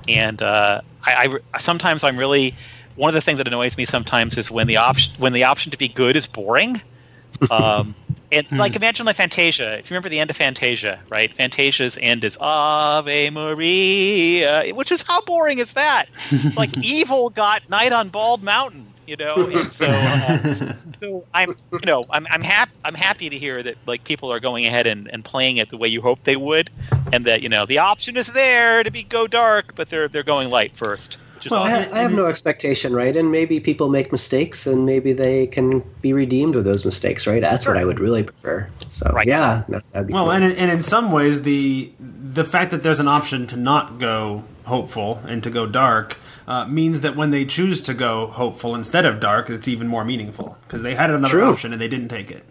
and 0.09 0.41
uh, 0.43 0.81
I, 1.05 1.39
I 1.55 1.59
sometimes 1.59 2.05
I'm 2.05 2.17
really 2.17 2.55
one 2.97 3.09
of 3.09 3.15
the 3.15 3.21
things 3.21 3.39
that 3.39 3.47
annoys 3.47 3.77
me 3.77 3.85
sometimes 3.85 4.37
is 4.37 4.51
when 4.51 4.67
the 4.67 4.77
option 4.77 5.13
when 5.19 5.33
the 5.33 5.45
option 5.45 5.71
to 5.71 5.79
be 5.79 5.89
good 5.89 6.17
is 6.17 6.27
boring. 6.27 6.81
Um, 7.51 7.97
and 8.31 8.47
like 8.53 8.77
imagine 8.77 9.05
like 9.05 9.17
Fantasia. 9.17 9.79
If 9.79 9.91
you 9.91 9.95
remember 9.95 10.09
the 10.09 10.21
end 10.21 10.31
of 10.31 10.37
Fantasia, 10.37 11.01
right? 11.11 11.33
Fantasia's 11.35 11.99
end 12.01 12.25
is 12.25 12.39
Ave 12.41 13.31
Maria, 13.31 14.73
which 14.75 14.93
is 14.93 15.03
how 15.03 15.21
boring 15.23 15.59
is 15.59 15.73
that? 15.75 16.07
like 16.57 16.77
evil 16.79 17.31
got 17.31 17.69
night 17.69 17.93
on 17.93 18.09
Bald 18.11 18.43
Mountain, 18.43 18.92
you 19.07 19.17
know. 19.17 19.35
And 19.49 19.73
so, 19.73 19.87
uh, 19.87 20.39
so 21.03 21.25
I'm, 21.35 21.51
you 21.73 21.81
know, 21.87 22.05
I'm 22.11 22.27
I'm 22.31 22.43
happy 22.43 22.73
I'm 22.85 22.95
happy 22.95 23.29
to 23.31 23.39
hear 23.39 23.63
that 23.63 23.77
like 23.87 24.05
people 24.05 24.33
are 24.33 24.41
going 24.41 24.67
ahead 24.67 24.87
and, 24.87 25.09
and 25.13 25.25
playing 25.25 25.57
it 25.59 25.71
the 25.71 25.77
way 25.77 25.89
you 25.89 26.01
hoped 26.01 26.25
they 26.25 26.37
would, 26.37 26.71
and 27.13 27.25
that 27.27 27.43
you 27.43 27.49
know 27.49 27.67
the 27.67 27.79
option 27.79 28.17
is 28.17 28.29
there 28.29 28.83
to 28.83 28.91
be 28.91 29.03
go 29.03 29.27
dark, 29.27 29.75
but 29.75 29.89
they're 29.91 30.09
they're 30.09 30.23
going 30.23 30.51
light 30.51 30.75
first. 30.75 31.19
Which 31.35 31.47
is 31.47 31.51
Well, 31.51 31.65
I, 31.65 31.81
awesome. 31.81 31.95
I 31.95 31.99
have 31.99 32.13
no 32.13 32.27
expectation, 32.27 32.95
right? 32.95 33.17
And 33.17 33.33
maybe 33.33 33.59
people 33.59 33.89
make 33.89 34.13
mistakes, 34.13 34.65
and 34.67 34.87
maybe 34.87 35.13
they 35.13 35.49
can 35.49 35.81
be 36.01 36.13
redeemed 36.13 36.55
with 36.55 36.65
those 36.65 36.85
mistakes, 36.85 37.27
right? 37.27 37.41
That's 37.41 37.67
what 37.67 37.77
I 37.77 37.85
would 37.85 37.99
really 37.99 38.23
prefer. 38.23 38.69
So, 38.87 39.11
Right. 39.13 39.27
yeah, 39.27 39.65
no, 39.67 39.81
that'd 39.93 40.07
be 40.07 40.13
Well, 40.13 40.25
cool. 40.25 40.33
and 40.33 40.45
in, 40.45 40.53
and 40.53 40.71
in 40.71 40.83
some 40.85 41.11
ways, 41.11 41.43
the 41.43 41.91
the 41.99 42.45
fact 42.45 42.71
that 42.71 42.83
there's 42.85 43.01
an 43.01 43.09
option 43.09 43.47
to 43.49 43.57
not 43.57 43.99
go 43.99 44.45
hopeful 44.67 45.21
and 45.27 45.43
to 45.43 45.51
go 45.51 45.67
dark 45.67 46.17
uh, 46.47 46.67
means 46.67 47.01
that 47.03 47.17
when 47.17 47.31
they 47.31 47.45
choose 47.45 47.81
to 47.83 47.95
go 47.95 48.27
hopeful 48.29 48.75
instead 48.75 49.05
of 49.07 49.21
dark, 49.21 49.51
it's 49.51 49.69
even 49.69 49.89
more 49.89 50.05
meaningful 50.05 50.59
because 50.63 50.83
they 50.83 50.95
had 50.95 51.11
another 51.11 51.29
True. 51.33 51.45
option 51.51 51.73
and 51.73 51.81
they 51.81 51.89
didn't 51.89 52.09
take 52.09 52.31
it. 52.31 52.45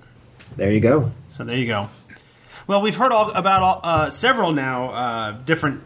there 0.55 0.71
you 0.71 0.79
go. 0.79 1.11
So 1.29 1.43
there 1.43 1.57
you 1.57 1.67
go. 1.67 1.89
Well, 2.67 2.81
we've 2.81 2.95
heard 2.95 3.11
all 3.11 3.31
about 3.31 3.63
all, 3.63 3.79
uh, 3.83 4.09
several 4.09 4.51
now 4.51 4.89
uh, 4.91 5.31
different 5.31 5.81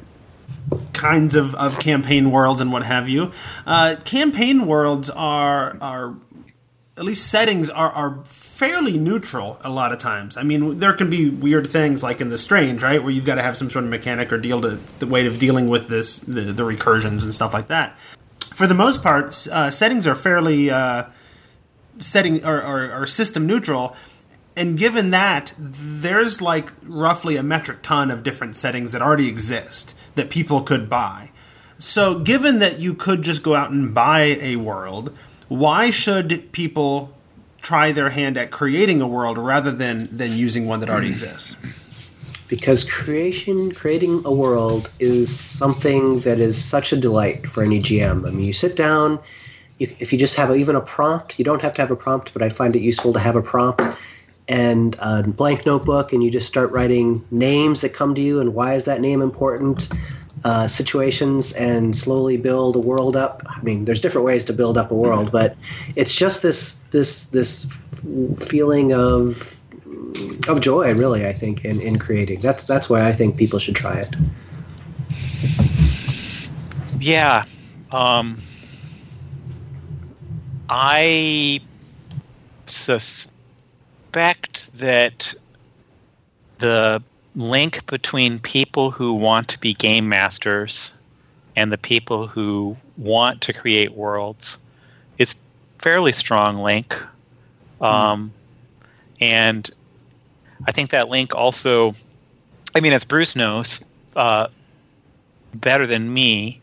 kinds 0.93 1.35
of, 1.35 1.55
of 1.55 1.79
campaign 1.79 2.31
worlds 2.31 2.61
and 2.61 2.71
what 2.71 2.83
have 2.83 3.07
you. 3.09 3.31
Uh, 3.65 3.95
campaign 4.05 4.65
worlds 4.65 5.09
are 5.09 5.77
are 5.81 6.15
at 6.97 7.03
least 7.03 7.27
settings 7.27 7.69
are 7.69 7.91
are 7.91 8.19
fairly 8.55 8.97
neutral 8.97 9.59
a 9.65 9.69
lot 9.69 9.91
of 9.91 9.99
times. 9.99 10.37
I 10.37 10.43
mean, 10.43 10.77
there 10.77 10.93
can 10.93 11.09
be 11.09 11.29
weird 11.29 11.67
things 11.67 12.01
like 12.01 12.21
in 12.21 12.29
the 12.29 12.37
Strange, 12.37 12.81
right, 12.81 13.03
where 13.03 13.11
you've 13.11 13.25
got 13.25 13.35
to 13.35 13.41
have 13.41 13.57
some 13.57 13.69
sort 13.69 13.83
of 13.83 13.91
mechanic 13.91 14.31
or 14.31 14.37
deal 14.37 14.61
to 14.61 14.77
the 14.99 15.07
way 15.07 15.27
of 15.27 15.37
dealing 15.39 15.67
with 15.67 15.89
this 15.89 16.19
the, 16.19 16.53
the 16.53 16.63
recursions 16.63 17.25
and 17.25 17.33
stuff 17.33 17.53
like 17.53 17.67
that. 17.67 17.99
For 18.53 18.65
the 18.65 18.73
most 18.73 19.03
part, 19.03 19.45
uh, 19.47 19.69
settings 19.69 20.07
are 20.07 20.15
fairly 20.15 20.69
uh, 20.69 21.03
setting 21.99 22.45
or, 22.45 22.63
or, 22.63 23.01
or 23.01 23.05
system 23.05 23.45
neutral. 23.45 23.93
And 24.55 24.77
given 24.77 25.11
that, 25.11 25.53
there's 25.57 26.41
like 26.41 26.71
roughly 26.83 27.35
a 27.35 27.43
metric 27.43 27.79
ton 27.81 28.09
of 28.09 28.23
different 28.23 28.55
settings 28.55 28.93
that 28.93 29.01
already 29.01 29.27
exist 29.27 29.97
that 30.15 30.29
people 30.29 30.61
could 30.61 30.89
buy. 30.89 31.31
So, 31.77 32.19
given 32.19 32.59
that 32.59 32.79
you 32.79 32.93
could 32.93 33.21
just 33.21 33.43
go 33.43 33.53
out 33.53 33.71
and 33.71 33.93
buy 33.93 34.37
a 34.39 34.55
world, 34.55 35.13
why 35.49 35.89
should 35.89 36.53
people 36.53 37.13
try 37.65 37.91
their 37.91 38.11
hand 38.11 38.37
at 38.37 38.51
creating 38.51 39.01
a 39.01 39.07
world 39.07 39.37
rather 39.37 39.71
than 39.71 40.15
than 40.15 40.33
using 40.33 40.65
one 40.65 40.79
that 40.79 40.89
already 40.89 41.09
mm. 41.09 41.13
exists? 41.13 41.57
because 42.47 42.83
creation 42.83 43.71
creating 43.73 44.21
a 44.25 44.31
world 44.31 44.91
is 44.99 45.37
something 45.37 46.19
that 46.21 46.39
is 46.39 46.63
such 46.63 46.93
a 46.93 46.97
delight 46.97 47.45
for 47.47 47.63
any 47.63 47.79
gm 47.79 48.27
i 48.27 48.31
mean 48.31 48.45
you 48.45 48.53
sit 48.53 48.75
down 48.75 49.19
you, 49.79 49.93
if 49.99 50.13
you 50.13 50.19
just 50.19 50.35
have 50.35 50.49
a, 50.49 50.55
even 50.55 50.75
a 50.75 50.81
prompt 50.81 51.39
you 51.39 51.45
don't 51.45 51.61
have 51.61 51.73
to 51.73 51.81
have 51.81 51.91
a 51.91 51.95
prompt 51.95 52.33
but 52.33 52.41
i 52.41 52.49
find 52.49 52.75
it 52.75 52.81
useful 52.81 53.13
to 53.13 53.19
have 53.19 53.35
a 53.35 53.41
prompt 53.41 53.81
and 54.47 54.95
a 54.99 55.23
blank 55.23 55.65
notebook 55.65 56.13
and 56.13 56.23
you 56.23 56.29
just 56.29 56.47
start 56.47 56.71
writing 56.71 57.25
names 57.31 57.81
that 57.81 57.93
come 57.93 58.13
to 58.13 58.21
you 58.21 58.39
and 58.39 58.53
why 58.53 58.75
is 58.75 58.83
that 58.83 59.01
name 59.01 59.21
important 59.21 59.89
uh, 60.45 60.67
situations 60.67 61.51
and 61.53 61.95
slowly 61.95 62.37
build 62.37 62.75
a 62.75 62.79
world 62.79 63.15
up 63.17 63.41
i 63.49 63.61
mean 63.63 63.83
there's 63.85 63.99
different 63.99 64.25
ways 64.25 64.45
to 64.45 64.53
build 64.53 64.77
up 64.77 64.91
a 64.91 64.95
world 64.95 65.31
but 65.31 65.57
it's 65.95 66.15
just 66.15 66.41
this 66.41 66.83
this 66.91 67.25
this 67.25 67.65
feeling 68.37 68.93
of 68.93 69.55
of 70.47 70.59
joy, 70.59 70.93
really. 70.93 71.25
I 71.25 71.33
think 71.33 71.65
in, 71.65 71.81
in 71.81 71.99
creating. 71.99 72.39
That's 72.41 72.63
that's 72.63 72.89
why 72.89 73.07
I 73.07 73.11
think 73.11 73.37
people 73.37 73.59
should 73.59 73.75
try 73.75 73.99
it. 73.99 74.15
Yeah. 76.99 77.45
Um, 77.91 78.41
I 80.69 81.59
suspect 82.65 83.31
that 84.77 85.33
the 86.57 87.03
link 87.35 87.85
between 87.87 88.39
people 88.39 88.91
who 88.91 89.13
want 89.13 89.47
to 89.49 89.59
be 89.59 89.73
game 89.73 90.07
masters 90.07 90.93
and 91.55 91.71
the 91.71 91.77
people 91.77 92.27
who 92.27 92.75
want 92.97 93.41
to 93.41 93.53
create 93.53 93.93
worlds 93.93 94.57
is 95.17 95.35
fairly 95.79 96.11
strong 96.11 96.57
link. 96.57 96.95
Um, 97.81 98.31
and 99.19 99.69
I 100.65 100.71
think 100.71 100.91
that 100.91 101.09
link 101.09 101.35
also, 101.35 101.93
I 102.73 102.79
mean, 102.79 102.93
as 102.93 103.03
Bruce 103.03 103.35
knows 103.35 103.83
uh, 104.15 104.47
better 105.55 105.85
than 105.85 106.13
me, 106.13 106.61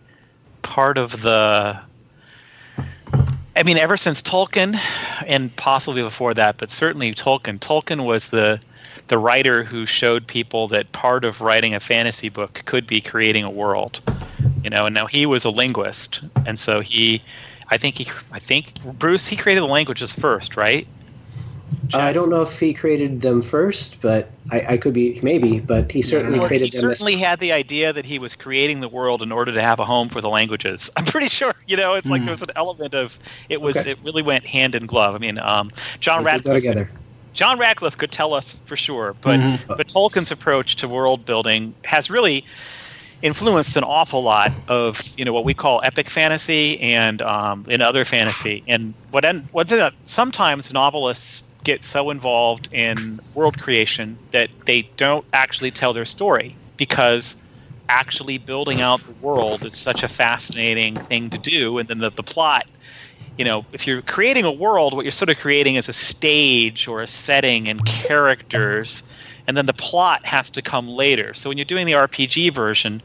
part 0.62 0.96
of 0.96 1.22
the, 1.22 1.78
I 3.56 3.62
mean, 3.64 3.76
ever 3.76 3.96
since 3.96 4.22
Tolkien, 4.22 4.78
and 5.26 5.54
possibly 5.56 6.02
before 6.02 6.35
that, 6.35 6.56
but 6.56 6.70
certainly 6.70 7.14
Tolkien. 7.14 7.58
Tolkien 7.58 8.06
was 8.06 8.28
the 8.28 8.58
the 9.12 9.18
writer 9.18 9.62
who 9.62 9.85
showed 9.85 10.27
people 10.27 10.68
that 10.68 10.90
part 10.92 11.22
of 11.22 11.42
writing 11.42 11.75
a 11.75 11.81
fantasy 11.81 12.31
book 12.31 12.62
could 12.64 12.87
be 12.87 12.98
creating 12.98 13.44
a 13.44 13.51
world. 13.51 14.01
You 14.64 14.70
know, 14.70 14.87
and 14.87 14.94
now 14.94 15.05
he 15.07 15.27
was 15.27 15.44
a 15.44 15.51
linguist, 15.51 16.22
and 16.46 16.59
so 16.59 16.81
he, 16.81 17.22
I 17.68 17.77
think 17.77 17.98
he, 17.98 18.07
I 18.33 18.38
think 18.38 18.72
Bruce, 18.98 19.27
he 19.27 19.37
created 19.37 19.61
the 19.61 19.66
languages 19.66 20.14
first, 20.14 20.57
right? 20.57 20.87
Uh, 21.92 21.98
I 21.98 22.14
don't 22.14 22.31
know 22.31 22.40
if 22.40 22.59
he 22.59 22.72
created 22.72 23.20
them 23.20 23.42
first, 23.42 24.01
but 24.01 24.31
I, 24.51 24.64
I 24.70 24.77
could 24.79 24.94
be 24.94 25.20
maybe. 25.22 25.61
But 25.61 25.92
he 25.92 26.01
certainly 26.01 26.38
Or 26.38 26.46
created 26.46 26.72
he 26.72 26.79
them. 26.79 26.88
certainly 26.88 27.16
had 27.16 27.38
the 27.38 27.53
idea 27.53 27.92
that 27.92 28.07
he 28.07 28.18
was 28.18 28.35
creating 28.35 28.81
the 28.81 28.88
world 28.88 29.20
in 29.20 29.31
order 29.31 29.53
to 29.53 29.61
have 29.61 29.79
a 29.79 29.85
home 29.85 30.09
for 30.09 30.22
the 30.22 30.31
languages. 30.31 30.90
I'm 30.96 31.05
pretty 31.05 31.29
sure. 31.29 31.53
You 31.66 31.77
know, 31.77 31.92
it's 31.92 32.07
like 32.09 32.22
there 32.22 32.31
was 32.31 32.40
an 32.40 32.48
element 32.57 32.94
of 32.94 33.18
it 33.51 33.61
was 33.61 33.77
Okay. 33.77 33.90
it 33.90 33.98
really 34.03 34.22
went 34.22 34.46
hand 34.46 34.75
in 34.75 34.87
glove. 34.87 35.14
I 35.14 35.18
mean, 35.18 35.38
um, 35.38 35.68
John 36.01 36.25
They 36.25 36.31
did 36.31 36.44
go 36.44 36.55
Radcliffe. 36.55 36.55
together. 36.55 36.90
John 37.33 37.59
Rateliff 37.59 37.97
could 37.97 38.11
tell 38.12 38.35
us 38.35 38.57
for 38.64 38.77
sure, 38.77 39.16
but 39.21 39.40
Mhm. 39.40 39.61
but 39.77 39.88
Tolkien's 39.88 40.31
approach 40.31 40.77
to 40.77 40.88
world 40.88 41.25
building 41.25 41.75
has 41.85 42.11
really 42.11 42.45
influenced 43.23 43.77
an 43.77 43.85
awful 43.85 44.23
lot 44.23 44.53
of 44.68 45.01
you 45.16 45.25
know 45.25 45.33
what 45.33 45.45
we 45.45 45.55
call 45.55 45.81
epic 45.85 46.11
fantasy 46.11 46.79
and 46.81 47.23
um, 47.23 47.64
in 47.68 47.81
other 47.81 48.05
fantasy. 48.05 48.62
And 48.66 48.95
what 49.11 49.25
en- 49.25 49.49
what's 49.53 49.71
that? 49.71 49.95
Sometimes 50.05 50.73
novelists 50.73 51.42
get 51.64 51.85
so 51.85 52.11
involved 52.11 52.68
in 52.73 53.21
world 53.35 53.59
creation 53.59 54.21
that 54.33 54.51
they 54.66 54.90
don't 54.97 55.25
actually 55.33 55.71
tell 55.71 55.92
their 55.92 56.05
story 56.05 56.59
because 56.77 57.37
actually 57.88 58.38
building 58.38 58.81
out 58.81 59.05
the 59.05 59.12
world 59.21 59.64
is 59.64 59.77
such 59.77 60.03
a 60.03 60.09
fascinating 60.09 60.99
thing 61.01 61.31
to 61.31 61.38
do, 61.38 61.79
and 61.79 61.88
then 61.88 61.99
the, 61.99 62.11
the 62.16 62.23
plot 62.23 62.64
you 63.38 63.45
know, 63.45 63.64
if 63.73 63.87
you're 63.87 64.03
creating 64.03 64.45
a 64.45 64.53
world, 64.53 64.95
what 64.95 65.05
you're 65.05 65.12
sort 65.12 65.31
of 65.31 65.38
creating 65.38 65.77
is 65.77 65.88
a 65.88 65.92
stage 65.92 66.87
or 66.87 67.01
a 67.01 67.07
setting 67.07 67.68
and 67.68 67.85
characters, 67.87 69.03
and 69.47 69.57
then 69.57 69.66
the 69.66 69.73
plot 69.73 70.25
has 70.25 70.51
to 70.51 70.62
come 70.62 70.88
later. 70.88 71.35
So 71.35 71.49
when 71.49 71.59
you're 71.59 71.64
doing 71.64 71.87
the 71.87 71.92
RPG 71.92 72.53
version, 72.53 73.03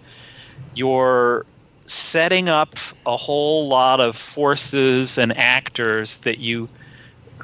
you're 0.74 1.46
setting 1.86 2.50
up 2.50 2.76
a 3.06 3.16
whole 3.16 3.68
lot 3.68 4.00
of 4.00 4.16
forces 4.16 5.18
and 5.18 5.36
actors 5.38 6.18
that 6.18 6.40
you 6.40 6.68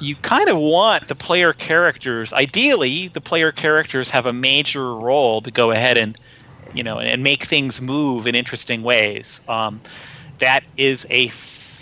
you 0.00 0.16
kind 0.16 0.48
of 0.48 0.58
want 0.58 1.08
the 1.08 1.14
player 1.14 1.52
characters 1.54 2.32
ideally 2.32 3.08
the 3.08 3.20
player 3.20 3.52
characters 3.52 4.10
have 4.10 4.26
a 4.26 4.32
major 4.32 4.94
role 4.96 5.40
to 5.40 5.50
go 5.50 5.70
ahead 5.70 5.96
and 5.96 6.16
you 6.74 6.82
know 6.82 6.98
and 6.98 7.22
make 7.22 7.44
things 7.44 7.80
move 7.80 8.26
in 8.26 8.34
interesting 8.34 8.82
ways 8.82 9.40
um, 9.48 9.80
that 10.40 10.62
is 10.76 11.06
a 11.10 11.28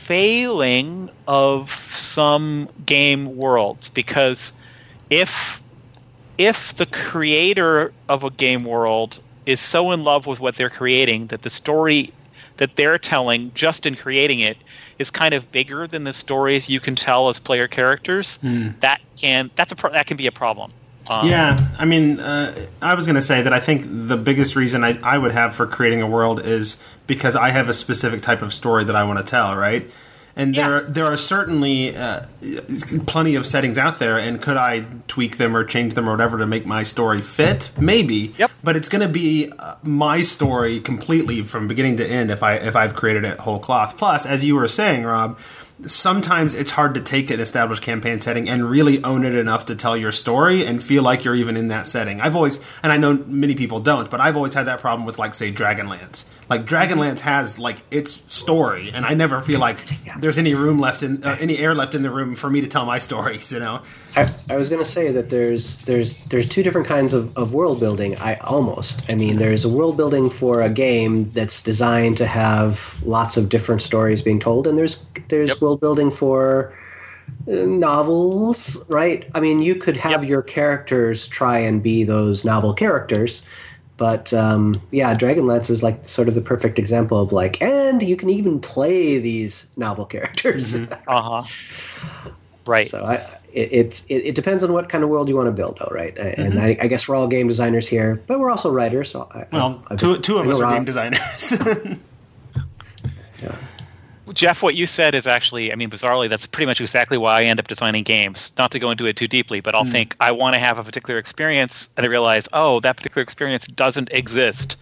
failing 0.03 1.09
of 1.29 1.71
some 1.71 2.69
game 2.85 3.37
worlds 3.37 3.89
because 3.89 4.53
if 5.11 5.63
if 6.39 6.75
the 6.77 6.87
creator 6.87 7.93
of 8.09 8.25
a 8.25 8.31
game 8.31 8.65
world 8.65 9.21
is 9.47 9.61
so 9.61 9.93
in 9.93 10.03
love 10.03 10.27
with 10.27 10.41
what 10.41 10.57
they're 10.57 10.69
creating 10.69 11.29
that 11.29 11.43
the 11.43 11.51
story 11.51 12.13
that 12.57 12.75
they're 12.75 12.99
telling 12.99 13.53
just 13.55 13.87
in 13.87 13.95
creating 13.95 14.41
it 14.41 14.57
is 14.99 15.09
kind 15.09 15.35
of 15.35 15.51
bigger 15.53 15.87
than 15.87 16.03
the 16.03 16.13
stories 16.13 16.69
you 16.69 16.81
can 16.81 16.97
tell 16.97 17.29
as 17.29 17.39
player 17.39 17.69
characters 17.69 18.41
hmm. 18.41 18.71
that 18.81 19.01
can 19.17 19.53
that's 19.55 19.71
a 19.71 19.77
pro- 19.77 19.93
that 19.93 20.09
can 20.09 20.17
be 20.17 20.27
a 20.27 20.33
problem 20.33 20.69
um, 21.09 21.29
Yeah, 21.29 21.67
I 21.79 21.85
mean, 21.85 22.21
uh, 22.21 22.55
I 22.81 22.95
was 22.95 23.07
going 23.07 23.17
to 23.17 23.23
say 23.23 23.43
that 23.43 23.53
I 23.53 23.61
think 23.61 23.87
the 23.89 24.17
biggest 24.17 24.57
reason 24.57 24.85
I, 24.85 24.99
I 25.03 25.19
would 25.19 25.33
have 25.33 25.55
for 25.55 25.67
creating 25.67 26.03
a 26.03 26.07
world 26.07 26.45
is 26.45 26.83
because 27.07 27.37
I 27.37 27.51
have 27.51 27.69
a 27.69 27.73
specific 27.73 28.23
type 28.23 28.43
of 28.43 28.53
story 28.53 28.85
that 28.85 28.97
I 28.97 29.05
want 29.05 29.19
to 29.19 29.25
tell, 29.25 29.57
right? 29.57 29.91
And 30.35 30.55
there, 30.55 30.81
Yeah. 30.83 30.89
there 30.89 31.05
are 31.05 31.17
certainly 31.19 31.95
uh, 31.95 32.23
plenty 33.07 33.35
of 33.35 33.45
settings 33.47 33.77
out 33.77 33.99
there, 33.99 34.19
and 34.19 34.41
could 34.41 34.57
I 34.57 34.87
tweak 35.07 35.37
them 35.37 35.55
or 35.55 35.63
change 35.63 35.93
them 35.93 36.09
or 36.09 36.13
whatever 36.13 36.39
to 36.39 36.47
make 36.47 36.65
my 36.65 36.85
story 36.85 37.21
fit? 37.21 37.71
Maybe. 37.79 38.33
Yep. 38.39 38.51
But 38.65 38.77
it's 38.77 38.89
going 38.89 39.03
to 39.07 39.13
be 39.13 39.53
uh, 39.59 39.75
my 39.83 40.23
story 40.23 40.81
completely 40.81 41.43
from 41.43 41.69
beginning 41.69 41.97
to 41.99 42.07
end 42.07 42.31
if 42.31 42.43
I 42.43 42.55
if 42.55 42.75
I've 42.77 42.95
created 42.95 43.25
it 43.27 43.41
whole 43.41 43.59
cloth. 43.59 43.99
Plus, 43.99 44.25
as 44.25 44.43
you 44.43 44.55
were 44.55 44.69
saying, 44.69 45.03
Rob, 45.05 45.39
sometimes 45.85 46.55
it's 46.55 46.71
hard 46.71 46.95
to 46.95 47.01
take 47.01 47.31
an 47.31 47.41
established 47.41 47.83
campaign 47.83 48.21
setting 48.21 48.49
and 48.49 48.69
really 48.69 49.03
own 49.03 49.25
it 49.25 49.35
enough 49.35 49.67
to 49.67 49.75
tell 49.75 49.97
your 49.97 50.13
story 50.13 50.65
and 50.65 50.83
feel 50.83 51.03
like 51.03 51.25
you're 51.25 51.35
even 51.35 51.57
in 51.57 51.69
that 51.69 51.87
setting. 51.87 52.21
I've 52.21 52.37
always, 52.37 52.59
and 52.83 52.93
I 52.93 52.97
know 52.97 53.15
many 53.27 53.55
people 53.55 53.81
don't, 53.81 54.11
but 54.11 54.21
I've 54.21 54.37
always 54.37 54.55
had 54.55 54.67
that 54.67 54.81
problem 54.81 55.07
with, 55.07 55.19
like, 55.19 55.35
say, 55.35 55.53
Dragonlance. 55.53 56.25
Like, 56.49 56.67
Dragonlance 56.67 57.21
has, 57.21 57.59
like, 57.59 57.79
its 57.91 58.13
story, 58.33 58.91
and 58.93 59.05
I 59.05 59.15
never 59.15 59.41
feel 59.41 59.61
like 59.61 59.79
there's 60.19 60.39
any 60.39 60.55
room 60.55 60.79
left 60.79 61.03
in, 61.03 61.25
uh, 61.25 61.37
any 61.41 61.59
air 61.59 61.75
left 61.75 61.95
in 61.95 62.03
the 62.03 62.11
room 62.11 62.35
for 62.35 62.49
me 62.49 62.61
to 62.61 62.69
tell 62.69 62.87
my 62.87 62.99
stories, 63.13 63.53
you 63.53 63.59
know? 63.59 63.83
I, 64.17 64.35
I 64.51 64.57
was 64.57 64.69
going 64.69 64.83
to 64.83 64.89
say 64.89 65.11
that 65.13 65.31
there's 65.31 65.79
there's 65.85 66.19
there's 66.27 66.49
two 66.49 66.63
different 66.63 66.87
kinds 66.87 67.15
of, 67.15 67.35
of 67.37 67.55
world 67.55 67.81
building. 67.81 68.17
I 68.19 68.37
almost. 68.37 69.09
I 69.11 69.15
mean, 69.15 69.39
there's 69.39 69.65
a 69.65 69.69
world 69.71 69.97
building 69.97 70.29
for 70.31 70.61
a 70.61 70.69
game 70.69 71.31
that's 71.31 71.63
designed 71.63 72.19
to 72.19 72.27
have 72.27 72.99
lots 73.03 73.37
of 73.39 73.49
different 73.49 73.81
stories 73.83 74.21
being 74.21 74.39
told, 74.39 74.67
and 74.67 74.77
there's 74.77 75.09
there's 75.29 75.61
Yep. 75.61 75.63
world 75.63 75.81
building 75.81 76.11
for 76.11 76.75
uh, 77.49 77.53
novels, 77.67 78.85
right? 78.89 79.31
I 79.35 79.41
mean, 79.41 79.61
you 79.61 79.77
could 79.77 79.97
have 79.99 80.25
Yep. 80.25 80.25
your 80.25 80.43
characters 80.43 81.29
try 81.29 81.59
and 81.59 81.83
be 81.83 82.05
those 82.05 82.45
novel 82.45 82.75
characters. 82.75 83.47
But 83.99 84.33
um, 84.35 84.83
yeah, 84.91 85.15
Dragonlance 85.15 85.71
is 85.71 85.83
like 85.83 86.07
sort 86.09 86.29
of 86.29 86.35
the 86.35 86.43
perfect 86.43 86.79
example 86.79 87.21
of 87.21 87.33
like, 87.33 87.63
and 87.63 88.03
you 88.03 88.17
can 88.17 88.31
even 88.31 88.61
play 88.61 89.19
these 89.19 89.69
novel 89.77 90.07
characters. 90.07 90.77
uh-huh 91.07 91.49
right 92.67 92.91
So 92.91 93.05
I, 93.05 93.39
it, 93.53 93.73
it's 93.73 94.05
it, 94.07 94.17
it 94.17 94.35
depends 94.35 94.65
on 94.65 94.73
what 94.73 94.89
kind 94.89 95.05
of 95.05 95.11
world 95.11 95.29
you 95.29 95.37
want 95.37 95.47
to 95.47 95.53
build, 95.53 95.79
though, 95.79 95.91
right? 95.91 96.17
And 96.19 96.55
mm-hmm. 96.55 96.59
I, 96.59 96.79
I 96.81 96.87
guess 96.87 97.09
we're 97.09 97.17
all 97.17 97.29
game 97.29 97.49
designers 97.49 97.89
here, 97.89 98.23
but 98.27 98.41
we're 98.41 98.51
also 98.51 98.71
writers. 98.71 99.11
So 99.11 99.29
I, 99.31 99.47
Well, 99.53 99.83
I, 99.89 99.95
I 99.95 99.97
two, 99.97 100.19
two 100.19 100.39
of 100.39 100.49
us 100.49 100.59
are 100.59 100.63
Rob- 100.63 100.75
game 100.75 100.85
designers. 100.85 101.55
Jeff, 104.33 104.63
what 104.63 104.75
you 104.75 104.87
said 104.87 105.15
is 105.15 105.27
actually, 105.27 105.73
I 105.73 105.75
mean, 105.75 105.91
bizarrely, 105.91 106.29
that's 106.29 106.47
pretty 106.47 106.67
much 106.67 106.81
exactly 106.81 107.19
why 107.19 107.41
I 107.41 107.45
end 107.45 107.61
up 107.61 107.69
designing 107.69 108.03
games. 108.03 108.53
Not 108.57 108.71
to 108.73 108.79
go 108.79 108.91
into 108.91 109.07
it 109.07 109.17
too 109.17 109.29
deeply, 109.29 109.61
but 109.61 109.75
I'll 109.75 109.85
mm. 109.85 109.91
think 109.91 110.17
I 110.21 110.33
want 110.33 110.55
to 110.55 110.59
have 110.59 110.79
a 110.79 110.85
particular 110.85 111.19
experience, 111.19 111.91
and 111.97 112.07
I 112.07 112.09
realize, 112.09 112.49
oh, 112.53 112.81
that 112.81 112.97
particular 112.97 113.23
experience 113.23 113.67
doesn't 113.67 114.09
exist. 114.13 114.77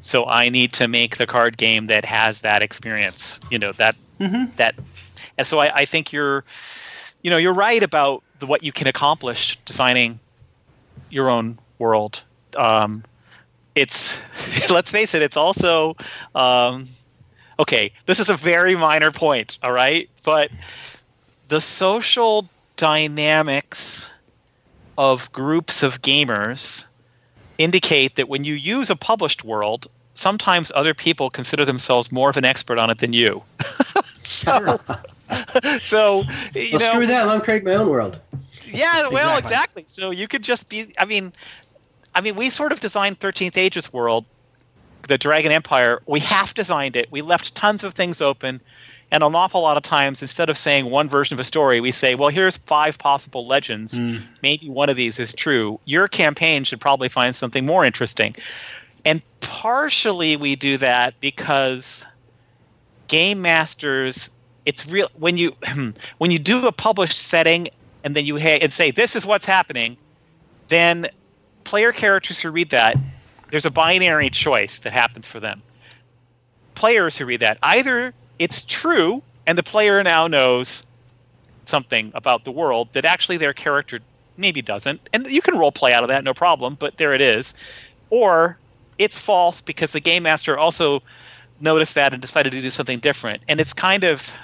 So 0.00 0.26
I 0.26 0.48
need 0.48 0.72
to 0.74 0.88
make 0.88 1.16
the 1.16 1.26
card 1.26 1.56
game 1.56 1.86
that 1.88 2.04
has 2.04 2.40
that 2.40 2.62
experience. 2.62 3.40
You 3.50 3.58
know 3.58 3.72
that 3.72 3.94
mm-hmm. 4.18 4.54
that, 4.56 4.74
and 5.36 5.46
so 5.46 5.58
I, 5.58 5.80
I 5.80 5.84
think 5.84 6.12
you're, 6.12 6.44
you 7.22 7.30
know, 7.30 7.36
you're 7.36 7.54
right 7.54 7.82
about 7.82 8.22
the, 8.40 8.46
what 8.46 8.62
you 8.62 8.72
can 8.72 8.86
accomplish 8.86 9.56
designing 9.64 10.18
your 11.10 11.30
own 11.30 11.58
world. 11.78 12.22
Um, 12.56 13.04
it's 13.74 14.20
let's 14.70 14.90
face 14.90 15.14
it, 15.14 15.22
it's 15.22 15.36
also 15.36 15.96
um, 16.34 16.88
okay. 17.58 17.92
This 18.06 18.20
is 18.20 18.28
a 18.28 18.36
very 18.36 18.76
minor 18.76 19.10
point, 19.10 19.58
all 19.62 19.72
right, 19.72 20.10
but 20.24 20.50
the 21.48 21.60
social 21.60 22.48
dynamics 22.76 24.10
of 24.98 25.32
groups 25.32 25.82
of 25.82 26.02
gamers 26.02 26.84
indicate 27.58 28.16
that 28.16 28.28
when 28.28 28.44
you 28.44 28.54
use 28.54 28.90
a 28.90 28.96
published 28.96 29.44
world, 29.44 29.88
sometimes 30.14 30.70
other 30.74 30.94
people 30.94 31.30
consider 31.30 31.64
themselves 31.64 32.12
more 32.12 32.30
of 32.30 32.36
an 32.36 32.44
expert 32.44 32.78
on 32.78 32.90
it 32.90 32.98
than 32.98 33.12
you. 33.12 33.42
so, 34.22 34.78
so 35.80 36.24
you 36.54 36.70
Well, 36.72 36.80
know, 36.80 36.92
screw 36.92 37.06
that. 37.06 37.26
Me 37.38 37.44
create 37.44 37.64
my 37.64 37.74
own 37.74 37.88
world. 37.88 38.20
yeah, 38.66 39.08
well, 39.08 39.38
Exactly. 39.38 39.82
exactly. 39.82 39.84
So 39.86 40.10
you 40.10 40.28
could 40.28 40.42
just 40.42 40.68
be. 40.68 40.94
I 40.98 41.04
mean, 41.04 41.32
I 42.14 42.20
mean, 42.20 42.36
we 42.36 42.50
sort 42.50 42.72
of 42.72 42.80
designed 42.80 43.20
Thirteenth 43.20 43.56
Ages 43.56 43.92
World, 43.92 44.24
the 45.08 45.18
Dragon 45.18 45.52
Empire. 45.52 46.02
We 46.06 46.20
half 46.20 46.54
designed 46.54 46.96
it. 46.96 47.10
We 47.10 47.22
left 47.22 47.54
tons 47.54 47.84
of 47.84 47.94
things 47.94 48.20
open, 48.20 48.60
and 49.10 49.22
an 49.22 49.34
awful 49.34 49.62
lot 49.62 49.76
of 49.78 49.82
times, 49.82 50.20
instead 50.22 50.50
of 50.50 50.58
saying 50.58 50.86
one 50.90 51.08
version 51.08 51.34
of 51.34 51.40
a 51.40 51.44
story, 51.44 51.80
we 51.80 51.90
say, 51.92 52.14
"Well, 52.14 52.28
here's 52.28 52.58
five 52.58 52.98
possible 52.98 53.46
legends. 53.46 53.96
Hmm. 53.96 54.18
Maybe 54.42 54.68
one 54.68 54.90
of 54.90 54.96
these 54.96 55.18
is 55.18 55.32
true. 55.32 55.80
Your 55.86 56.06
campaign 56.08 56.64
should 56.64 56.80
probably 56.80 57.08
find 57.08 57.34
something 57.34 57.64
more 57.64 57.84
interesting." 57.86 58.36
And 59.04 59.22
partially, 59.40 60.36
we 60.36 60.56
do 60.56 60.76
that 60.78 61.14
because 61.20 62.04
game 63.08 63.42
masters 63.42 64.30
it's 64.64 64.86
real 64.86 65.08
when 65.18 65.36
you 65.36 65.54
hmm, 65.64 65.90
when 66.18 66.30
you 66.30 66.38
do 66.38 66.66
a 66.66 66.72
published 66.72 67.18
setting 67.18 67.68
and 68.04 68.16
then 68.16 68.24
you 68.24 68.38
ha- 68.38 68.58
and 68.62 68.72
say 68.72 68.90
this 68.90 69.14
is 69.14 69.26
what's 69.26 69.44
happening 69.44 69.96
then 70.68 71.06
player 71.64 71.92
characters 71.92 72.40
who 72.40 72.50
read 72.50 72.70
that 72.70 72.96
there's 73.52 73.66
a 73.66 73.70
binary 73.70 74.30
choice 74.30 74.78
that 74.78 74.94
happens 74.94 75.26
for 75.26 75.38
them. 75.38 75.60
Players 76.74 77.18
who 77.18 77.26
read 77.26 77.40
that 77.40 77.58
either 77.62 78.14
it's 78.38 78.62
true 78.62 79.22
and 79.46 79.58
the 79.58 79.62
player 79.62 80.02
now 80.02 80.26
knows 80.26 80.86
something 81.64 82.10
about 82.14 82.44
the 82.44 82.50
world 82.50 82.88
that 82.94 83.04
actually 83.04 83.36
their 83.36 83.52
character 83.52 84.00
maybe 84.38 84.62
doesn't 84.62 85.06
and 85.12 85.26
you 85.26 85.42
can 85.42 85.56
role 85.58 85.70
play 85.70 85.92
out 85.92 86.02
of 86.02 86.08
that 86.08 86.24
no 86.24 86.32
problem 86.32 86.74
but 86.80 86.96
there 86.96 87.12
it 87.12 87.20
is 87.20 87.54
or 88.08 88.58
it's 88.98 89.18
false 89.18 89.60
because 89.60 89.92
the 89.92 90.00
game 90.00 90.24
master 90.24 90.58
also 90.58 91.02
noticed 91.60 91.94
that 91.94 92.12
and 92.12 92.20
decided 92.20 92.52
to 92.52 92.60
do 92.60 92.70
something 92.70 92.98
different. 92.98 93.42
And 93.48 93.60
it's 93.60 93.72
kind 93.72 94.04
of, 94.04 94.34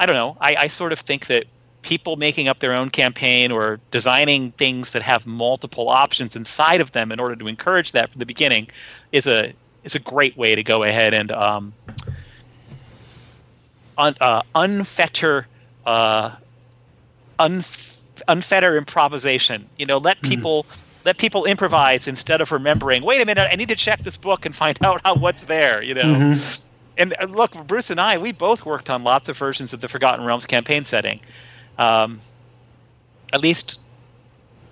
I 0.00 0.06
don't 0.06 0.16
know, 0.16 0.36
I, 0.40 0.56
I 0.56 0.66
sort 0.68 0.92
of 0.92 1.00
think 1.00 1.26
that 1.26 1.44
people 1.82 2.16
making 2.16 2.48
up 2.48 2.58
their 2.58 2.74
own 2.74 2.90
campaign 2.90 3.52
or 3.52 3.80
designing 3.90 4.50
things 4.52 4.90
that 4.90 5.02
have 5.02 5.26
multiple 5.26 5.88
options 5.88 6.34
inside 6.36 6.80
of 6.80 6.92
them 6.92 7.12
in 7.12 7.20
order 7.20 7.36
to 7.36 7.46
encourage 7.46 7.92
that 7.92 8.10
from 8.10 8.18
the 8.18 8.26
beginning 8.26 8.68
is 9.12 9.26
a 9.26 9.52
is 9.84 9.94
a 9.94 10.00
great 10.00 10.36
way 10.36 10.54
to 10.54 10.62
go 10.62 10.82
ahead 10.82 11.14
and 11.14 11.30
um, 11.32 11.72
un, 13.96 14.14
uh, 14.20 14.42
unfetter 14.54 15.44
uh, 15.86 16.32
unf- 17.38 18.00
unfetter 18.26 18.76
improvisation. 18.76 19.68
You 19.78 19.86
know, 19.86 19.98
let 19.98 20.20
people 20.22 20.66
let 21.04 21.18
people 21.18 21.44
improvise 21.44 22.06
instead 22.08 22.40
of 22.40 22.52
remembering. 22.52 23.02
Wait 23.02 23.20
a 23.20 23.26
minute, 23.26 23.48
I 23.50 23.56
need 23.56 23.68
to 23.68 23.76
check 23.76 24.02
this 24.02 24.16
book 24.16 24.44
and 24.46 24.54
find 24.54 24.78
out 24.84 25.00
how 25.04 25.14
what's 25.14 25.44
there. 25.44 25.82
You 25.82 25.94
know. 25.94 26.38
And 26.96 27.14
uh, 27.20 27.26
look, 27.26 27.52
Bruce 27.66 27.90
and 27.90 28.00
I, 28.00 28.18
we 28.18 28.32
both 28.32 28.66
worked 28.66 28.90
on 28.90 29.04
lots 29.04 29.28
of 29.28 29.36
versions 29.38 29.72
of 29.72 29.80
the 29.80 29.88
Forgotten 29.88 30.24
Realms 30.24 30.46
campaign 30.46 30.84
setting. 30.84 31.20
Um, 31.78 32.20
at 33.32 33.40
least, 33.40 33.78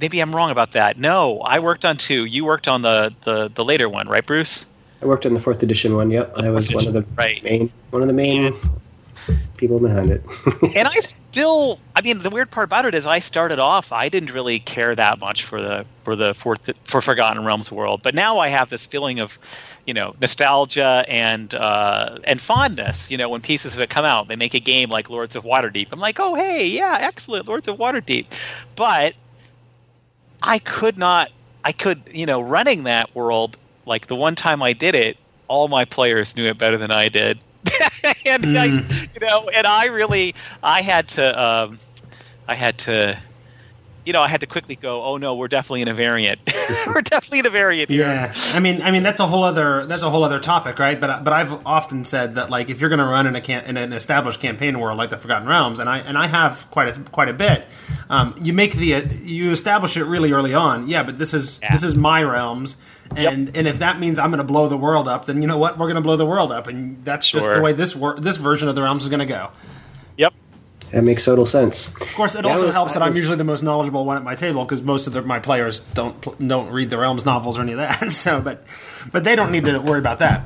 maybe 0.01 0.19
I'm 0.21 0.35
wrong 0.35 0.51
about 0.51 0.73
that. 0.73 0.99
No, 0.99 1.41
I 1.41 1.61
worked 1.61 1.85
on 1.85 1.97
two. 1.97 2.25
You 2.25 2.45
worked 2.45 2.67
on 2.69 2.83
the 2.83 3.15
the, 3.23 3.49
the 3.55 3.65
later 3.65 3.89
one, 3.89 4.09
right, 4.09 4.27
Bruce? 4.27 4.67
I 5.03 5.07
worked 5.07 5.27
on 5.27 5.35
the 5.35 5.41
fourth 5.41 5.63
edition 5.63 5.95
one. 5.95 6.11
Yep, 6.11 6.33
I 6.37 6.51
was 6.51 6.73
one 6.73 6.87
of 6.87 6.95
the 6.95 7.05
Right. 7.17 7.43
main 7.45 7.71
one 7.91 8.03
of 8.03 8.09
the 8.09 8.15
main 8.15 8.53
people 9.57 9.79
behind 9.79 10.11
it. 10.11 10.23
and 10.77 10.89
I 10.89 10.95
still, 11.01 11.79
I 11.95 12.01
mean, 12.01 12.23
the 12.23 12.31
weird 12.31 12.51
part 12.51 12.65
about 12.65 12.85
it 12.85 12.95
is, 12.95 13.07
I 13.07 13.19
started 13.19 13.59
off, 13.59 13.93
I 13.93 14.09
didn't 14.09 14.33
really 14.33 14.61
care 14.61 14.95
that 14.95 15.19
much 15.19 15.45
for 15.45 15.61
the 15.61 15.87
for 16.03 16.15
the 16.15 16.35
fourth 16.35 16.71
for 16.85 17.01
Forgotten 17.01 17.45
Realms 17.45 17.73
world, 17.73 18.01
but 18.03 18.15
now 18.15 18.39
I 18.39 18.49
have 18.49 18.71
this 18.71 18.87
feeling 18.87 19.21
of, 19.21 19.39
you 19.87 19.95
know, 19.95 20.15
nostalgia 20.21 21.05
and 21.09 21.55
uh, 21.55 22.19
and 22.25 22.41
fondness. 22.41 23.11
You 23.11 23.19
know, 23.19 23.29
when 23.29 23.41
pieces 23.41 23.75
of 23.75 23.81
it 23.81 23.91
come 23.91 24.05
out, 24.05 24.29
they 24.29 24.37
make 24.37 24.55
a 24.55 24.61
game 24.61 24.91
like 24.91 25.11
Lords 25.11 25.37
of 25.37 25.45
Waterdeep. 25.45 25.89
I'm 25.93 26.01
like, 26.01 26.19
oh 26.21 26.35
hey, 26.35 26.67
yeah, 26.67 26.99
excellent, 27.01 27.49
Lords 27.49 27.69
of 27.69 27.77
Waterdeep, 27.77 28.27
but 28.77 29.15
I 30.43 30.59
could 30.61 30.99
not, 30.99 31.31
I 31.65 31.73
could, 31.73 32.03
you 32.13 32.27
know, 32.27 32.41
running 32.41 32.85
that 32.85 33.15
world 33.15 33.57
like 33.87 34.09
the 34.09 34.17
one 34.17 34.35
time 34.35 34.63
I 34.63 34.73
did 34.73 34.95
it, 34.95 35.17
all 35.49 35.69
my 35.69 35.85
players 35.85 36.37
knew 36.37 36.47
it 36.47 36.59
better 36.59 36.77
than 36.77 36.91
I 36.91 37.09
did. 37.09 37.39
and 38.27 38.47
I, 38.59 38.67
you 38.67 39.21
know, 39.21 39.49
and 39.55 39.67
I 39.67 39.87
really, 39.87 40.35
I 40.63 40.83
had 40.83 41.09
to, 41.11 41.43
um, 41.43 41.81
I 42.49 42.55
had 42.55 42.79
to, 42.79 43.19
you 44.05 44.13
know, 44.13 44.23
I 44.23 44.29
had 44.29 44.41
to 44.41 44.47
quickly 44.47 44.77
go. 44.77 45.03
Oh 45.05 45.17
no, 45.17 45.35
we're 45.35 45.49
definitely 45.49 45.83
in 45.83 45.89
a 45.89 45.95
variant. 45.95 46.41
we're 46.87 47.03
definitely 47.03 47.41
in 47.41 47.47
a 47.47 47.51
variant 47.51 47.91
here. 47.91 48.07
Yeah, 48.07 48.33
I 48.55 48.61
mean, 48.61 48.83
I 48.83 48.91
mean 48.91 49.03
that's 49.03 49.21
a 49.21 49.27
whole 49.27 49.45
other 49.45 49.87
that's 49.87 50.03
a 50.03 50.11
whole 50.11 50.25
other 50.25 50.39
topic, 50.39 50.79
right? 50.79 51.01
But 51.01 51.25
but 51.25 51.33
I've 51.33 51.67
often 51.67 52.05
said 52.05 52.35
that 52.37 52.51
like 52.51 52.71
if 52.71 52.81
you're 52.81 52.89
going 52.91 52.99
to 53.01 53.05
run 53.07 53.27
in 53.27 53.35
a 53.37 53.41
can- 53.41 53.65
in 53.65 53.77
an 53.77 53.93
established 53.93 54.41
campaign 54.41 54.79
world 54.81 54.99
like 54.99 55.11
the 55.11 55.19
Forgotten 55.19 55.49
Realms, 55.49 55.79
and 55.79 55.89
I 55.89 55.99
and 55.99 56.17
I 56.17 56.27
have 56.27 56.67
quite 56.71 56.97
a 56.97 57.01
quite 57.11 57.29
a 57.29 57.33
bit, 57.33 57.67
um, 58.11 58.35
you 58.43 58.53
make 58.53 58.75
the 58.75 58.95
uh, 58.97 59.03
you 59.23 59.51
establish 59.53 59.97
it 59.97 60.05
really 60.05 60.33
early 60.33 60.55
on. 60.55 60.89
Yeah, 60.89 61.03
but 61.03 61.19
this 61.19 61.35
is 61.35 61.59
Yeah. 61.63 61.73
this 61.73 61.83
is 61.83 61.95
my 61.95 62.23
realms, 62.23 62.77
and 63.17 63.57
and 63.57 63.67
if 63.67 63.79
that 63.81 63.99
means 64.01 64.19
I'm 64.19 64.31
going 64.31 64.39
to 64.39 64.45
blow 64.45 64.69
the 64.69 64.77
world 64.77 65.09
up, 65.09 65.27
then 65.27 65.43
you 65.43 65.49
know 65.49 65.59
what? 65.59 65.79
We're 65.79 65.87
going 65.87 65.97
to 65.97 66.01
blow 66.03 66.17
the 66.17 66.27
world 66.27 66.53
up, 66.53 66.67
and 66.67 67.05
that's 67.05 67.27
just 67.29 67.47
the 67.53 67.61
way 67.63 67.73
this 67.73 67.95
wor- 67.97 68.17
this 68.17 68.37
version 68.37 68.69
of 68.69 68.75
the 68.75 68.83
realms 68.83 69.03
is 69.05 69.09
going 69.09 69.21
to 69.21 69.27
go. 69.27 69.51
Yep. 70.87 70.93
that 70.93 71.03
makes 71.03 71.25
total 71.25 71.47
sense. 71.47 71.89
Of 71.89 72.15
course, 72.15 72.35
it 72.35 72.43
That 72.43 72.47
also 72.51 72.67
was- 72.67 72.75
helps 72.75 72.93
that 72.95 73.01
that 73.01 73.07
I'm 73.07 73.13
was- 73.13 73.19
usually 73.19 73.37
the 73.37 73.45
most 73.45 73.63
knowledgeable 73.63 74.05
one 74.05 74.17
at 74.17 74.25
my 74.25 74.35
table 74.35 74.65
because 74.65 74.83
most 74.83 75.07
of 75.07 75.13
the, 75.13 75.23
my 75.23 75.39
players 75.39 75.81
don't 75.81 76.21
don't 76.49 76.71
read 76.71 76.91
the 76.91 76.99
Realms 76.99 77.25
novels 77.25 77.59
or 77.59 77.63
any 77.63 77.73
of 77.73 77.79
that. 77.79 78.11
So, 78.11 78.41
but 78.41 78.65
but 79.13 79.25
they 79.25 79.37
don't 79.37 79.51
need 79.53 79.65
to 79.65 79.79
worry 79.81 79.99
about 79.99 80.19
that. 80.21 80.43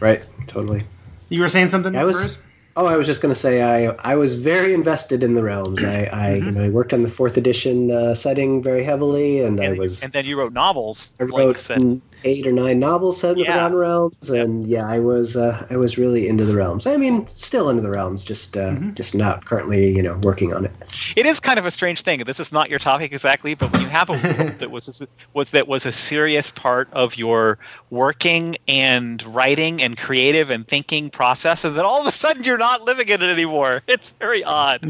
Right, 0.00 0.22
totally. 0.46 0.82
You 1.28 1.40
were 1.42 1.48
saying 1.48 1.70
something, 1.70 1.94
I 1.94 2.04
was. 2.04 2.16
Bruce? 2.16 2.38
Oh, 2.76 2.86
I 2.86 2.96
was 2.96 3.06
just 3.06 3.20
going 3.20 3.34
to 3.34 3.38
say 3.38 3.62
I 3.62 3.92
I 4.12 4.14
was 4.14 4.36
very 4.40 4.72
invested 4.72 5.22
in 5.24 5.34
the 5.34 5.42
realms. 5.42 5.82
I, 5.82 6.04
I 6.04 6.30
Mm-hmm. 6.34 6.46
you 6.46 6.50
know 6.52 6.64
I 6.64 6.68
worked 6.68 6.92
on 6.94 7.02
the 7.02 7.08
fourth 7.08 7.36
edition 7.36 7.90
uh, 7.90 8.14
setting 8.14 8.62
very 8.62 8.84
heavily, 8.84 9.40
and, 9.40 9.60
I 9.60 9.72
was 9.72 10.02
and 10.04 10.12
then 10.12 10.24
you 10.24 10.38
wrote 10.38 10.52
novels. 10.52 11.12
I 11.20 11.24
like 11.24 11.32
wrote 11.34 11.58
said. 11.58 12.00
Eight 12.24 12.46
or 12.46 12.52
nine 12.52 12.78
novels 12.78 13.20
set 13.20 13.32
in 13.32 13.38
the 13.38 13.44
Forgotten 13.44 13.76
Realms, 13.76 14.30
and 14.30 14.66
yeah, 14.66 14.86
I 14.86 14.98
was 14.98 15.36
uh, 15.36 15.66
I 15.70 15.76
was 15.76 15.98
really 15.98 16.28
into 16.28 16.44
the 16.44 16.54
realms. 16.54 16.86
I 16.86 16.96
mean, 16.96 17.26
still 17.26 17.70
into 17.70 17.82
the 17.82 17.90
realms, 17.90 18.24
just 18.24 18.56
uh, 18.56 18.70
Mm-hmm. 18.70 18.94
just 18.94 19.14
not 19.14 19.44
currently 19.46 19.90
you 19.94 20.02
know 20.02 20.18
working 20.22 20.52
on 20.54 20.64
it. 20.64 20.72
it 21.16 21.26
is 21.26 21.40
kind 21.40 21.58
of 21.58 21.66
a 21.66 21.70
strange 21.70 22.02
thing. 22.02 22.20
This 22.24 22.38
is 22.40 22.52
not 22.52 22.70
your 22.70 22.78
topic 22.78 23.12
exactly, 23.12 23.54
but 23.54 23.72
when 23.72 23.82
you 23.82 23.88
have 23.88 24.08
a 24.10 24.12
world 24.12 24.50
that 24.58 24.70
was 24.70 25.06
was 25.34 25.50
that 25.50 25.66
was 25.68 25.86
a 25.86 25.92
serious 25.92 26.50
part 26.50 26.88
of 26.92 27.16
your 27.16 27.58
working 27.90 28.56
and 28.68 29.22
writing 29.34 29.82
and 29.82 29.96
creative 29.98 30.50
and 30.50 30.66
thinking 30.68 31.10
process, 31.10 31.64
and 31.64 31.76
then 31.76 31.84
all 31.84 32.00
of 32.00 32.06
a 32.06 32.12
sudden 32.12 32.44
you're 32.44 32.58
not 32.58 32.82
living 32.84 33.08
in 33.08 33.22
it 33.22 33.30
anymore. 33.30 33.82
It's 33.88 34.12
very 34.12 34.44
odd. 34.44 34.80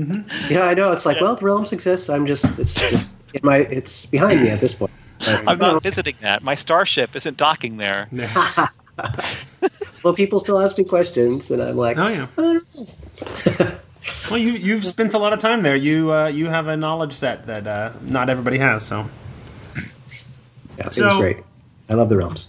Yeah, 0.51 0.65
I 0.65 0.75
know. 0.75 0.93
It's 0.93 1.07
like, 1.07 1.21
well, 1.21 1.35
the 1.35 1.45
realms 1.45 1.73
exist. 1.73 2.11
I'm 2.11 2.27
just 2.27 2.59
it's 2.59 2.75
just 2.91 3.17
in 3.35 3.41
my 3.43 3.59
it's 3.59 4.07
behind 4.07 4.43
me 4.43 4.51
at 4.51 4.61
this 4.61 4.75
point. 4.75 4.91
But, 5.21 5.45
I'm 5.47 5.59
not 5.59 5.83
visiting 5.91 6.17
that. 6.21 6.43
My 6.43 6.55
starship 6.55 7.15
isn't 7.15 7.37
docking 7.37 7.77
there. 7.77 8.09
well, 10.03 10.15
people 10.15 10.41
still 10.41 10.59
ask 10.61 10.77
me 10.79 10.85
questions, 10.85 11.51
and 11.51 11.63
I'm 11.63 11.77
like, 11.77 11.97
Oh 11.99 12.09
yeah. 12.09 12.27
I. 12.37 13.77
Well, 14.31 14.39
you 14.39 14.53
you've 14.53 14.85
spent 14.85 15.13
a 15.13 15.19
lot 15.19 15.35
of 15.35 15.41
time 15.41 15.61
there. 15.61 15.77
You 15.77 16.11
uh, 16.13 16.29
you 16.29 16.47
have 16.47 16.69
a 16.69 16.77
knowledge 16.77 17.13
set 17.13 17.45
that 17.49 17.67
uh, 17.67 17.93
not 18.03 18.31
everybody 18.31 18.57
has. 18.59 18.87
So 18.87 19.07
Yeah, 20.79 20.87
it 20.87 20.97
was 20.99 21.17
great. 21.19 21.39
I 21.91 21.95
love 21.95 22.09
the 22.09 22.17
realms. 22.17 22.49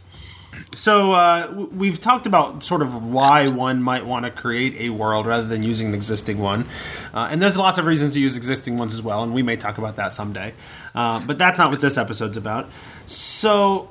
so 0.75 1.11
uh, 1.11 1.67
we've 1.73 1.99
talked 1.99 2.25
about 2.25 2.63
sort 2.63 2.81
of 2.81 3.03
why 3.03 3.49
one 3.49 3.81
might 3.83 4.05
want 4.05 4.23
to 4.25 4.31
create 4.31 4.79
a 4.79 4.91
world 4.91 5.25
rather 5.25 5.45
than 5.45 5.61
using 5.63 5.87
an 5.89 5.93
existing 5.93 6.37
one, 6.39 6.65
uh, 7.13 7.27
and 7.29 7.41
there's 7.41 7.57
lots 7.57 7.77
of 7.77 7.85
reasons 7.85 8.13
to 8.13 8.21
use 8.21 8.37
existing 8.37 8.77
ones 8.77 8.93
as 8.93 9.01
well, 9.01 9.21
and 9.21 9.33
we 9.33 9.43
may 9.43 9.57
talk 9.57 9.77
about 9.77 9.97
that 9.97 10.13
someday. 10.13 10.53
Uh, 10.93 11.25
but 11.25 11.37
that's 11.37 11.57
not 11.57 11.71
what 11.71 11.81
this 11.81 11.97
episode's 11.97 12.37
about. 12.37 12.69
So 13.05 13.89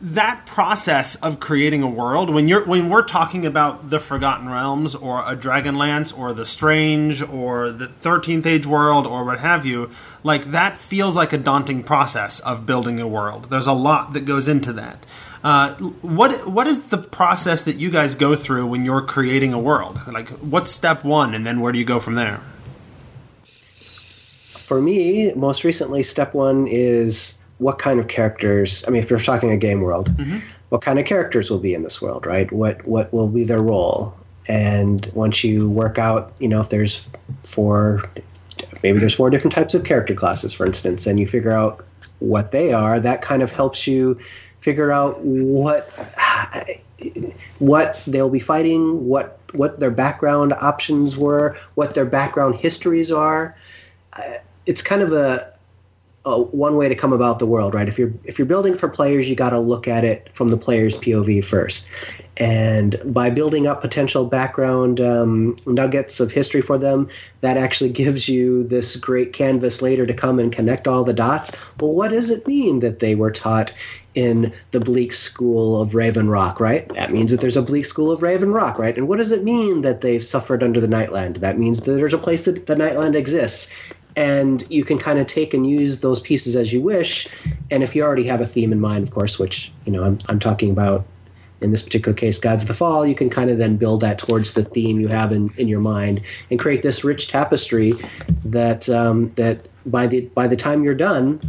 that 0.00 0.46
process 0.46 1.14
of 1.16 1.38
creating 1.38 1.82
a 1.82 1.88
world 1.88 2.28
when 2.28 2.48
you're 2.48 2.64
when 2.64 2.88
we're 2.88 3.04
talking 3.04 3.46
about 3.46 3.90
the 3.90 4.00
Forgotten 4.00 4.48
Realms 4.48 4.96
or 4.96 5.20
a 5.20 5.36
Dragonlance 5.36 6.16
or 6.16 6.32
the 6.32 6.44
Strange 6.44 7.22
or 7.22 7.70
the 7.70 7.86
Thirteenth 7.86 8.46
Age 8.46 8.66
world 8.66 9.06
or 9.06 9.24
what 9.24 9.38
have 9.38 9.64
you, 9.64 9.90
like 10.24 10.46
that 10.46 10.76
feels 10.76 11.14
like 11.14 11.32
a 11.32 11.38
daunting 11.38 11.84
process 11.84 12.40
of 12.40 12.66
building 12.66 12.98
a 12.98 13.06
world. 13.06 13.50
There's 13.50 13.68
a 13.68 13.72
lot 13.72 14.12
that 14.14 14.24
goes 14.24 14.48
into 14.48 14.72
that. 14.72 15.06
Uh, 15.42 15.74
what 16.02 16.48
what 16.48 16.66
is 16.66 16.90
the 16.90 16.98
process 16.98 17.62
that 17.62 17.76
you 17.76 17.90
guys 17.90 18.14
go 18.16 18.34
through 18.34 18.66
when 18.66 18.84
you're 18.84 19.02
creating 19.02 19.54
a 19.54 19.58
world? 19.58 19.98
Like, 20.06 20.28
what's 20.28 20.70
step 20.70 21.04
one, 21.04 21.32
and 21.32 21.46
then 21.46 21.60
where 21.60 21.72
do 21.72 21.78
you 21.78 21.84
go 21.84 22.00
from 22.00 22.16
there? 22.16 22.40
For 24.70 24.80
me, 24.80 25.32
most 25.34 25.64
recently, 25.64 26.04
step 26.04 26.32
one 26.32 26.68
is 26.68 27.36
what 27.58 27.80
kind 27.80 27.98
of 27.98 28.06
characters 28.06 28.84
i 28.86 28.90
mean 28.90 29.02
if 29.02 29.10
you're 29.10 29.18
talking 29.18 29.50
a 29.50 29.56
game 29.56 29.80
world 29.80 30.16
mm-hmm. 30.16 30.38
what 30.68 30.80
kind 30.80 31.00
of 31.00 31.06
characters 31.06 31.50
will 31.50 31.58
be 31.58 31.74
in 31.74 31.82
this 31.82 32.00
world 32.00 32.24
right? 32.24 32.50
What 32.52 32.86
what 32.86 33.12
will 33.12 33.26
be 33.26 33.42
their 33.42 33.60
role? 33.60 34.14
And 34.46 35.10
once 35.12 35.42
you 35.42 35.68
work 35.68 35.98
out 35.98 36.32
you 36.38 36.46
know 36.46 36.60
if 36.60 36.68
there's 36.68 37.10
four 37.42 38.08
maybe 38.84 39.00
there's 39.00 39.16
four 39.16 39.28
different 39.28 39.56
types 39.56 39.74
of 39.74 39.82
character 39.82 40.14
classes 40.14 40.54
for 40.54 40.66
instance 40.66 41.04
and 41.04 41.18
you 41.18 41.26
figure 41.26 41.50
out 41.50 41.84
what 42.20 42.52
they 42.52 42.72
are 42.72 43.00
that 43.00 43.22
kind 43.22 43.42
of 43.42 43.50
helps 43.50 43.88
you 43.88 44.20
figure 44.60 44.92
out 44.92 45.18
what 45.24 45.90
what 47.58 48.00
they'll 48.06 48.30
be 48.30 48.38
fighting 48.38 49.04
what 49.08 49.40
what 49.54 49.80
their 49.80 49.90
background 49.90 50.52
options 50.60 51.16
were 51.16 51.56
what 51.74 51.96
their 51.96 52.06
background 52.06 52.54
histories 52.54 53.10
are 53.10 53.56
it's 54.66 54.82
kind 54.82 55.02
of 55.02 55.12
a 55.12 55.52
uh, 56.26 56.38
one 56.38 56.76
way 56.76 56.88
to 56.88 56.94
come 56.94 57.12
about 57.12 57.38
the 57.38 57.46
world, 57.46 57.74
right? 57.74 57.88
If 57.88 57.98
you're 57.98 58.12
if 58.24 58.38
you're 58.38 58.46
building 58.46 58.76
for 58.76 58.88
players, 58.88 59.28
you 59.28 59.34
got 59.34 59.50
to 59.50 59.58
look 59.58 59.88
at 59.88 60.04
it 60.04 60.28
from 60.34 60.48
the 60.48 60.56
player's 60.56 60.96
POV 60.96 61.42
first, 61.42 61.88
and 62.36 63.00
by 63.06 63.30
building 63.30 63.66
up 63.66 63.80
potential 63.80 64.26
background 64.26 65.00
um, 65.00 65.56
nuggets 65.66 66.20
of 66.20 66.30
history 66.30 66.60
for 66.60 66.76
them, 66.76 67.08
that 67.40 67.56
actually 67.56 67.90
gives 68.02 68.28
you 68.28 68.64
this 68.64 68.96
great 68.96 69.32
canvas 69.32 69.80
later 69.80 70.06
to 70.06 70.12
come 70.12 70.38
and 70.38 70.52
connect 70.52 70.86
all 70.86 71.04
the 71.04 71.14
dots. 71.14 71.56
Well, 71.80 71.94
what 71.94 72.10
does 72.10 72.30
it 72.30 72.46
mean 72.46 72.80
that 72.80 72.98
they 72.98 73.14
were 73.14 73.30
taught 73.30 73.72
in 74.14 74.52
the 74.72 74.80
bleak 74.80 75.12
school 75.12 75.80
of 75.80 75.94
Raven 75.94 76.28
Rock, 76.28 76.60
right? 76.60 76.88
That 76.90 77.12
means 77.12 77.30
that 77.30 77.40
there's 77.40 77.56
a 77.56 77.62
bleak 77.62 77.86
school 77.86 78.10
of 78.10 78.22
Raven 78.22 78.52
Rock, 78.52 78.78
right? 78.78 78.96
And 78.96 79.08
what 79.08 79.18
does 79.18 79.30
it 79.30 79.44
mean 79.44 79.82
that 79.82 80.00
they've 80.00 80.22
suffered 80.22 80.62
under 80.62 80.80
the 80.80 80.88
Nightland? 80.88 81.38
That 81.38 81.58
means 81.58 81.80
that 81.82 81.92
there's 81.92 82.12
a 82.12 82.18
place 82.18 82.44
that 82.44 82.66
the 82.66 82.74
Nightland 82.74 83.14
exists 83.14 83.72
and 84.16 84.68
you 84.70 84.84
can 84.84 84.98
kind 84.98 85.18
of 85.18 85.26
take 85.26 85.54
and 85.54 85.68
use 85.68 86.00
those 86.00 86.20
pieces 86.20 86.56
as 86.56 86.72
you 86.72 86.80
wish. 86.80 87.28
And 87.70 87.82
if 87.82 87.94
you 87.94 88.02
already 88.02 88.24
have 88.24 88.40
a 88.40 88.46
theme 88.46 88.72
in 88.72 88.80
mind, 88.80 89.02
of 89.02 89.12
course, 89.12 89.38
which 89.38 89.72
you 89.84 89.92
know 89.92 90.04
I'm 90.04 90.18
I'm 90.28 90.38
talking 90.38 90.70
about 90.70 91.04
in 91.60 91.70
this 91.70 91.82
particular 91.82 92.16
case, 92.16 92.38
Gods 92.38 92.62
of 92.62 92.68
the 92.68 92.74
Fall, 92.74 93.06
you 93.06 93.14
can 93.14 93.28
kind 93.28 93.50
of 93.50 93.58
then 93.58 93.76
build 93.76 94.00
that 94.00 94.18
towards 94.18 94.54
the 94.54 94.64
theme 94.64 94.98
you 94.98 95.08
have 95.08 95.30
in, 95.32 95.50
in 95.58 95.68
your 95.68 95.80
mind 95.80 96.22
and 96.50 96.58
create 96.58 96.82
this 96.82 97.04
rich 97.04 97.28
tapestry 97.28 97.94
that 98.44 98.88
um, 98.88 99.32
that 99.34 99.68
by 99.86 100.06
the 100.06 100.22
by 100.34 100.46
the 100.46 100.56
time 100.56 100.84
you're 100.84 100.94
done. 100.94 101.40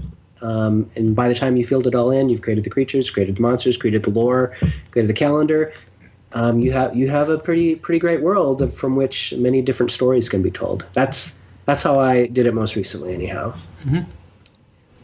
Um, 0.43 0.89
and 0.95 1.15
by 1.15 1.27
the 1.27 1.35
time 1.35 1.55
you 1.55 1.63
filled 1.67 1.85
it 1.85 1.93
all 1.93 2.09
in, 2.09 2.29
you've 2.29 2.41
created 2.41 2.63
the 2.63 2.69
creatures, 2.71 3.11
created 3.11 3.35
the 3.35 3.43
monsters, 3.43 3.77
created 3.77 4.01
the 4.01 4.09
lore, 4.09 4.55
created 4.89 5.07
the 5.07 5.13
calendar. 5.13 5.71
Um, 6.33 6.61
you 6.61 6.71
have 6.71 6.95
you 6.95 7.07
have 7.09 7.29
a 7.29 7.37
pretty 7.37 7.75
pretty 7.75 7.99
great 7.99 8.21
world 8.21 8.73
from 8.73 8.95
which 8.95 9.33
many 9.37 9.61
different 9.61 9.91
stories 9.91 10.29
can 10.29 10.41
be 10.41 10.49
told. 10.49 10.85
That's 10.93 11.37
that's 11.65 11.83
how 11.83 11.99
I 11.99 12.27
did 12.27 12.47
it 12.47 12.53
most 12.53 12.75
recently, 12.75 13.13
anyhow. 13.13 13.53
Mm-hmm. 13.85 14.09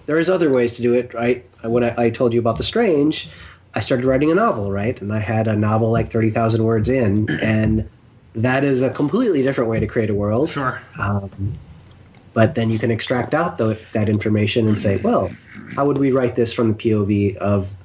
There's 0.05 0.29
other 0.29 0.51
ways 0.51 0.75
to 0.77 0.81
do 0.81 0.93
it, 0.93 1.13
right? 1.13 1.45
When 1.63 1.83
I, 1.83 1.93
I, 1.97 2.09
told 2.09 2.33
you 2.33 2.39
about 2.39 2.57
The 2.57 2.63
Strange, 2.63 3.29
I 3.75 3.79
started 3.81 4.05
writing 4.05 4.31
a 4.31 4.35
novel, 4.35 4.71
right? 4.71 4.99
And 5.01 5.13
I 5.13 5.19
had 5.19 5.47
a 5.47 5.55
novel 5.55 5.91
like 5.91 6.09
30,000 6.09 6.63
words 6.63 6.89
in, 6.89 7.29
and 7.41 7.87
that 8.35 8.63
is 8.63 8.81
a 8.81 8.89
completely 8.89 9.43
different 9.43 9.69
way 9.69 9.79
to 9.79 9.87
create 9.87 10.09
a 10.09 10.15
world. 10.15 10.49
Sure. 10.49 10.81
Um, 10.99 11.57
but 12.33 12.55
then 12.55 12.69
you 12.69 12.79
can 12.79 12.91
extract 12.91 13.33
out 13.33 13.57
the, 13.57 13.79
that 13.93 14.09
information 14.09 14.67
and 14.67 14.79
say, 14.79 14.97
well, 14.97 15.31
how 15.75 15.85
would 15.85 15.97
we 15.97 16.11
write 16.11 16.35
this 16.35 16.53
from 16.53 16.69
the 16.69 16.73
POV 16.75 17.35
of 17.37 17.75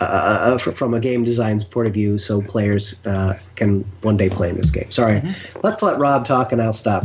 uh, 0.00 0.04
uh 0.04 0.58
from 0.58 0.94
a 0.94 1.00
game 1.00 1.24
design's 1.24 1.64
point 1.64 1.88
of 1.88 1.94
view, 1.94 2.18
so 2.18 2.42
players 2.42 2.94
uh, 3.06 3.38
can 3.56 3.80
one 4.02 4.16
day 4.16 4.28
play 4.28 4.50
in 4.50 4.56
this 4.56 4.70
game. 4.70 4.90
Sorry, 4.90 5.20
mm-hmm. 5.20 5.60
let's 5.62 5.82
let 5.82 5.98
Rob 5.98 6.24
talk, 6.24 6.52
and 6.52 6.62
I'll 6.62 6.72
stop. 6.72 7.04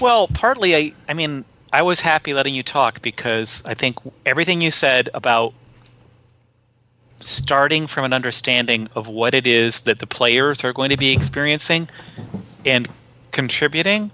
well, 0.00 0.28
partly, 0.28 0.76
I, 0.76 0.92
I 1.08 1.14
mean, 1.14 1.44
I 1.72 1.82
was 1.82 2.00
happy 2.00 2.34
letting 2.34 2.54
you 2.54 2.62
talk 2.62 3.02
because 3.02 3.62
I 3.66 3.74
think 3.74 3.98
everything 4.26 4.60
you 4.60 4.70
said 4.70 5.08
about 5.14 5.54
starting 7.20 7.86
from 7.86 8.04
an 8.04 8.12
understanding 8.12 8.88
of 8.94 9.08
what 9.08 9.34
it 9.34 9.46
is 9.46 9.80
that 9.80 9.98
the 9.98 10.06
players 10.06 10.64
are 10.64 10.72
going 10.72 10.90
to 10.90 10.96
be 10.96 11.12
experiencing 11.12 11.88
and 12.64 12.88
contributing. 13.32 14.10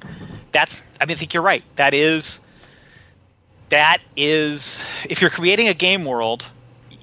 That's, 0.52 0.82
I 1.00 1.06
mean, 1.06 1.16
I 1.16 1.18
think 1.18 1.32
you're 1.32 1.42
right. 1.42 1.62
That 1.76 1.94
is 1.94 2.40
that 3.68 3.98
is 4.16 4.84
if 5.08 5.20
you're 5.20 5.30
creating 5.30 5.68
a 5.68 5.74
game 5.74 6.04
world 6.04 6.46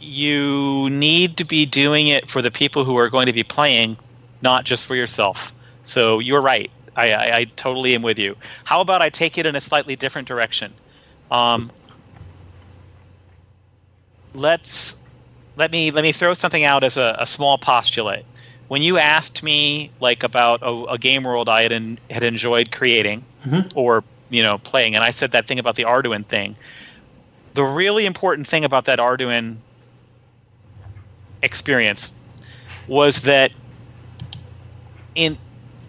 you 0.04 0.90
need 0.90 1.38
to 1.38 1.46
be 1.46 1.66
doing 1.66 2.08
it 2.08 2.30
for 2.30 2.42
the 2.42 2.52
people 2.52 2.84
who 2.84 2.98
are 2.98 3.10
going 3.10 3.26
to 3.26 3.34
be 3.34 3.44
playing 3.44 3.98
not 4.42 4.66
just 4.66 4.86
for 4.86 4.96
yourself. 4.96 5.54
So 5.86 6.20
you're 6.20 6.42
right. 6.42 6.70
I, 6.96 7.14
I, 7.14 7.38
I 7.38 7.44
totally 7.56 7.96
am 7.96 8.02
with 8.02 8.20
you. 8.20 8.36
How 8.66 8.82
about 8.82 9.02
i 9.02 9.10
take 9.10 9.38
it 9.38 9.46
in 9.46 9.56
a 9.56 9.62
slightly 9.62 9.96
different 9.96 10.28
direction? 10.28 10.74
Um, 11.32 11.72
let's 14.34 14.98
let 15.56 15.72
me 15.72 15.92
let 15.92 16.04
me 16.04 16.12
throw 16.12 16.34
something 16.34 16.64
out 16.64 16.84
as 16.84 16.98
a, 16.98 17.16
a 17.20 17.26
small 17.26 17.58
postulate. 17.58 18.26
When 18.68 18.82
you 18.82 18.98
asked 18.98 19.42
me 19.42 19.92
like 20.00 20.24
about 20.24 20.62
a, 20.62 20.86
a 20.86 20.98
game 20.98 21.24
world 21.24 21.50
i 21.50 21.64
had, 21.64 21.72
in, 21.72 22.00
had 22.10 22.24
enjoyed 22.24 22.72
creating 22.72 23.24
mm-hmm. 23.46 23.78
or 23.78 24.04
you 24.34 24.44
know 24.44 24.58
playing. 24.60 24.96
And 24.96 25.04
i 25.04 25.12
said 25.12 25.32
that 25.32 25.48
thing 25.48 25.60
about 25.60 25.76
the 25.76 25.84
arduin 25.86 26.28
thing. 26.28 26.58
The 27.54 27.64
really 27.64 28.06
important 28.06 28.48
thing 28.48 28.66
about 28.66 28.86
that 28.86 29.00
arduin 29.00 29.62
experience 31.42 32.12
was 32.88 33.22
that 33.22 33.52
in 35.16 35.38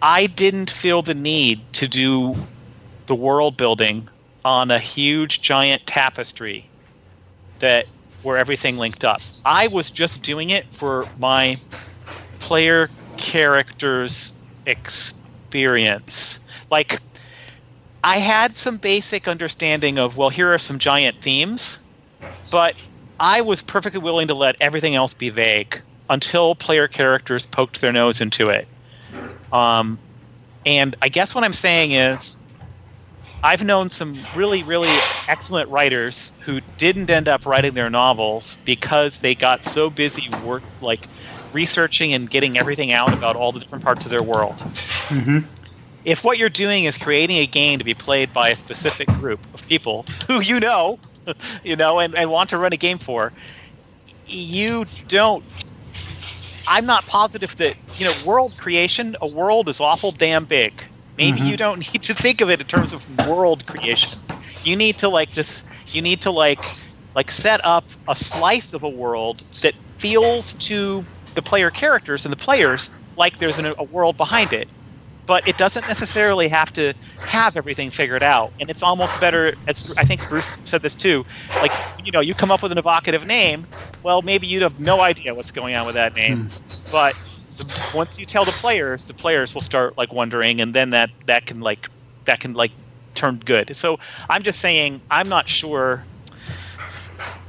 i 0.01 0.27
didn't 0.27 0.69
feel 0.69 1.01
the 1.01 1.13
need 1.15 1.71
to 1.73 1.87
do 1.87 2.37
the 3.07 3.15
world 3.15 3.57
building 3.57 4.07
on 4.43 4.71
a 4.71 4.79
huge 4.79 5.41
giant 5.41 5.85
tapestry 5.87 6.71
that 7.59 7.87
where 8.21 8.37
everything 8.37 8.77
linked 8.77 9.05
up. 9.05 9.21
I 9.45 9.67
was 9.67 9.91
just 9.91 10.23
doing 10.23 10.49
it 10.49 10.65
for 10.71 11.09
my 11.15 11.57
player 12.39 12.91
characters 13.17 14.33
experience. 14.65 16.39
Like 16.71 17.01
I 18.05 18.19
had 18.19 18.55
some 18.55 18.77
basic 18.77 19.27
understanding 19.27 19.97
of, 19.97 20.15
well, 20.15 20.29
here 20.29 20.53
are 20.53 20.59
some 20.59 20.77
giant 20.77 21.19
themes, 21.23 21.79
but 22.51 22.75
I 23.19 23.41
was 23.41 23.63
perfectly 23.63 23.99
willing 23.99 24.27
to 24.27 24.35
let 24.35 24.55
everything 24.61 24.93
else 24.93 25.15
be 25.15 25.29
vague 25.29 25.81
until 26.07 26.53
player 26.53 26.87
characters 26.87 27.47
poked 27.47 27.81
their 27.81 27.91
nose 27.91 28.21
into 28.21 28.49
it. 28.49 28.67
Um, 29.51 29.97
and 30.67 30.95
I 31.01 31.09
guess 31.09 31.33
what 31.33 31.43
I'm 31.43 31.53
saying 31.53 31.93
is, 31.93 32.37
I've 33.43 33.63
known 33.63 33.89
some 33.89 34.13
really, 34.35 34.61
really 34.61 34.95
excellent 35.27 35.67
writers 35.69 36.31
who 36.41 36.61
didn't 36.77 37.09
end 37.09 37.27
up 37.27 37.43
writing 37.47 37.73
their 37.73 37.89
novels 37.89 38.55
because 38.65 39.17
they 39.19 39.33
got 39.33 39.65
so 39.65 39.89
busy 39.89 40.29
work, 40.43 40.61
like 40.79 41.07
researching 41.53 42.13
and 42.13 42.29
getting 42.29 42.55
everything 42.55 42.91
out 42.91 43.13
about 43.13 43.35
all 43.35 43.51
the 43.51 43.59
different 43.59 43.83
parts 43.83 44.05
of 44.05 44.11
their 44.11 44.23
world. 44.23 44.57
Mm-hmm 45.09 45.54
if 46.05 46.23
what 46.23 46.37
you're 46.37 46.49
doing 46.49 46.85
is 46.85 46.97
creating 46.97 47.37
a 47.37 47.47
game 47.47 47.79
to 47.79 47.85
be 47.85 47.95
played 47.95 48.33
by 48.33 48.49
a 48.49 48.55
specific 48.55 49.07
group 49.07 49.39
of 49.53 49.67
people 49.67 50.05
who 50.27 50.39
you 50.39 50.59
know, 50.59 50.99
you 51.63 51.75
know, 51.75 51.99
and, 51.99 52.15
and 52.15 52.29
want 52.29 52.51
to 52.51 52.57
run 52.57 52.71
a 52.71 52.77
game 52.77 52.99
for, 52.99 53.33
you 54.27 54.85
don't. 55.07 55.43
I'm 56.67 56.85
not 56.85 57.05
positive 57.05 57.55
that 57.57 57.77
you 57.99 58.05
know 58.05 58.13
world 58.25 58.57
creation. 58.57 59.15
A 59.21 59.27
world 59.27 59.69
is 59.69 59.79
awful 59.79 60.11
damn 60.11 60.45
big. 60.45 60.73
Maybe 61.17 61.39
mm-hmm. 61.39 61.47
you 61.47 61.57
don't 61.57 61.79
need 61.93 62.03
to 62.03 62.13
think 62.13 62.41
of 62.41 62.49
it 62.49 62.61
in 62.61 62.67
terms 62.67 62.93
of 62.93 63.27
world 63.27 63.65
creation. 63.65 64.19
You 64.63 64.75
need 64.75 64.95
to 64.99 65.09
like 65.09 65.31
just 65.31 65.65
you 65.93 66.01
need 66.01 66.21
to 66.21 66.31
like 66.31 66.61
like 67.15 67.31
set 67.31 67.63
up 67.63 67.85
a 68.07 68.15
slice 68.15 68.73
of 68.73 68.83
a 68.83 68.89
world 68.89 69.43
that 69.61 69.73
feels 69.97 70.53
to 70.53 71.05
the 71.33 71.41
player 71.41 71.69
characters 71.69 72.25
and 72.25 72.31
the 72.31 72.37
players 72.37 72.91
like 73.17 73.37
there's 73.37 73.57
an, 73.59 73.73
a 73.77 73.83
world 73.83 74.17
behind 74.17 74.51
it 74.51 74.67
but 75.25 75.47
it 75.47 75.57
doesn't 75.57 75.87
necessarily 75.87 76.47
have 76.47 76.71
to 76.73 76.93
have 77.25 77.57
everything 77.57 77.89
figured 77.89 78.21
out. 78.21 78.51
And 78.59 78.69
it's 78.69 78.83
almost 78.83 79.19
better, 79.19 79.55
as 79.67 79.95
I 79.97 80.05
think 80.05 80.27
Bruce 80.29 80.61
said 80.65 80.81
this 80.81 80.95
too, 80.95 81.25
like, 81.55 81.71
you 82.03 82.11
know, 82.11 82.19
you 82.19 82.33
come 82.33 82.51
up 82.51 82.61
with 82.61 82.71
an 82.71 82.77
evocative 82.77 83.25
name, 83.25 83.65
well, 84.03 84.21
maybe 84.21 84.45
you'd 84.45 84.61
have 84.61 84.79
no 84.79 85.01
idea 85.01 85.33
what's 85.33 85.51
going 85.51 85.75
on 85.75 85.85
with 85.85 85.95
that 85.95 86.15
name. 86.15 86.47
Hmm. 86.49 86.91
But 86.91 87.13
the, 87.57 87.91
once 87.95 88.19
you 88.19 88.25
tell 88.25 88.45
the 88.45 88.51
players, 88.51 89.05
the 89.05 89.13
players 89.13 89.53
will 89.53 89.61
start 89.61 89.97
like 89.97 90.13
wondering, 90.13 90.61
and 90.61 90.73
then 90.75 90.91
that, 90.91 91.09
that 91.25 91.45
can 91.47 91.61
like, 91.61 91.89
that 92.25 92.39
can 92.39 92.53
like 92.53 92.71
turn 93.15 93.41
good. 93.45 93.75
So 93.75 93.99
I'm 94.29 94.43
just 94.43 94.59
saying, 94.59 95.01
I'm 95.09 95.29
not 95.29 95.49
sure. 95.49 96.03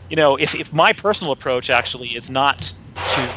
you 0.09 0.17
know, 0.17 0.37
if, 0.37 0.55
if 0.55 0.73
my 0.73 0.93
personal 0.93 1.33
approach 1.33 1.71
actually 1.71 2.09
is 2.09 2.31
not 2.31 2.73
to, 2.95 3.31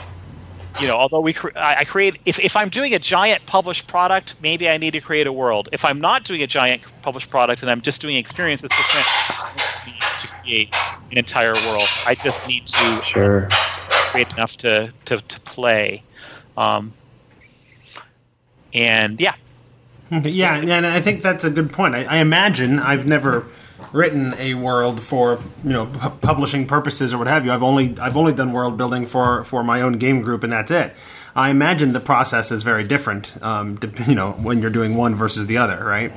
you 0.81 0.87
know, 0.87 0.95
although 0.95 1.19
we 1.19 1.33
cre- 1.33 1.57
I, 1.57 1.77
I 1.79 1.83
create 1.85 2.17
if, 2.25 2.39
if 2.39 2.55
I'm 2.55 2.69
doing 2.69 2.93
a 2.93 2.99
giant 2.99 3.45
published 3.45 3.87
product, 3.87 4.35
maybe 4.41 4.69
I 4.69 4.77
need 4.77 4.91
to 4.91 5.01
create 5.01 5.27
a 5.27 5.33
world. 5.33 5.69
If 5.71 5.83
I'm 5.85 5.99
not 5.99 6.23
doing 6.23 6.41
a 6.41 6.47
giant 6.47 6.81
published 7.01 7.29
product 7.29 7.61
and 7.61 7.69
I'm 7.71 7.81
just 7.81 8.01
doing 8.01 8.15
experiences 8.15 8.71
for 8.71 8.83
friends, 8.83 9.07
I 9.29 9.51
don't 9.57 9.93
need 9.93 10.01
to 10.21 10.27
create 10.41 10.75
an 11.11 11.17
entire 11.17 11.53
world. 11.67 11.87
I 12.05 12.15
just 12.15 12.47
need 12.47 12.67
to 12.67 13.01
Sure. 13.01 13.47
create 14.11 14.31
enough 14.33 14.57
to 14.57 14.91
to, 15.05 15.17
to 15.17 15.39
play. 15.41 16.03
Um, 16.57 16.93
and 18.73 19.19
yeah, 19.19 19.33
Okay, 20.11 20.29
yeah, 20.29 20.55
and 20.57 20.85
I 20.85 21.01
think 21.01 21.21
that's 21.21 21.43
a 21.43 21.51
good 21.51 21.71
point. 21.71 21.93
I, 21.93 22.03
I 22.05 22.17
imagine 22.17 22.79
I've 22.79 23.05
never 23.05 23.45
written 23.91 24.33
a 24.37 24.53
world 24.55 25.01
for 25.01 25.39
you 25.63 25.71
know 25.71 25.85
pu- 25.87 26.09
publishing 26.21 26.65
purposes 26.67 27.13
or 27.13 27.17
what 27.17 27.27
have 27.27 27.45
you. 27.45 27.51
I've 27.51 27.63
only 27.63 27.97
I've 27.99 28.17
only 28.17 28.33
done 28.33 28.51
world 28.51 28.77
building 28.77 29.05
for 29.05 29.43
for 29.43 29.63
my 29.63 29.81
own 29.81 29.93
game 29.93 30.21
group, 30.21 30.43
and 30.43 30.51
that's 30.51 30.71
it. 30.71 30.93
I 31.35 31.49
imagine 31.49 31.93
the 31.93 31.99
process 31.99 32.51
is 32.51 32.63
very 32.63 32.83
different, 32.83 33.41
um, 33.43 33.75
dep- 33.75 34.07
you 34.07 34.15
know, 34.15 34.31
when 34.33 34.61
you're 34.61 34.71
doing 34.71 34.95
one 34.95 35.15
versus 35.15 35.45
the 35.45 35.57
other, 35.57 35.83
right? 35.83 36.11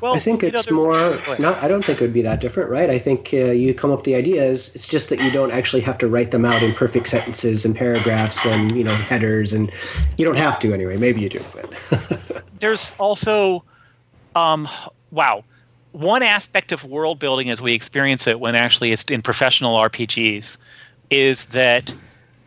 well, 0.00 0.14
I 0.14 0.18
think 0.18 0.42
you 0.42 0.50
know, 0.50 0.58
it's 0.58 0.70
more. 0.70 0.92
Go 0.92 1.12
ahead. 1.12 1.40
No, 1.40 1.54
I 1.60 1.68
don't 1.68 1.84
think 1.84 2.00
it 2.00 2.04
would 2.04 2.14
be 2.14 2.22
that 2.22 2.40
different, 2.40 2.70
right? 2.70 2.88
I 2.88 2.98
think 2.98 3.30
uh, 3.34 3.52
you 3.52 3.74
come 3.74 3.90
up 3.90 3.98
with 3.98 4.06
the 4.06 4.14
ideas. 4.14 4.74
It's 4.74 4.88
just 4.88 5.10
that 5.10 5.20
you 5.20 5.30
don't 5.30 5.50
actually 5.50 5.82
have 5.82 5.98
to 5.98 6.08
write 6.08 6.30
them 6.30 6.44
out 6.44 6.62
in 6.62 6.72
perfect 6.72 7.08
sentences 7.08 7.64
and 7.64 7.76
paragraphs 7.76 8.46
and 8.46 8.76
you 8.76 8.84
know 8.84 8.94
headers, 8.94 9.52
and 9.52 9.70
you 10.16 10.24
don't 10.24 10.38
have 10.38 10.58
to 10.60 10.72
anyway. 10.72 10.96
Maybe 10.96 11.20
you 11.20 11.28
do, 11.28 11.44
but 11.52 12.44
there's 12.60 12.94
also 12.98 13.62
um, 14.34 14.68
wow 15.10 15.44
one 15.92 16.22
aspect 16.22 16.72
of 16.72 16.84
world 16.84 17.18
building 17.18 17.50
as 17.50 17.60
we 17.60 17.72
experience 17.72 18.26
it 18.26 18.38
when 18.38 18.54
actually 18.54 18.92
it's 18.92 19.04
in 19.04 19.22
professional 19.22 19.76
rpgs 19.76 20.56
is 21.10 21.46
that 21.46 21.92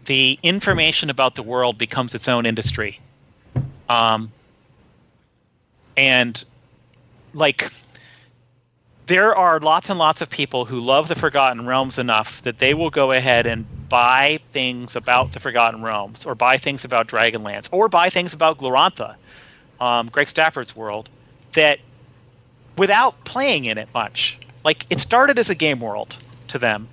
the 0.05 0.39
information 0.43 1.09
about 1.09 1.35
the 1.35 1.43
world 1.43 1.77
becomes 1.77 2.15
its 2.15 2.27
own 2.27 2.45
industry. 2.45 2.99
Um, 3.89 4.31
and 5.95 6.43
like 7.33 7.71
there 9.05 9.35
are 9.35 9.59
lots 9.59 9.89
and 9.89 9.99
lots 9.99 10.21
of 10.21 10.29
people 10.29 10.65
who 10.65 10.79
love 10.79 11.07
the 11.07 11.15
forgotten 11.15 11.65
realms 11.65 11.97
enough 11.99 12.41
that 12.43 12.59
they 12.59 12.73
will 12.73 12.89
go 12.89 13.11
ahead 13.11 13.45
and 13.45 13.65
buy 13.89 14.39
things 14.51 14.95
about 14.95 15.33
the 15.33 15.39
forgotten 15.39 15.83
realms 15.83 16.25
or 16.25 16.35
buy 16.35 16.57
things 16.57 16.85
about 16.85 17.07
dragonlance 17.07 17.69
or 17.71 17.89
buy 17.89 18.09
things 18.09 18.33
about 18.33 18.57
glorantha 18.57 19.15
um, 19.79 20.07
Greg 20.07 20.29
Stafford's 20.29 20.75
world 20.75 21.09
that 21.53 21.79
without 22.77 23.23
playing 23.25 23.65
in 23.65 23.77
it 23.77 23.89
much. 23.93 24.39
Like 24.63 24.85
it 24.89 24.99
started 24.99 25.37
as 25.37 25.49
a 25.49 25.55
game 25.55 25.79
world 25.79 26.17
to 26.49 26.57
them, 26.57 26.87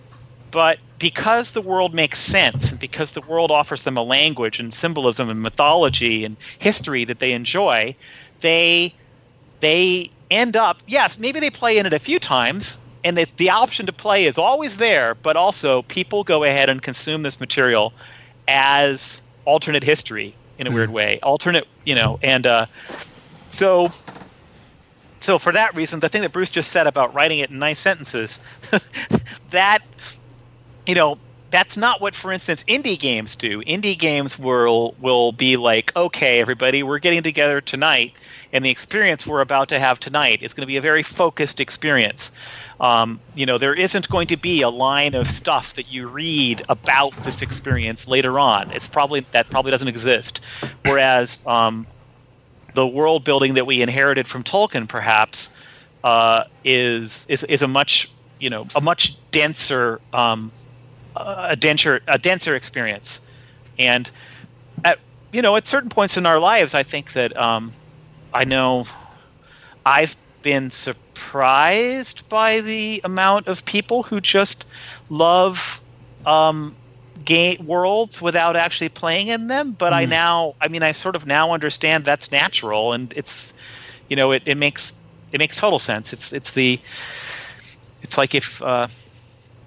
but 0.51 0.79
because 0.99 1.53
the 1.53 1.63
world 1.63 1.95
makes 1.95 2.19
sense 2.19 2.71
and 2.71 2.81
because 2.81 3.13
the 3.13 3.21
world 3.23 3.51
offers 3.51 3.83
them 3.83 3.97
a 3.97 4.03
language 4.03 4.61
and 4.61 4.73
symbolism 4.73 5.31
and 5.31 5.41
mythology 5.43 6.25
and 6.25 6.37
history 6.59 7.05
that 7.05 7.21
they 7.21 7.33
enjoy, 7.33 7.95
they 8.41 8.93
they 9.61 10.11
end 10.31 10.57
up 10.57 10.79
yes 10.87 11.19
maybe 11.19 11.41
they 11.41 11.51
play 11.51 11.79
in 11.79 11.87
it 11.87 11.93
a 11.93 11.99
few 11.99 12.19
times 12.19 12.79
and 13.03 13.19
it, 13.19 13.37
the 13.37 13.51
option 13.51 13.87
to 13.87 13.93
play 13.93 14.27
is 14.27 14.39
always 14.39 14.77
there 14.77 15.15
but 15.17 15.37
also 15.37 15.83
people 15.83 16.23
go 16.23 16.45
ahead 16.45 16.69
and 16.69 16.83
consume 16.83 17.23
this 17.23 17.41
material 17.41 17.93
as 18.47 19.23
alternate 19.45 19.83
history 19.83 20.35
in 20.59 20.67
a 20.67 20.71
weird 20.71 20.91
way 20.91 21.19
alternate 21.23 21.67
you 21.85 21.95
know 21.95 22.19
and 22.23 22.47
uh, 22.47 22.65
so 23.51 23.91
so 25.21 25.39
for 25.39 25.53
that 25.53 25.75
reason 25.77 26.01
the 26.01 26.09
thing 26.09 26.23
that 26.23 26.33
bruce 26.33 26.51
just 26.51 26.71
said 26.73 26.87
about 26.87 27.15
writing 27.15 27.39
it 27.39 27.51
in 27.51 27.59
nice 27.59 27.79
sentences 27.79 28.41
that 29.51 29.81
you 30.87 30.95
know 30.95 31.19
that's 31.51 31.77
not 31.77 32.01
what 32.01 32.15
for 32.15 32.33
instance 32.33 32.65
indie 32.69 32.99
games 32.99 33.37
do. 33.37 33.61
Indie 33.63 33.99
games 33.99 34.39
will 34.39 34.95
will 35.01 35.33
be 35.33 35.57
like 35.57 35.95
okay 35.97 36.41
everybody 36.41 36.83
we're 36.83 36.99
getting 36.99 37.23
together 37.23 37.61
tonight 37.61 38.13
and 38.53 38.65
the 38.65 38.71
experience 38.71 39.27
we're 39.27 39.41
about 39.41 39.69
to 39.69 39.79
have 39.79 40.01
tonight 40.01 40.43
is 40.43 40.55
going 40.55 40.63
to 40.63 40.67
be 40.67 40.77
a 40.77 40.81
very 40.81 41.03
focused 41.03 41.61
experience. 41.61 42.33
Um, 42.81 43.21
you 43.35 43.47
know 43.47 43.59
there 43.59 43.75
isn't 43.75 44.09
going 44.09 44.29
to 44.29 44.37
be 44.37 44.63
a 44.63 44.71
line 44.71 45.15
of 45.15 45.27
stuff 45.27 45.75
that 45.75 45.93
you 45.93 46.09
read 46.09 46.63
about 46.69 47.13
this 47.25 47.43
experience 47.43 48.09
later 48.09 48.39
on. 48.39 48.71
It's 48.71 48.89
probably 48.89 49.21
that 49.33 49.51
probably 49.51 49.71
doesn't 49.71 49.89
exist. 49.89 50.41
Whereas 50.85 51.45
um, 51.47 51.87
the 52.75 52.87
world 52.87 53.25
building 53.25 53.55
that 53.55 53.67
we 53.67 53.83
inherited 53.83 54.29
from 54.29 54.43
tolkien 54.45 54.89
perhaps 54.89 55.51
uh, 56.05 56.45
is 56.65 57.27
is 57.29 57.45
is 57.45 57.63
a 57.63 57.69
much 57.69 58.11
you 58.39 58.49
know 58.51 58.67
a 58.75 58.81
much 58.81 59.17
denser 59.31 60.01
um, 60.13 60.51
a 61.17 61.57
denser 61.57 62.01
a 62.09 62.19
denser 62.19 62.55
experience. 62.55 63.21
And 63.79 64.11
at 64.85 64.99
you 65.33 65.43
know 65.43 65.57
at 65.57 65.67
certain 65.67 65.91
points 65.91 66.17
in 66.17 66.27
our 66.27 66.39
lives 66.39 66.75
i 66.75 66.83
think 66.83 67.13
that 67.13 67.37
um, 67.37 67.73
i 68.33 68.45
know 68.45 68.85
i've 69.87 70.17
been 70.43 70.71
surprised 70.71 72.29
by 72.29 72.61
the 72.61 73.01
amount 73.05 73.49
of 73.49 73.65
people 73.65 74.03
who 74.03 74.21
just 74.21 74.65
love 75.09 75.81
um, 76.27 76.75
game 77.25 77.67
worlds 77.67 78.23
without 78.23 78.57
actually 78.57 78.89
playing 78.89 79.29
in 79.29 79.47
them 79.47 79.73
but 79.73 79.93
i 79.93 80.05
now 80.05 80.55
i 80.61 80.69
mean 80.69 80.83
i 80.83 80.93
sort 80.93 81.15
of 81.15 81.27
now 81.27 81.53
understand 81.53 82.05
that's 82.05 82.31
natural 82.33 82.93
and 82.93 83.13
it's 83.17 83.53
you 84.09 84.17
know 84.17 84.33
it, 84.33 84.43
it 84.47 84.57
makes 84.57 84.95
it 85.33 85.39
makes 85.39 85.59
total 85.59 85.79
sense 85.79 86.13
it's 86.13 86.33
it's 86.33 86.53
the 86.53 86.81
it's 88.03 88.17
like 88.17 88.35
if 88.35 88.63
uh, 88.63 88.89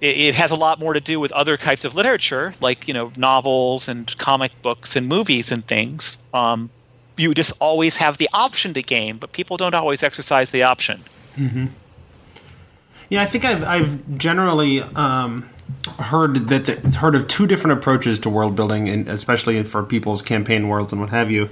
it, 0.01 0.17
it 0.17 0.35
has 0.35 0.51
a 0.51 0.55
lot 0.55 0.79
more 0.79 0.93
to 0.93 0.99
do 0.99 1.19
with 1.19 1.31
other 1.31 1.57
types 1.57 1.85
of 1.85 1.95
literature, 1.95 2.53
like 2.59 2.87
you 2.87 2.93
know 2.93 3.11
novels 3.15 3.87
and 3.87 4.15
comic 4.17 4.51
books 4.61 4.95
and 4.95 5.07
movies 5.07 5.51
and 5.51 5.65
things. 5.65 6.17
Um, 6.33 6.69
you 7.15 7.33
just 7.33 7.53
always 7.59 7.95
have 7.97 8.17
the 8.17 8.29
option 8.33 8.73
to 8.73 8.81
game, 8.81 9.17
but 9.17 9.31
people 9.31 9.57
don't 9.57 9.73
always 9.73 10.03
exercise 10.03 10.51
the 10.51 10.63
option. 10.63 11.01
Yeah, 13.09 13.21
I 13.21 13.25
think 13.25 13.45
I've 13.45 13.63
I've 13.63 14.17
generally 14.17 14.81
um, 14.81 15.49
heard 15.99 16.47
that 16.47 16.65
the, 16.65 16.89
heard 16.97 17.15
of 17.15 17.27
two 17.27 17.47
different 17.47 17.77
approaches 17.77 18.19
to 18.21 18.29
world 18.29 18.55
building, 18.55 18.89
and 18.89 19.07
especially 19.09 19.61
for 19.63 19.83
people's 19.83 20.21
campaign 20.21 20.67
worlds 20.67 20.91
and 20.91 21.01
what 21.01 21.09
have 21.11 21.29
you. 21.29 21.49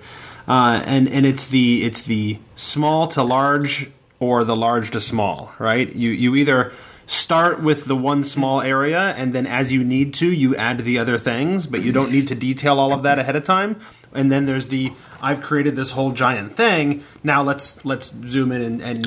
Uh, 0.48 0.82
and 0.86 1.10
and 1.10 1.26
it's 1.26 1.48
the 1.48 1.84
it's 1.84 2.02
the 2.02 2.40
small 2.56 3.08
to 3.08 3.24
large 3.24 3.90
or 4.20 4.44
the 4.44 4.56
large 4.56 4.92
to 4.92 5.02
small, 5.02 5.54
right? 5.60 5.96
You 5.96 6.10
you 6.10 6.36
either 6.36 6.72
start 7.12 7.62
with 7.62 7.86
the 7.86 7.96
one 7.96 8.24
small 8.24 8.62
area 8.62 9.14
and 9.18 9.34
then 9.34 9.46
as 9.46 9.74
you 9.74 9.84
need 9.84 10.14
to 10.14 10.32
you 10.32 10.56
add 10.56 10.80
the 10.80 10.98
other 10.98 11.18
things 11.18 11.68
but 11.68 11.82
you 11.82 11.92
don't 11.92 12.10
need 12.10 12.26
to 12.26 12.34
detail 12.34 12.80
all 12.80 12.94
of 12.94 13.04
that 13.04 13.20
ahead 13.20 13.36
of 13.36 13.44
time 13.44 13.78
and 14.14 14.32
then 14.32 14.46
there's 14.46 14.70
the 14.70 14.90
i've 15.22 15.42
created 15.42 15.76
this 15.76 15.92
whole 15.92 16.14
giant 16.14 16.56
thing 16.56 17.04
now 17.22 17.44
let's 17.44 17.84
let's 17.84 18.14
zoom 18.14 18.50
in 18.50 18.62
and, 18.62 18.82
and 18.82 19.06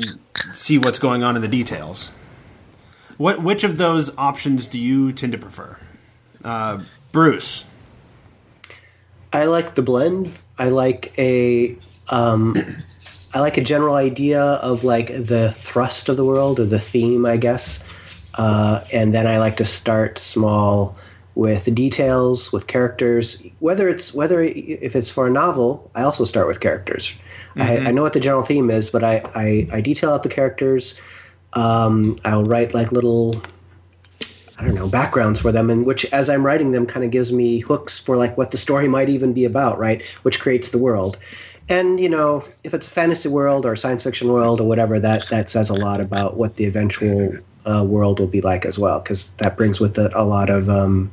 see 0.53 0.77
what's 0.77 0.99
going 0.99 1.23
on 1.23 1.35
in 1.35 1.41
the 1.41 1.47
details 1.47 2.13
what 3.17 3.41
which 3.41 3.63
of 3.63 3.77
those 3.77 4.15
options 4.17 4.67
do 4.67 4.79
you 4.79 5.11
tend 5.11 5.31
to 5.31 5.37
prefer 5.37 5.77
uh, 6.43 6.79
bruce 7.11 7.65
I 9.35 9.45
like 9.45 9.75
the 9.75 9.81
blend. 9.81 10.31
I 10.57 10.69
like 10.69 11.13
a 11.19 11.77
um, 12.09 12.55
I 13.33 13.41
like 13.41 13.57
a 13.57 13.61
general 13.61 13.95
idea 13.95 14.41
of 14.41 14.85
like 14.85 15.07
the 15.07 15.51
thrust 15.51 16.07
of 16.07 16.15
the 16.15 16.23
world 16.23 16.57
or 16.57 16.65
the 16.65 16.79
theme, 16.79 17.25
I 17.25 17.35
guess. 17.35 17.83
Uh, 18.35 18.85
and 18.93 19.13
then 19.13 19.27
I 19.27 19.37
like 19.39 19.57
to 19.57 19.65
start 19.65 20.17
small 20.19 20.95
with 21.35 21.73
details, 21.75 22.53
with 22.53 22.67
characters. 22.67 23.45
Whether 23.59 23.89
it's 23.89 24.13
whether 24.13 24.41
if 24.41 24.95
it's 24.95 25.09
for 25.09 25.27
a 25.27 25.29
novel, 25.29 25.91
I 25.95 26.03
also 26.03 26.23
start 26.23 26.47
with 26.47 26.61
characters. 26.61 27.13
I, 27.57 27.77
I 27.77 27.91
know 27.91 28.03
what 28.03 28.13
the 28.13 28.21
general 28.21 28.43
theme 28.43 28.69
is, 28.69 28.89
but 28.89 29.03
I 29.03 29.21
I, 29.35 29.67
I 29.73 29.81
detail 29.81 30.11
out 30.11 30.23
the 30.23 30.29
characters. 30.29 30.99
Um, 31.55 32.17
I'll 32.25 32.43
write 32.43 32.73
like 32.73 32.91
little 32.91 33.41
I 34.57 34.63
don't 34.63 34.75
know 34.75 34.87
backgrounds 34.87 35.39
for 35.41 35.51
them, 35.51 35.69
and 35.69 35.85
which 35.85 36.05
as 36.13 36.29
I'm 36.29 36.45
writing 36.45 36.71
them 36.71 36.85
kind 36.85 37.03
of 37.05 37.11
gives 37.11 37.31
me 37.31 37.59
hooks 37.59 37.99
for 37.99 38.15
like 38.17 38.37
what 38.37 38.51
the 38.51 38.57
story 38.57 38.87
might 38.87 39.09
even 39.09 39.33
be 39.33 39.45
about, 39.45 39.77
right? 39.79 40.03
Which 40.23 40.39
creates 40.39 40.69
the 40.69 40.77
world. 40.77 41.17
And 41.67 41.99
you 41.99 42.07
know, 42.09 42.43
if 42.63 42.73
it's 42.73 42.87
a 42.87 42.91
fantasy 42.91 43.27
world 43.27 43.65
or 43.65 43.73
a 43.73 43.77
science 43.77 44.03
fiction 44.03 44.31
world 44.31 44.61
or 44.61 44.67
whatever, 44.67 44.99
that 44.99 45.27
that 45.29 45.49
says 45.49 45.69
a 45.69 45.73
lot 45.73 45.99
about 45.99 46.37
what 46.37 46.55
the 46.55 46.65
eventual 46.65 47.33
uh, 47.65 47.83
world 47.83 48.19
will 48.19 48.27
be 48.27 48.41
like 48.41 48.65
as 48.65 48.77
well, 48.79 48.99
because 48.99 49.31
that 49.33 49.57
brings 49.57 49.79
with 49.79 49.97
it 49.97 50.11
a 50.13 50.23
lot 50.23 50.49
of 50.49 50.69
um, 50.69 51.11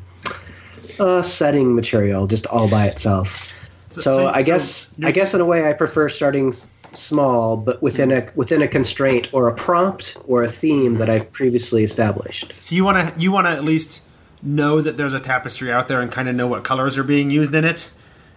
uh, 1.00 1.22
setting 1.22 1.74
material 1.74 2.26
just 2.26 2.46
all 2.46 2.68
by 2.68 2.86
itself. 2.86 3.48
So, 3.88 4.00
so- 4.00 4.26
I 4.28 4.42
guess 4.42 4.94
you're- 4.98 5.08
I 5.08 5.12
guess 5.12 5.34
in 5.34 5.40
a 5.40 5.44
way 5.46 5.68
I 5.68 5.72
prefer 5.72 6.08
starting 6.08 6.52
small, 6.96 7.56
but 7.56 7.82
within 7.82 8.12
a 8.12 8.28
within 8.34 8.62
a 8.62 8.68
constraint 8.68 9.32
or 9.32 9.48
a 9.48 9.54
prompt 9.54 10.16
or 10.26 10.42
a 10.42 10.48
theme 10.48 10.96
that 10.96 11.08
I've 11.08 11.30
previously 11.32 11.84
established. 11.84 12.52
so 12.58 12.74
you 12.74 12.84
want 12.84 13.14
to 13.14 13.20
you 13.20 13.32
want 13.32 13.46
to 13.46 13.50
at 13.50 13.64
least 13.64 14.02
know 14.42 14.80
that 14.80 14.96
there's 14.96 15.14
a 15.14 15.20
tapestry 15.20 15.70
out 15.72 15.88
there 15.88 16.00
and 16.00 16.10
kind 16.10 16.28
of 16.28 16.34
know 16.34 16.46
what 16.46 16.64
colors 16.64 16.98
are 16.98 17.04
being 17.04 17.30
used 17.30 17.54
in 17.54 17.64
it. 17.64 17.90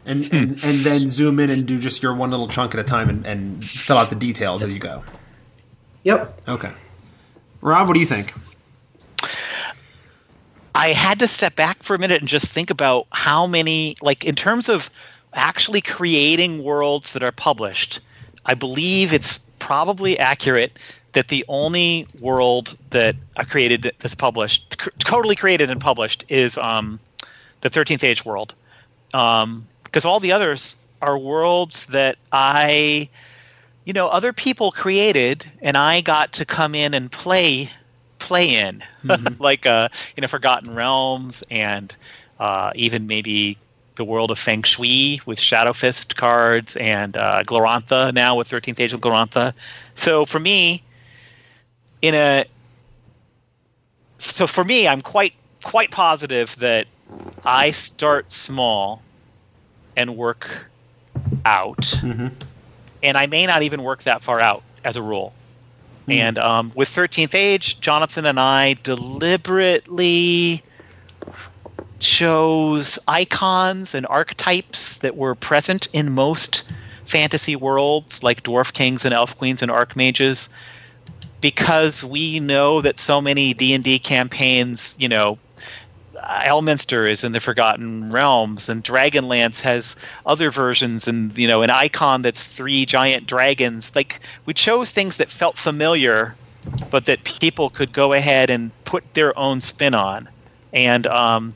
And 0.06 0.26
hmm. 0.26 0.36
and, 0.36 0.50
and 0.64 0.80
then 0.80 1.08
zoom 1.08 1.40
in 1.40 1.50
and 1.50 1.66
do 1.66 1.80
just 1.80 2.04
your 2.04 2.16
one 2.16 2.32
little 2.32 2.48
chunk 2.48 2.74
at 2.74 2.80
a 2.80 2.84
time 2.84 3.10
and, 3.10 3.26
and 3.26 3.66
fill 3.66 3.98
out 3.98 4.10
the 4.10 4.16
details 4.16 4.64
as 4.64 4.72
you 4.74 4.80
go. 4.80 5.04
Yep. 6.04 6.42
okay. 6.48 6.72
Rob 7.62 7.88
what 7.88 7.96
do 7.96 8.00
you 8.00 8.06
think? 8.06 8.32
I 10.76 10.90
had 10.90 11.20
to 11.20 11.28
step 11.28 11.56
back 11.56 11.82
for 11.84 11.96
a 11.96 12.00
minute 12.00 12.22
and 12.22 12.28
just 12.28 12.48
think 12.48 12.70
about 12.70 13.08
how 13.12 13.48
many, 13.48 13.96
like, 14.02 14.26
in 14.26 14.36
terms 14.36 14.68
of 14.68 14.90
actually 15.34 15.80
creating 15.80 16.64
worlds 16.64 17.14
that 17.14 17.24
are 17.24 17.32
published, 17.32 18.02
I 18.46 18.54
believe 18.54 19.14
it's 19.14 19.40
probably 19.60 20.20
accurate 20.20 20.78
that 21.14 21.30
the 21.30 21.46
only 21.48 22.08
world 22.20 22.78
that 22.90 23.16
I 23.38 23.46
created 23.46 23.94
that's 24.00 24.16
published, 24.16 24.78
c- 24.82 24.92
totally 25.00 25.36
created 25.36 25.70
and 25.70 25.80
published, 25.80 26.26
is 26.30 26.58
um, 26.58 27.00
the 27.62 27.70
13th 27.70 28.04
Age 28.04 28.26
world. 28.26 28.54
Um, 29.14 29.66
because 29.84 30.04
all 30.04 30.20
the 30.20 30.34
others 30.34 30.78
are 31.02 31.18
worlds 31.18 31.86
that 31.88 32.18
I, 32.32 33.10
you 33.86 33.94
know, 33.94 34.08
other 34.08 34.34
people 34.34 34.72
created, 34.72 35.50
and 35.62 35.78
I 35.78 36.02
got 36.02 36.34
to 36.34 36.46
come 36.46 36.76
in 36.76 36.94
and 36.94 37.10
play, 37.10 37.70
play 38.20 38.56
in, 38.56 38.84
like 39.40 39.66
uh, 39.66 39.88
you 40.18 40.22
know, 40.22 40.28
Forgotten 40.28 40.76
Realms, 40.76 41.44
and 41.50 41.96
uh, 42.40 42.72
even 42.76 43.08
maybe 43.08 43.58
the 43.96 44.06
world 44.06 44.32
of 44.32 44.40
Feng 44.40 44.64
Shui 44.64 45.22
with 45.26 45.40
Shadow 45.40 45.74
Fist 45.74 46.16
cards, 46.16 46.76
and 46.78 47.18
uh, 47.18 47.44
Glorantha 47.44 48.14
now 48.14 48.36
with 48.36 48.50
13th 48.50 48.80
Age 48.80 48.94
of 48.94 49.02
Glorantha. 49.02 49.54
So 49.96 50.26
for 50.26 50.40
me, 50.40 50.82
in 52.02 52.14
a, 52.16 52.46
so 54.18 54.48
for 54.48 54.64
me, 54.64 54.88
I'm 54.88 55.02
quite 55.02 55.34
quite 55.64 55.92
positive 55.92 56.56
that 56.58 56.88
I 57.44 57.72
start 57.72 58.32
small 58.32 59.02
and 59.96 60.16
work 60.16 60.68
out, 61.46 61.94
and 63.02 63.18
I 63.18 63.26
may 63.26 63.46
not 63.46 63.64
even 63.64 63.84
work 63.84 64.04
that 64.04 64.22
far 64.22 64.40
out 64.40 64.64
as 64.84 64.96
a 64.96 65.02
rule. 65.02 65.34
And 66.08 66.38
um, 66.38 66.72
with 66.76 66.90
13th 66.90 67.34
Age, 67.34 67.80
Jonathan 67.80 68.26
and 68.26 68.40
I 68.40 68.78
deliberately 68.84 70.62
chose 72.06 73.00
icons 73.08 73.96
and 73.96 74.06
archetypes 74.08 74.98
that 74.98 75.18
were 75.18 75.34
present 75.36 75.88
in 75.92 76.12
most 76.12 76.64
fantasy 77.06 77.56
worlds, 77.56 78.24
like 78.24 78.44
dwarf 78.44 78.74
kings 78.74 79.06
and 79.06 79.14
elf 79.14 79.38
queens 79.38 79.62
and 79.62 79.72
archmages, 79.72 80.50
because 81.42 82.04
we 82.04 82.40
know 82.40 82.82
that 82.82 83.00
so 83.00 83.22
many 83.22 83.54
D 83.54 83.74
and 83.74 83.84
D 83.84 84.00
campaigns, 84.00 84.96
you 85.00 85.10
know, 85.10 85.38
Elminster 86.16 87.10
is 87.10 87.24
in 87.24 87.32
the 87.32 87.40
Forgotten 87.40 88.12
Realms, 88.12 88.70
and 88.70 88.84
Dragonlance 88.84 89.62
has 89.62 89.96
other 90.26 90.50
versions, 90.52 91.08
and 91.08 91.36
you 91.38 91.48
know, 91.48 91.62
an 91.62 91.70
icon 91.70 92.22
that's 92.22 92.44
three 92.44 92.86
giant 92.86 93.28
dragons. 93.28 93.96
Like 93.96 94.20
we 94.46 94.54
chose 94.54 94.92
things 94.92 95.18
that 95.18 95.32
felt 95.32 95.58
familiar, 95.58 96.36
but 96.90 97.06
that 97.06 97.24
people 97.24 97.70
could 97.70 97.92
go 97.92 98.14
ahead 98.14 98.50
and 98.50 98.72
put 98.86 99.04
their 99.14 99.38
own 99.38 99.62
spin 99.62 99.94
on, 99.94 100.30
and 100.74 101.06
um, 101.08 101.54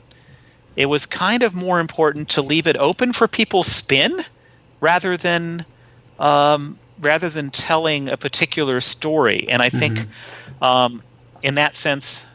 it 0.76 0.86
was 0.86 1.06
kind 1.06 1.42
of 1.42 1.54
more 1.54 1.80
important 1.80 2.28
to 2.30 2.42
leave 2.42 2.66
it 2.66 2.76
open 2.76 3.12
for 3.12 3.28
people's 3.28 3.66
spin 3.66 4.20
rather 4.80 5.16
than 5.16 5.64
um, 6.18 6.78
rather 7.00 7.30
than 7.30 7.50
telling 7.50 8.08
a 8.08 8.16
particular 8.16 8.80
story. 8.80 9.46
And 9.48 9.62
I 9.62 9.70
think, 9.70 10.06
um, 10.62 11.02
in 11.42 11.54
that 11.54 11.74
sense, 11.74 12.26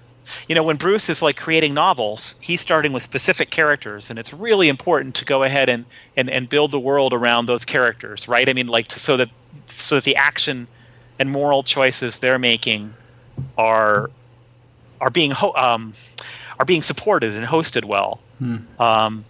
you 0.48 0.56
know, 0.56 0.64
when 0.64 0.76
Bruce 0.76 1.10
is 1.10 1.22
like 1.22 1.38
creating 1.38 1.74
novels, 1.74 2.36
he's 2.42 2.62
starting 2.62 2.94
with 2.94 3.04
specific 3.04 3.52
characters, 3.52 4.10
and 4.10 4.18
it's 4.18 4.34
really 4.34 4.70
important 4.70 5.16
to 5.16 5.26
go 5.26 5.44
ahead 5.44 5.70
and 5.70 5.86
and, 6.18 6.30
and 6.30 6.50
build 6.50 6.72
the 6.72 6.80
world 6.80 7.14
around 7.14 7.46
those 7.46 7.64
characters, 7.64 8.28
right? 8.28 8.50
I 8.50 8.54
mean, 8.54 8.68
like 8.68 8.88
to, 8.90 9.00
so 9.00 9.18
that 9.18 9.30
so 9.70 9.96
that 9.96 10.04
the 10.04 10.16
action 10.16 10.68
and 11.20 11.32
moral 11.32 11.64
choices 11.64 12.18
they're 12.18 12.40
making 12.40 12.94
are 13.58 14.10
are 15.00 15.10
being 15.10 15.32
ho- 15.32 15.54
um, 15.56 15.94
are 16.60 16.66
being 16.66 16.82
supported 16.82 17.34
and 17.34 17.46
hosted 17.46 17.86
well. 17.86 18.20
Um, 18.80 19.26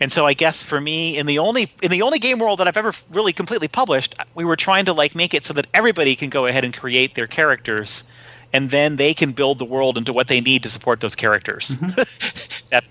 and 0.00 0.12
so 0.12 0.26
I 0.26 0.34
guess 0.34 0.62
for 0.62 0.80
me, 0.80 1.16
in 1.16 1.26
the 1.26 1.38
only 1.38 1.70
in 1.82 1.90
the 1.90 2.02
only 2.02 2.18
game 2.18 2.38
world 2.38 2.58
that 2.58 2.68
I've 2.68 2.76
ever 2.76 2.92
really 3.10 3.32
completely 3.32 3.68
published, 3.68 4.14
we 4.34 4.44
were 4.44 4.56
trying 4.56 4.84
to 4.86 4.92
like 4.92 5.14
make 5.14 5.34
it 5.34 5.44
so 5.44 5.54
that 5.54 5.66
everybody 5.72 6.16
can 6.16 6.30
go 6.30 6.46
ahead 6.46 6.64
and 6.64 6.76
create 6.76 7.14
their 7.14 7.26
characters, 7.26 8.04
and 8.52 8.70
then 8.70 8.96
they 8.96 9.14
can 9.14 9.32
build 9.32 9.58
the 9.58 9.64
world 9.64 9.96
into 9.96 10.12
what 10.12 10.28
they 10.28 10.40
need 10.40 10.62
to 10.64 10.70
support 10.70 11.00
those 11.00 11.14
characters. 11.14 11.76
that 12.70 12.84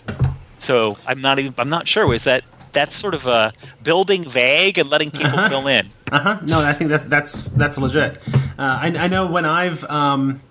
so 0.58 0.98
I'm 1.06 1.22
not 1.22 1.40
even 1.40 1.54
I'm 1.58 1.70
not 1.70 1.88
sure 1.88 2.08
was 2.08 2.24
that 2.24 2.44
that's 2.72 2.96
sort 2.96 3.14
of 3.14 3.28
a 3.28 3.54
building 3.84 4.24
vague 4.24 4.78
and 4.78 4.90
letting 4.90 5.12
people 5.12 5.38
fill 5.50 5.68
in. 5.68 5.90
Uh-huh. 6.12 6.40
No, 6.44 6.62
I 6.62 6.74
think 6.74 6.90
that's 6.90 7.04
that's 7.06 7.42
that's 7.44 7.78
legit. 7.78 8.18
Uh, 8.58 8.80
I, 8.82 8.96
I 8.98 9.08
know 9.08 9.30
when 9.30 9.46
I've 9.46 9.84
um, 9.86 10.42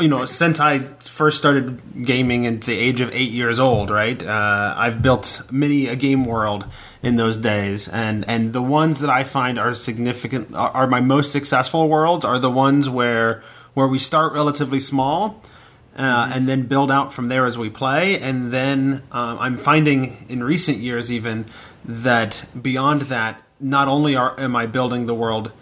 you 0.00 0.08
know 0.08 0.24
since 0.24 0.60
I 0.60 0.78
first 0.78 1.38
started 1.38 2.04
gaming 2.04 2.46
at 2.46 2.62
the 2.62 2.76
age 2.76 3.00
of 3.00 3.10
eight 3.12 3.30
years 3.30 3.60
old, 3.60 3.90
right? 3.90 4.22
Uh, 4.22 4.74
I've 4.76 5.02
built 5.02 5.42
many 5.50 5.86
a 5.88 5.96
game 5.96 6.24
world 6.24 6.66
in 7.02 7.16
those 7.16 7.36
days, 7.36 7.88
and 7.88 8.24
and 8.28 8.52
the 8.52 8.62
ones 8.62 9.00
that 9.00 9.10
I 9.10 9.24
find 9.24 9.58
are 9.58 9.74
significant 9.74 10.54
are, 10.54 10.70
are 10.70 10.86
my 10.86 11.00
most 11.00 11.32
successful 11.32 11.88
worlds 11.88 12.24
are 12.24 12.38
the 12.38 12.50
ones 12.50 12.88
where 12.88 13.42
where 13.74 13.88
we 13.88 13.98
start 13.98 14.32
relatively 14.32 14.80
small. 14.80 15.40
Uh, 15.96 16.28
and 16.34 16.48
then 16.48 16.62
build 16.62 16.90
out 16.90 17.12
from 17.12 17.28
there 17.28 17.46
as 17.46 17.56
we 17.56 17.70
play. 17.70 18.18
And 18.18 18.50
then 18.50 18.94
um, 19.12 19.38
I'm 19.38 19.56
finding 19.56 20.10
in 20.28 20.42
recent 20.42 20.78
years 20.78 21.12
even 21.12 21.46
that 21.84 22.44
beyond 22.60 23.02
that, 23.02 23.40
not 23.60 23.86
only 23.86 24.16
are 24.16 24.34
am 24.40 24.56
I 24.56 24.66
building 24.66 25.06
the 25.06 25.14
world 25.14 25.52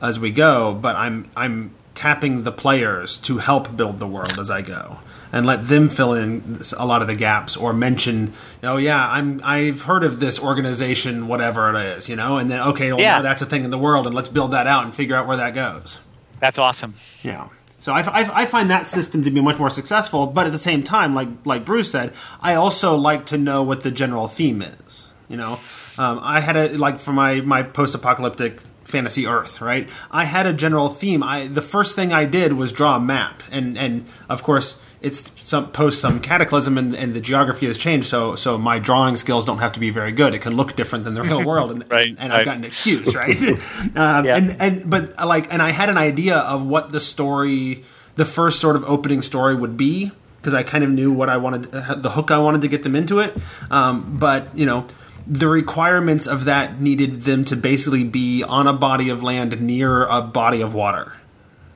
as 0.00 0.20
we 0.20 0.30
go, 0.30 0.74
but 0.74 0.94
I'm 0.94 1.28
I'm 1.34 1.74
tapping 2.00 2.44
the 2.44 2.52
players 2.52 3.18
to 3.18 3.36
help 3.38 3.76
build 3.76 3.98
the 3.98 4.06
world 4.06 4.38
as 4.38 4.50
I 4.50 4.62
go 4.62 4.98
and 5.32 5.44
let 5.46 5.66
them 5.68 5.88
fill 5.88 6.14
in 6.14 6.58
a 6.78 6.86
lot 6.86 7.02
of 7.02 7.08
the 7.08 7.14
gaps 7.14 7.56
or 7.56 7.72
mention, 7.74 8.32
oh 8.62 8.78
yeah, 8.78 9.06
I'm 9.16 9.40
I've 9.44 9.82
heard 9.82 10.02
of 10.02 10.18
this 10.18 10.40
organization, 10.42 11.28
whatever 11.28 11.70
it 11.74 11.76
is, 11.98 12.08
you 12.08 12.16
know, 12.16 12.38
and 12.38 12.50
then 12.50 12.60
okay, 12.70 12.90
well 12.92 13.00
Yeah. 13.02 13.16
now 13.16 13.22
that's 13.22 13.42
a 13.42 13.46
thing 13.46 13.64
in 13.64 13.70
the 13.70 13.78
world, 13.78 14.06
and 14.06 14.14
let's 14.16 14.30
build 14.30 14.52
that 14.52 14.66
out 14.66 14.84
and 14.84 14.94
figure 14.94 15.14
out 15.14 15.26
where 15.26 15.36
that 15.36 15.52
goes. 15.54 16.00
That's 16.40 16.58
awesome. 16.58 16.94
Yeah. 17.22 17.48
So 17.80 17.92
I, 17.92 18.00
I, 18.00 18.42
I 18.42 18.46
find 18.46 18.70
that 18.70 18.86
system 18.86 19.22
to 19.24 19.30
be 19.30 19.40
much 19.42 19.58
more 19.58 19.70
successful, 19.70 20.26
but 20.26 20.46
at 20.46 20.52
the 20.52 20.58
same 20.58 20.82
time, 20.82 21.14
like 21.14 21.28
like 21.44 21.64
Bruce 21.66 21.90
said, 21.90 22.12
I 22.40 22.54
also 22.54 22.96
like 22.96 23.26
to 23.26 23.36
know 23.38 23.62
what 23.62 23.82
the 23.82 23.90
general 23.90 24.26
theme 24.26 24.62
is. 24.62 25.12
You 25.28 25.36
know, 25.36 25.60
um, 25.98 26.18
I 26.22 26.40
had 26.40 26.56
a 26.56 26.76
like 26.78 26.98
for 26.98 27.12
my 27.12 27.40
my 27.42 27.62
post 27.62 27.94
apocalyptic 27.94 28.60
fantasy 28.84 29.26
Earth, 29.26 29.60
right? 29.60 29.88
I 30.10 30.24
had 30.24 30.46
a 30.46 30.52
general 30.52 30.88
theme. 30.88 31.22
I 31.22 31.46
the 31.46 31.62
first 31.62 31.96
thing 31.96 32.12
I 32.12 32.24
did 32.24 32.54
was 32.54 32.72
draw 32.72 32.96
a 32.96 33.00
map, 33.00 33.42
and 33.50 33.78
and 33.78 34.06
of 34.28 34.42
course 34.42 34.80
it's 35.02 35.32
some 35.42 35.70
post 35.72 35.98
some 35.98 36.20
cataclysm 36.20 36.76
and, 36.76 36.94
and 36.94 37.14
the 37.14 37.20
geography 37.20 37.66
has 37.66 37.78
changed. 37.78 38.06
So 38.08 38.36
so 38.36 38.58
my 38.58 38.78
drawing 38.78 39.16
skills 39.16 39.44
don't 39.44 39.58
have 39.58 39.72
to 39.72 39.80
be 39.80 39.90
very 39.90 40.12
good. 40.12 40.34
It 40.34 40.42
can 40.42 40.56
look 40.56 40.76
different 40.76 41.04
than 41.04 41.14
the 41.14 41.22
real 41.22 41.44
world, 41.44 41.70
and, 41.70 41.84
Right, 41.90 42.08
and, 42.08 42.18
and 42.18 42.32
I've 42.32 42.46
got 42.46 42.58
an 42.58 42.64
excuse, 42.64 43.14
right? 43.14 43.40
um, 43.96 44.24
Yeah. 44.24 44.36
And 44.36 44.56
and 44.60 44.90
but 44.90 45.14
like 45.26 45.52
and 45.52 45.62
I 45.62 45.70
had 45.70 45.88
an 45.88 45.98
idea 45.98 46.38
of 46.38 46.66
what 46.66 46.92
the 46.92 47.00
story, 47.00 47.84
the 48.16 48.26
first 48.26 48.60
sort 48.60 48.76
of 48.76 48.84
opening 48.84 49.22
story 49.22 49.54
would 49.54 49.76
be 49.76 50.12
because 50.36 50.54
I 50.54 50.62
kind 50.62 50.82
of 50.82 50.90
knew 50.90 51.12
what 51.12 51.28
I 51.28 51.36
wanted, 51.36 51.64
the 51.64 52.10
hook 52.10 52.30
I 52.30 52.38
wanted 52.38 52.62
to 52.62 52.68
get 52.68 52.82
them 52.82 52.96
into 52.96 53.18
it. 53.18 53.36
Um, 53.70 54.16
but 54.18 54.56
you 54.56 54.64
know, 54.64 54.86
the 55.26 55.48
requirements 55.48 56.26
of 56.26 56.44
that 56.44 56.80
needed 56.80 57.22
them 57.22 57.44
to 57.46 57.56
basically 57.56 58.04
be 58.04 58.42
on 58.42 58.66
a 58.66 58.72
body 58.72 59.10
of 59.10 59.22
land 59.22 59.60
near 59.60 60.04
a 60.06 60.22
body 60.22 60.60
of 60.60 60.74
water. 60.74 61.14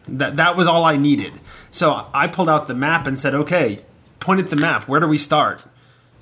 That 0.09 0.37
that 0.37 0.57
was 0.57 0.67
all 0.67 0.85
I 0.85 0.97
needed. 0.97 1.41
So 1.71 2.09
I 2.13 2.27
pulled 2.27 2.49
out 2.49 2.67
the 2.67 2.75
map 2.75 3.07
and 3.07 3.19
said, 3.19 3.35
"Okay, 3.35 3.81
point 4.21 4.41
at 4.41 4.51
the 4.51 4.57
map. 4.57 4.89
Where 4.89 5.01
do 5.01 5.07
we 5.07 5.19
start? 5.19 5.63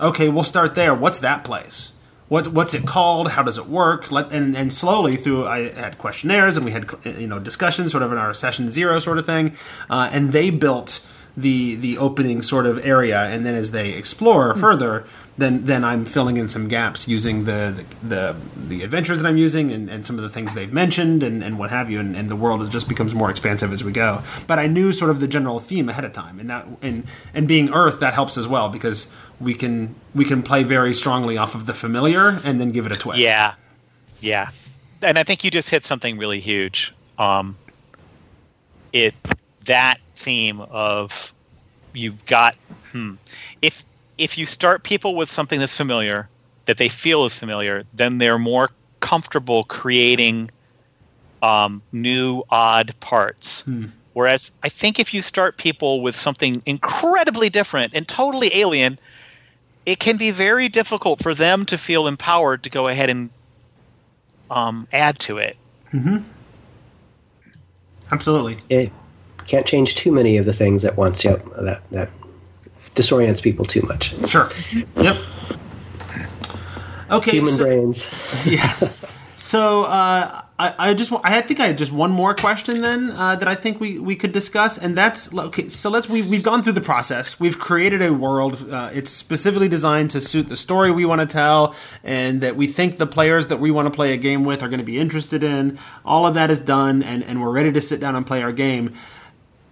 Okay, 0.01 0.29
we'll 0.29 0.43
start 0.43 0.75
there. 0.75 0.95
What's 0.95 1.20
that 1.20 1.45
place? 1.45 1.93
What 2.29 2.49
what's 2.49 2.75
it 2.75 2.87
called? 2.87 3.33
How 3.33 3.43
does 3.43 3.59
it 3.59 3.66
work? 3.66 4.11
Let 4.11 4.33
and 4.33 4.57
and 4.57 4.73
slowly 4.73 5.16
through 5.16 5.47
I 5.47 5.70
had 5.73 5.99
questionnaires 5.99 6.57
and 6.57 6.64
we 6.64 6.73
had 6.73 6.91
you 7.05 7.27
know 7.27 7.39
discussions, 7.39 7.93
sort 7.93 8.03
of 8.03 8.12
in 8.12 8.18
our 8.18 8.35
session 8.35 8.70
zero 8.70 8.99
sort 8.99 9.18
of 9.18 9.27
thing, 9.27 9.55
uh, 9.91 10.11
and 10.12 10.33
they 10.33 10.51
built 10.51 11.07
the 11.37 11.77
the 11.77 11.99
opening 11.99 12.43
sort 12.43 12.66
of 12.66 12.85
area, 12.85 13.20
and 13.25 13.45
then 13.45 13.55
as 13.55 13.70
they 13.70 13.91
explore 13.91 14.55
further, 14.55 15.05
then 15.39 15.64
then 15.64 15.83
I'm 15.83 16.05
filling 16.05 16.37
in 16.37 16.49
some 16.49 16.68
gaps 16.68 17.09
using 17.09 17.45
the 17.45 17.85
the 18.03 18.07
the, 18.07 18.37
the 18.68 18.83
adventures 18.85 19.22
that 19.22 19.28
I'm 19.28 19.37
using 19.37 19.70
and, 19.70 19.89
and 19.89 20.05
some 20.05 20.16
of 20.16 20.22
the 20.22 20.28
things 20.28 20.55
they've 20.55 20.72
mentioned 20.72 21.22
and, 21.22 21.43
and 21.43 21.59
what 21.59 21.70
have 21.70 21.91
you, 21.91 22.01
and, 22.01 22.14
and 22.14 22.28
the 22.28 22.37
world 22.37 22.70
just 22.70 22.89
becomes 22.89 23.14
more 23.14 23.30
expansive 23.30 23.72
as 23.72 23.83
we 23.83 23.93
go. 23.93 24.22
But 24.47 24.59
I 24.59 24.66
knew 24.66 24.93
sort 24.93 25.11
of 25.11 25.20
the 25.20 25.28
general 25.28 25.59
theme 25.59 25.89
ahead 25.89 26.05
of 26.05 26.12
time, 26.12 26.39
and 26.39 26.51
that 26.51 26.66
and 26.83 27.05
and 27.33 27.49
being 27.49 27.70
Earth 27.70 28.01
that 28.01 28.14
helps 28.14 28.37
as 28.37 28.47
well 28.47 28.68
because 28.68 29.11
we 29.41 29.55
can 29.55 29.95
we 30.14 30.24
can 30.24 30.43
play 30.43 30.64
very 30.64 30.93
strongly 30.93 31.39
off 31.39 31.55
of 31.55 31.66
the 31.66 31.74
familiar 31.74 32.41
and 32.45 32.61
then 32.61 32.70
give 32.70 32.85
it 32.85 32.93
a 32.93 32.97
twist. 32.97 33.18
Yeah, 33.18 33.55
yeah, 34.20 34.51
and 35.01 35.18
I 35.18 35.24
think 35.24 35.45
you 35.45 35.51
just 35.51 35.70
hit 35.70 35.85
something 35.85 36.18
really 36.18 36.41
huge. 36.41 36.93
Um, 37.18 37.57
it 38.93 39.14
that 39.64 39.99
theme 40.16 40.61
of 40.61 41.33
you've 41.95 42.24
got 42.26 42.55
hmm, 42.93 43.14
if 44.18 44.32
if 44.32 44.38
you 44.38 44.46
start 44.46 44.82
people 44.82 45.14
with 45.14 45.30
something 45.30 45.60
that's 45.60 45.76
familiar 45.76 46.28
that 46.66 46.78
they 46.78 46.88
feel 46.88 47.24
is 47.24 47.34
familiar, 47.34 47.84
then 47.92 48.18
they're 48.18 48.38
more 48.38 48.70
comfortable 49.00 49.64
creating 49.64 50.50
um, 51.42 51.82
new 51.92 52.42
odd 52.50 52.94
parts 53.00 53.64
Whereas 54.14 54.52
I 54.62 54.68
think 54.68 54.98
if 54.98 55.14
you 55.14 55.22
start 55.22 55.56
people 55.56 56.02
with 56.02 56.16
something 56.16 56.62
incredibly 56.66 57.48
different 57.48 57.92
and 57.94 58.06
totally 58.06 58.50
alien, 58.54 58.98
it 59.86 59.98
can 59.98 60.16
be 60.16 60.30
very 60.30 60.68
difficult 60.68 61.22
for 61.22 61.34
them 61.34 61.64
to 61.66 61.78
feel 61.78 62.06
empowered 62.06 62.62
to 62.64 62.70
go 62.70 62.88
ahead 62.88 63.08
and 63.08 63.30
um, 64.50 64.86
add 64.92 65.18
to 65.20 65.38
it. 65.38 65.56
Absolutely. 68.10 68.58
It 68.68 68.92
can't 69.46 69.66
change 69.66 69.94
too 69.94 70.12
many 70.12 70.36
of 70.36 70.44
the 70.44 70.52
things 70.52 70.84
at 70.84 70.96
once. 70.96 71.24
Yep, 71.24 71.46
that 71.62 71.82
that 71.90 72.10
disorients 72.95 73.43
people 73.43 73.64
too 73.64 73.82
much. 73.82 74.14
Sure. 74.28 74.51
Yep. 74.97 75.16
Okay. 77.11 77.32
Human 77.32 77.53
so, 77.53 77.64
brains. 77.64 78.07
yeah. 78.47 78.90
So 79.43 79.84
uh, 79.84 80.43
I, 80.59 80.74
I 80.78 80.95
just 80.95 81.12
I 81.24 81.40
think 81.40 81.59
I 81.59 81.66
had 81.66 81.76
just 81.76 81.90
one 81.90 82.12
more 82.12 82.32
question 82.32 82.80
then 82.80 83.11
uh, 83.11 83.34
that 83.34 83.49
I 83.49 83.57
think 83.57 83.80
we, 83.80 83.99
we 83.99 84.14
could 84.14 84.30
discuss, 84.30 84.78
and 84.78 84.97
that's 84.97 85.36
okay. 85.36 85.66
So 85.66 85.90
let's 85.90 86.09
we 86.09 86.22
we've 86.22 86.45
gone 86.45 86.62
through 86.62 86.74
the 86.74 86.80
process. 86.80 87.40
We've 87.40 87.59
created 87.59 88.01
a 88.01 88.14
world. 88.14 88.70
Uh, 88.70 88.90
it's 88.95 89.11
specifically 89.11 89.68
designed 89.68 90.12
to 90.12 90.20
suit 90.20 90.49
the 90.49 90.57
story 90.57 90.93
we 90.93 91.05
want 91.05 91.20
to 91.20 91.26
tell, 91.26 91.74
and 92.05 92.40
that 92.40 92.55
we 92.55 92.68
think 92.68 92.99
the 92.99 93.07
players 93.07 93.49
that 93.49 93.59
we 93.59 93.72
want 93.72 93.86
to 93.86 93.90
play 93.90 94.12
a 94.12 94.16
game 94.16 94.45
with 94.45 94.62
are 94.62 94.68
going 94.68 94.78
to 94.78 94.84
be 94.84 94.99
interested 94.99 95.43
in. 95.43 95.78
All 96.05 96.24
of 96.24 96.34
that 96.34 96.49
is 96.49 96.61
done, 96.61 97.03
and 97.03 97.24
and 97.24 97.43
we're 97.43 97.51
ready 97.51 97.72
to 97.72 97.80
sit 97.80 98.01
down 98.01 98.14
and 98.14 98.24
play 98.24 98.43
our 98.43 98.53
game. 98.53 98.95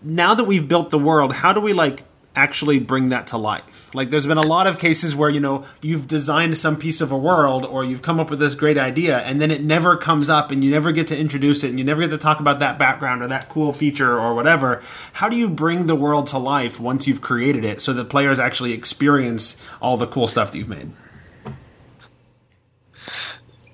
Now 0.02 0.34
that 0.34 0.44
we've 0.44 0.66
built 0.66 0.90
the 0.90 0.98
world, 0.98 1.32
how 1.32 1.52
do 1.52 1.60
we 1.60 1.72
like 1.72 2.02
actually 2.36 2.78
bring 2.78 3.08
that 3.08 3.26
to 3.28 3.36
life. 3.36 3.92
Like 3.94 4.10
there's 4.10 4.26
been 4.26 4.38
a 4.38 4.42
lot 4.42 4.66
of 4.66 4.78
cases 4.78 5.16
where 5.16 5.28
you 5.28 5.40
know 5.40 5.64
you've 5.82 6.06
designed 6.06 6.56
some 6.56 6.76
piece 6.76 7.00
of 7.00 7.10
a 7.10 7.18
world 7.18 7.66
or 7.66 7.84
you've 7.84 8.02
come 8.02 8.20
up 8.20 8.30
with 8.30 8.38
this 8.38 8.54
great 8.54 8.78
idea 8.78 9.18
and 9.18 9.40
then 9.40 9.50
it 9.50 9.62
never 9.62 9.96
comes 9.96 10.30
up 10.30 10.50
and 10.50 10.62
you 10.62 10.70
never 10.70 10.92
get 10.92 11.08
to 11.08 11.18
introduce 11.18 11.64
it 11.64 11.70
and 11.70 11.78
you 11.78 11.84
never 11.84 12.02
get 12.02 12.10
to 12.10 12.18
talk 12.18 12.38
about 12.38 12.60
that 12.60 12.78
background 12.78 13.22
or 13.22 13.28
that 13.28 13.48
cool 13.48 13.72
feature 13.72 14.18
or 14.18 14.34
whatever. 14.34 14.82
How 15.14 15.28
do 15.28 15.36
you 15.36 15.48
bring 15.48 15.86
the 15.86 15.96
world 15.96 16.28
to 16.28 16.38
life 16.38 16.78
once 16.78 17.08
you've 17.08 17.20
created 17.20 17.64
it 17.64 17.80
so 17.80 17.92
that 17.94 18.04
players 18.06 18.38
actually 18.38 18.72
experience 18.72 19.68
all 19.82 19.96
the 19.96 20.06
cool 20.06 20.28
stuff 20.28 20.52
that 20.52 20.58
you've 20.58 20.68
made? 20.68 20.90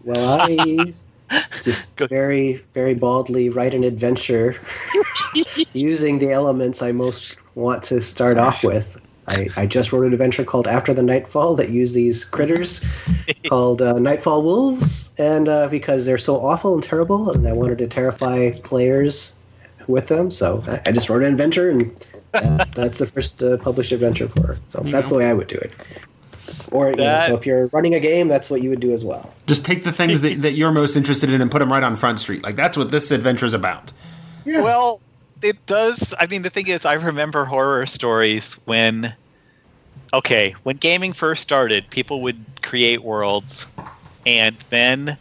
Well, 0.05 0.41
I 0.41 0.93
just 1.63 1.99
very, 1.99 2.65
very 2.73 2.95
baldly 2.95 3.51
write 3.51 3.75
an 3.75 3.85
adventure 3.85 4.59
using 5.75 6.19
the 6.19 6.31
elements 6.31 6.81
I 6.81 6.93
most 6.93 7.39
want 7.57 7.83
to 7.85 8.01
start 8.01 8.39
off 8.39 8.63
with. 8.63 9.01
I, 9.29 9.49
I 9.57 9.67
just 9.67 9.93
wrote 9.93 10.07
an 10.07 10.13
adventure 10.13 10.45
called 10.45 10.69
After 10.69 10.95
the 10.95 11.03
Nightfall 11.03 11.57
that 11.57 11.71
use 11.71 11.95
these 11.95 12.25
critters 12.25 12.85
called 13.49 13.83
uh, 13.83 13.99
Nightfall 13.99 14.43
Wolves, 14.43 15.11
and 15.19 15.49
uh, 15.49 15.67
because 15.67 16.07
they're 16.07 16.19
so 16.19 16.37
awful 16.37 16.75
and 16.75 16.83
terrible, 16.83 17.33
and 17.33 17.49
I 17.49 17.53
wanted 17.53 17.79
to 17.79 17.89
terrify 17.89 18.53
players 18.63 19.37
with 19.89 20.07
them, 20.09 20.31
so 20.31 20.63
I, 20.69 20.81
I 20.87 20.93
just 20.93 21.09
wrote 21.09 21.23
an 21.23 21.33
adventure, 21.33 21.71
and 21.71 22.09
uh, 22.35 22.65
that's 22.75 22.99
the 22.99 23.07
first 23.09 23.43
uh, 23.43 23.57
published 23.57 23.91
adventure 23.91 24.29
for 24.29 24.53
it. 24.53 24.61
So 24.69 24.81
that's 24.85 25.09
the 25.09 25.17
way 25.17 25.27
I 25.27 25.33
would 25.33 25.49
do 25.49 25.57
it. 25.57 25.73
Or 26.71 26.91
you 26.91 26.97
know, 26.97 27.25
so 27.27 27.37
if 27.37 27.47
you're 27.47 27.67
running 27.69 27.95
a 27.95 28.01
game, 28.01 28.29
that's 28.29 28.51
what 28.51 28.63
you 28.63 28.71
would 28.71 28.81
do 28.81 28.93
as 28.93 29.05
well. 29.05 29.33
Just 29.47 29.65
take 29.65 29.83
the 29.83 29.93
things 29.93 30.21
that, 30.21 30.35
that 30.43 30.53
you're 30.53 30.73
most 30.73 30.95
interested 30.97 31.33
in 31.33 31.41
and 31.41 31.51
put 31.51 31.61
them 31.61 31.71
right 31.71 31.83
on 31.83 31.97
Front 31.97 32.21
Street. 32.21 32.45
Like 32.45 32.55
that's 32.55 32.77
what 32.77 32.91
this 32.91 33.11
adventure 33.11 33.47
is 33.47 33.55
about. 33.55 33.93
Yeah. 34.45 34.63
Well, 34.63 35.01
it 35.43 35.65
does. 35.67 36.15
I 36.19 36.27
mean, 36.27 36.43
the 36.43 36.51
thing 36.51 36.69
is, 36.69 36.85
I 36.85 36.95
remember 36.95 37.45
horror 37.45 37.87
stories 37.87 38.55
when, 38.65 39.15
okay, 40.13 40.55
when 40.63 40.77
gaming 40.77 41.13
first 41.13 41.43
started, 41.43 41.89
people 41.91 42.21
would 42.23 42.43
create 42.63 43.03
worlds, 43.03 43.67
and 44.25 44.57
then 44.71 45.17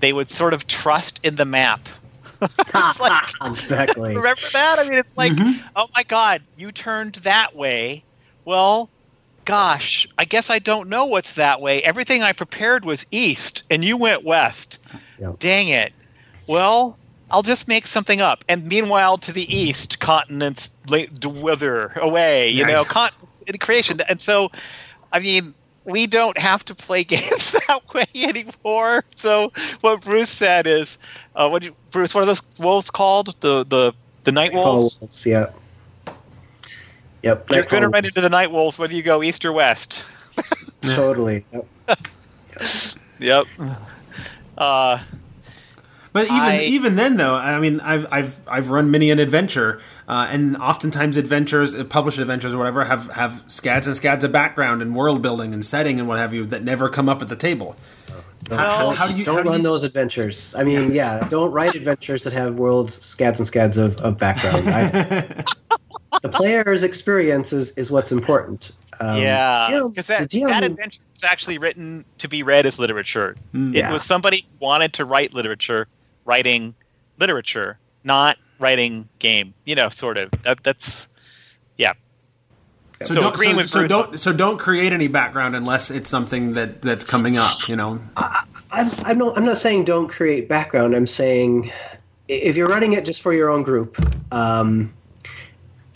they 0.00 0.12
would 0.12 0.30
sort 0.30 0.54
of 0.54 0.66
trust 0.66 1.20
in 1.22 1.36
the 1.36 1.44
map. 1.44 1.88
it's 2.42 3.00
like, 3.00 3.30
exactly. 3.44 4.10
remember 4.16 4.40
that? 4.52 4.76
I 4.78 4.84
mean, 4.88 4.98
it's 4.98 5.16
like, 5.16 5.32
mm-hmm. 5.32 5.66
oh 5.76 5.86
my 5.94 6.02
god, 6.02 6.42
you 6.56 6.72
turned 6.72 7.14
that 7.16 7.56
way. 7.56 8.02
Well, 8.44 8.90
gosh, 9.44 10.06
I 10.18 10.24
guess 10.24 10.50
I 10.50 10.58
don't 10.58 10.88
know 10.88 11.06
what's 11.06 11.32
that 11.32 11.60
way. 11.60 11.82
Everything 11.82 12.22
I 12.22 12.32
prepared 12.32 12.84
was 12.84 13.06
east, 13.10 13.62
and 13.70 13.84
you 13.84 13.96
went 13.96 14.24
west. 14.24 14.78
Yep. 15.18 15.38
Dang 15.38 15.68
it. 15.68 15.92
Well, 16.46 16.98
I'll 17.30 17.42
just 17.42 17.68
make 17.68 17.86
something 17.86 18.20
up. 18.20 18.44
And 18.48 18.66
meanwhile, 18.66 19.18
to 19.18 19.32
the 19.32 19.54
east, 19.54 19.98
continents 19.98 20.70
wither 20.88 21.92
away. 21.96 22.50
You 22.50 22.66
know, 22.66 22.84
con- 22.84 23.10
creation. 23.60 24.00
And 24.08 24.20
so, 24.20 24.50
I 25.12 25.20
mean, 25.20 25.54
we 25.84 26.06
don't 26.06 26.38
have 26.38 26.64
to 26.66 26.74
play 26.74 27.04
games 27.04 27.52
that 27.52 27.80
way 27.92 28.06
anymore. 28.14 29.04
So, 29.16 29.52
what 29.80 30.02
Bruce 30.02 30.30
said 30.30 30.66
is, 30.66 30.98
uh, 31.34 31.48
what 31.48 31.62
you, 31.62 31.74
Bruce? 31.90 32.14
What 32.14 32.22
are 32.22 32.26
those 32.26 32.42
wolves 32.58 32.90
called? 32.90 33.34
The 33.40 33.64
the 33.64 33.92
the 34.24 34.32
night 34.32 34.52
Nightfall 34.52 34.78
wolves. 34.78 35.00
Wolves, 35.00 35.26
yeah. 35.26 35.46
Yep. 37.22 37.50
You're 37.50 37.62
going 37.62 37.82
to 37.82 37.88
run 37.88 38.04
into 38.04 38.20
the 38.20 38.28
night 38.28 38.50
wolves 38.50 38.78
whether 38.78 38.92
you 38.92 39.02
go 39.02 39.22
east 39.22 39.46
or 39.46 39.52
west. 39.52 40.04
Totally. 40.82 41.44
Yep. 41.52 41.66
Yep. 43.20 43.46
Uh, 44.58 44.98
But 46.14 46.26
even 46.26 46.40
I- 46.40 46.62
even 46.62 46.94
then, 46.96 47.16
though, 47.18 47.34
I 47.34 47.58
mean, 47.60 47.80
I've 47.80 48.06
I've 48.10 48.40
I've 48.48 48.70
run 48.70 48.90
many 48.90 49.10
an 49.10 49.18
adventure, 49.18 49.80
uh, 50.08 50.28
and 50.30 50.56
oftentimes 50.56 51.16
adventures, 51.16 51.74
uh, 51.74 51.82
published 51.84 52.18
adventures 52.18 52.54
or 52.54 52.58
whatever, 52.58 52.84
have 52.84 53.10
have 53.10 53.44
scads 53.48 53.86
and 53.88 53.96
scads 53.96 54.24
of 54.24 54.30
background 54.30 54.80
and 54.80 54.94
world 54.94 55.20
building 55.22 55.52
and 55.52 55.64
setting 55.66 55.98
and 55.98 56.08
what 56.08 56.18
have 56.18 56.32
you 56.32 56.46
that 56.46 56.62
never 56.62 56.88
come 56.88 57.08
up 57.08 57.20
at 57.20 57.28
the 57.28 57.34
table. 57.36 57.74
Don't, 58.44 58.58
How- 58.58 58.78
don't- 58.78 58.96
how 58.96 59.06
do 59.08 59.14
you- 59.16 59.24
don't 59.24 59.36
how 59.38 59.42
do 59.42 59.48
run 59.50 59.58
you- 59.58 59.64
those 59.64 59.82
adventures. 59.84 60.54
I 60.56 60.62
mean, 60.62 60.92
yeah, 60.94 61.18
don't 61.30 61.50
write 61.50 61.74
adventures 61.74 62.22
that 62.24 62.32
have 62.34 62.54
worlds, 62.54 63.04
scads, 63.04 63.40
and 63.40 63.46
scads 63.48 63.76
of, 63.76 63.96
of 64.02 64.16
background. 64.16 64.68
I, 64.68 64.84
the 66.22 66.28
player's 66.28 66.84
experience 66.84 67.52
is, 67.52 67.72
is 67.72 67.90
what's 67.90 68.12
important. 68.12 68.70
Um, 69.00 69.20
yeah, 69.20 69.80
because 69.88 70.06
that, 70.06 70.28
GM 70.30 70.48
that 70.48 70.62
adventure 70.62 71.00
was 71.12 71.24
actually 71.24 71.58
written 71.58 72.04
to 72.18 72.28
be 72.28 72.42
read 72.44 72.66
as 72.66 72.78
literature. 72.78 73.34
Mm. 73.52 73.70
It 73.74 73.78
Yeah. 73.78 73.92
was 73.92 74.02
somebody 74.04 74.42
who 74.42 74.64
wanted 74.64 74.92
to 74.92 75.04
write 75.04 75.32
literature, 75.34 75.88
writing 76.24 76.74
literature, 77.18 77.78
not 78.02 78.38
writing 78.58 79.08
game. 79.18 79.54
You 79.64 79.74
know, 79.74 79.88
sort 79.88 80.18
of. 80.18 80.30
That, 80.42 80.62
that's 80.62 81.08
yeah. 81.76 81.94
So, 83.02 83.14
So 83.14 83.20
don't 83.20 83.36
so, 83.36 83.64
so 83.66 83.86
don't 83.86 84.20
so 84.20 84.32
don't 84.32 84.58
create 84.58 84.92
any 84.92 85.08
background 85.08 85.56
unless 85.56 85.90
it's 85.90 86.08
something 86.08 86.54
that 86.54 86.82
that's 86.82 87.04
coming 87.04 87.36
up. 87.36 87.68
You 87.68 87.76
know, 87.76 88.00
I'm, 88.16 88.90
I'm, 89.04 89.18
not, 89.18 89.36
I'm 89.36 89.44
not 89.44 89.58
saying 89.58 89.84
don't 89.84 90.08
create 90.08 90.48
background. 90.48 90.94
I'm 90.94 91.06
saying 91.06 91.70
if 92.28 92.56
you're 92.56 92.68
running 92.68 92.92
it 92.94 93.04
just 93.04 93.20
for 93.20 93.32
your 93.32 93.50
own 93.50 93.62
group, 93.62 93.98
um, 94.32 94.92
if 95.02 95.03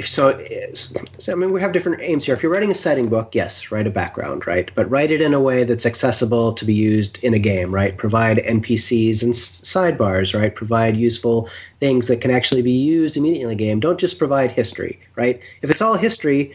so, 0.01 0.41
so, 0.75 1.33
I 1.33 1.35
mean, 1.35 1.51
we 1.53 1.61
have 1.61 1.73
different 1.73 2.01
aims 2.03 2.25
here. 2.25 2.35
If 2.35 2.43
you're 2.43 2.53
writing 2.53 2.71
a 2.71 2.75
setting 2.75 3.09
book, 3.09 3.35
yes, 3.35 3.73
write 3.73 3.87
a 3.87 3.91
background, 3.91 4.47
right? 4.47 4.71
But 4.75 4.89
write 4.89 5.11
it 5.11 5.21
in 5.21 5.35
a 5.35 5.41
way 5.41 5.65
that's 5.65 5.87
accessible 5.87 6.53
to 6.53 6.65
be 6.65 6.73
used 6.73 7.23
in 7.25 7.35
a 7.35 7.39
game, 7.39 7.75
right? 7.75 7.97
Provide 7.97 8.39
NPCs 8.39 9.23
and 9.25 9.33
sidebars, 9.35 10.39
right? 10.39 10.55
Provide 10.55 10.97
useful 10.97 11.49
things 11.81 12.07
that 12.07 12.21
can 12.21 12.31
actually 12.31 12.63
be 12.63 12.71
used 12.71 13.17
immediately 13.17 13.43
in 13.43 13.49
the 13.49 13.55
game. 13.57 13.81
Don't 13.81 13.99
just 13.99 14.19
provide 14.19 14.53
history, 14.53 15.01
right? 15.17 15.41
If 15.63 15.71
it's 15.71 15.83
all 15.83 15.97
history, 15.97 16.55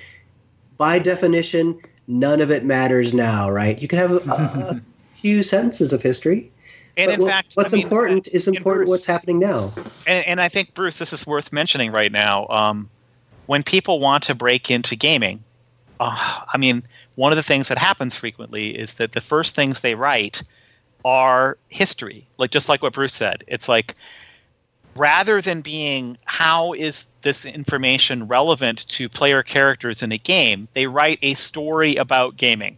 by 0.77 0.99
definition, 0.99 1.77
none 2.07 2.39
of 2.39 2.49
it 2.49 2.63
matters 2.63 3.13
now, 3.13 3.49
right? 3.49 3.77
You 3.77 3.87
can 3.89 3.99
have 3.99 4.11
a, 4.11 4.31
a 4.31 4.81
few 5.15 5.43
sentences 5.43 5.91
of 5.91 6.01
history. 6.01 6.49
And 6.95 7.09
but 7.09 7.13
in 7.15 7.21
what- 7.21 7.29
fact, 7.31 7.53
what's 7.55 7.73
I 7.73 7.77
mean, 7.77 7.83
important 7.85 8.27
is 8.29 8.47
important 8.47 8.85
Bruce- 8.85 8.89
what's 8.89 9.05
happening 9.05 9.39
now. 9.39 9.73
and, 10.07 10.25
and 10.25 10.39
I 10.41 10.47
think 10.47 10.73
Bruce, 10.75 10.99
this 10.99 11.11
is 11.11 11.27
worth 11.27 11.51
mentioning 11.51 11.91
right 11.91 12.11
now. 12.11 12.47
Um, 12.47 12.89
when 13.45 13.63
people 13.63 13.99
want 13.99 14.23
to 14.23 14.35
break 14.35 14.71
into 14.71 14.95
gaming, 14.95 15.43
uh, 15.99 16.41
I 16.51 16.57
mean, 16.57 16.83
one 17.15 17.31
of 17.31 17.35
the 17.35 17.43
things 17.43 17.67
that 17.67 17.77
happens 17.77 18.15
frequently 18.15 18.77
is 18.77 18.95
that 18.95 19.11
the 19.11 19.21
first 19.21 19.55
things 19.55 19.79
they 19.79 19.95
write 19.95 20.43
are 21.05 21.57
history, 21.69 22.25
like 22.37 22.51
just 22.51 22.69
like 22.69 22.81
what 22.81 22.93
Bruce 22.93 23.13
said. 23.13 23.43
It's 23.47 23.67
like 23.67 23.95
rather 24.95 25.41
than 25.41 25.61
being 25.61 26.17
how 26.25 26.73
is 26.73 27.05
this 27.21 27.45
information 27.45 28.27
relevant 28.27 28.87
to 28.87 29.09
player 29.09 29.43
characters 29.43 30.01
in 30.01 30.11
a 30.11 30.17
game, 30.17 30.67
they 30.73 30.87
write 30.87 31.19
a 31.21 31.33
story 31.33 31.95
about 31.95 32.37
gaming, 32.37 32.77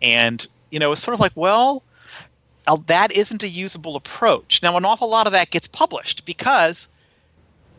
and 0.00 0.46
you 0.70 0.78
know, 0.78 0.92
it's 0.92 1.02
sort 1.02 1.14
of 1.14 1.20
like, 1.20 1.32
well, 1.34 1.82
that 2.86 3.12
isn't 3.12 3.42
a 3.42 3.48
usable 3.48 3.96
approach. 3.96 4.62
Now, 4.62 4.76
an 4.76 4.84
awful 4.84 5.08
lot 5.08 5.26
of 5.26 5.32
that 5.32 5.50
gets 5.50 5.68
published 5.68 6.24
because 6.24 6.88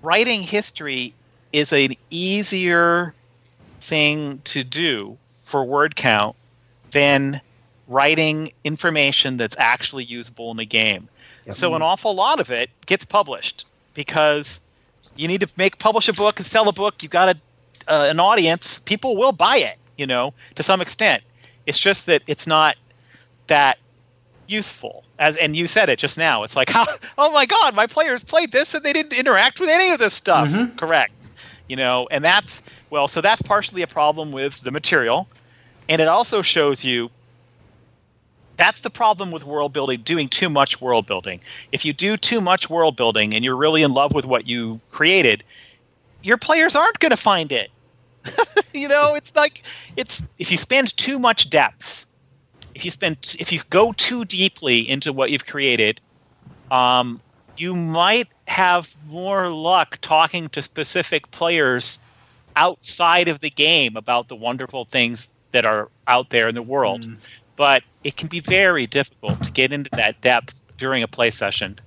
writing 0.01 0.41
history 0.41 1.13
is 1.55 1.71
an 1.71 1.93
easier 2.09 3.13
thing 3.79 4.41
to 4.43 4.61
do 4.63 5.17
for 5.43 5.63
word 5.63 5.95
count 5.95 6.35
than 6.91 7.39
writing 7.87 8.51
information 8.65 9.37
that's 9.37 9.55
actually 9.57 10.03
usable 10.03 10.51
in 10.51 10.57
the 10.57 10.65
game. 10.65 11.07
Yep. 11.45 11.55
So, 11.55 11.73
an 11.75 11.81
awful 11.81 12.13
lot 12.13 12.41
of 12.41 12.51
it 12.51 12.69
gets 12.87 13.05
published 13.05 13.65
because 13.93 14.59
you 15.15 15.29
need 15.29 15.39
to 15.41 15.47
make 15.55 15.79
publish 15.79 16.09
a 16.09 16.13
book 16.13 16.39
and 16.39 16.45
sell 16.45 16.67
a 16.67 16.73
book. 16.73 17.01
You've 17.01 17.11
got 17.11 17.29
a, 17.29 17.39
uh, 17.87 18.07
an 18.09 18.19
audience. 18.19 18.79
People 18.79 19.15
will 19.15 19.31
buy 19.31 19.55
it, 19.57 19.77
you 19.97 20.05
know, 20.05 20.33
to 20.55 20.63
some 20.63 20.81
extent. 20.81 21.23
It's 21.65 21.79
just 21.79 22.05
that 22.07 22.21
it's 22.27 22.47
not 22.47 22.75
that 23.47 23.77
useful 24.47 25.03
as 25.17 25.37
and 25.37 25.55
you 25.55 25.65
said 25.65 25.89
it 25.89 25.97
just 25.97 26.19
now 26.19 26.43
it's 26.43 26.55
like 26.55 26.69
how 26.69 26.85
oh 27.17 27.31
my 27.31 27.47
god 27.47 27.73
my 27.73 27.87
players 27.87 28.23
played 28.23 28.51
this 28.51 28.75
and 28.75 28.85
they 28.85 28.93
didn't 28.93 29.13
interact 29.13 29.59
with 29.59 29.69
any 29.69 29.89
of 29.89 29.97
this 29.97 30.13
stuff 30.13 30.47
Mhm. 30.49 30.77
correct 30.77 31.24
you 31.67 31.75
know 31.75 32.07
and 32.11 32.23
that's 32.23 32.61
well 32.89 33.07
so 33.07 33.21
that's 33.21 33.41
partially 33.41 33.81
a 33.81 33.87
problem 33.87 34.31
with 34.31 34.59
the 34.61 34.71
material. 34.71 35.27
And 35.87 36.01
it 36.01 36.07
also 36.07 36.41
shows 36.41 36.83
you 36.83 37.11
that's 38.57 38.81
the 38.81 38.89
problem 38.89 39.31
with 39.31 39.43
world 39.43 39.73
building 39.73 40.01
doing 40.01 40.29
too 40.29 40.49
much 40.49 40.81
world 40.81 41.05
building. 41.05 41.41
If 41.71 41.85
you 41.85 41.93
do 41.93 42.17
too 42.17 42.41
much 42.41 42.69
world 42.69 42.95
building 42.95 43.35
and 43.35 43.43
you're 43.43 43.55
really 43.55 43.83
in 43.83 43.91
love 43.91 44.13
with 44.13 44.25
what 44.25 44.47
you 44.47 44.79
created 44.91 45.43
your 46.23 46.37
players 46.37 46.75
aren't 46.75 46.99
going 46.99 47.11
to 47.11 47.17
find 47.17 47.51
it. 47.51 47.71
You 48.73 48.89
know 48.89 49.15
it's 49.15 49.33
like 49.35 49.63
it's 49.95 50.21
if 50.37 50.51
you 50.51 50.57
spend 50.57 50.97
too 50.97 51.17
much 51.17 51.49
depth 51.49 52.05
if 52.73 52.83
you 52.83 52.91
spend 52.91 53.37
if 53.39 53.53
you 53.53 53.61
go 53.69 53.93
too 53.93 54.25
deeply 54.25 54.79
into 54.89 55.13
what 55.13 55.31
you've 55.31 55.45
created 55.45 56.01
um, 56.71 57.21
you 57.55 57.73
might 57.73 58.27
have 58.47 58.95
more 59.07 59.49
luck 59.49 59.97
talking 60.01 60.49
to 60.49 60.61
specific 60.61 61.29
players 61.31 61.99
outside 62.55 63.27
of 63.27 63.39
the 63.39 63.49
game 63.49 63.97
about 63.97 64.27
the 64.27 64.35
wonderful 64.35 64.85
things 64.85 65.29
that 65.51 65.65
are 65.65 65.89
out 66.07 66.29
there 66.29 66.47
in 66.47 66.55
the 66.55 66.61
world. 66.61 67.05
Hmm. 67.05 67.15
But 67.55 67.83
it 68.03 68.17
can 68.17 68.27
be 68.27 68.39
very 68.39 68.85
difficult 68.87 69.41
to 69.43 69.51
get 69.51 69.71
into 69.71 69.89
that 69.93 70.19
depth 70.21 70.63
during 70.77 71.03
a 71.03 71.07
play 71.07 71.31
session. 71.31 71.79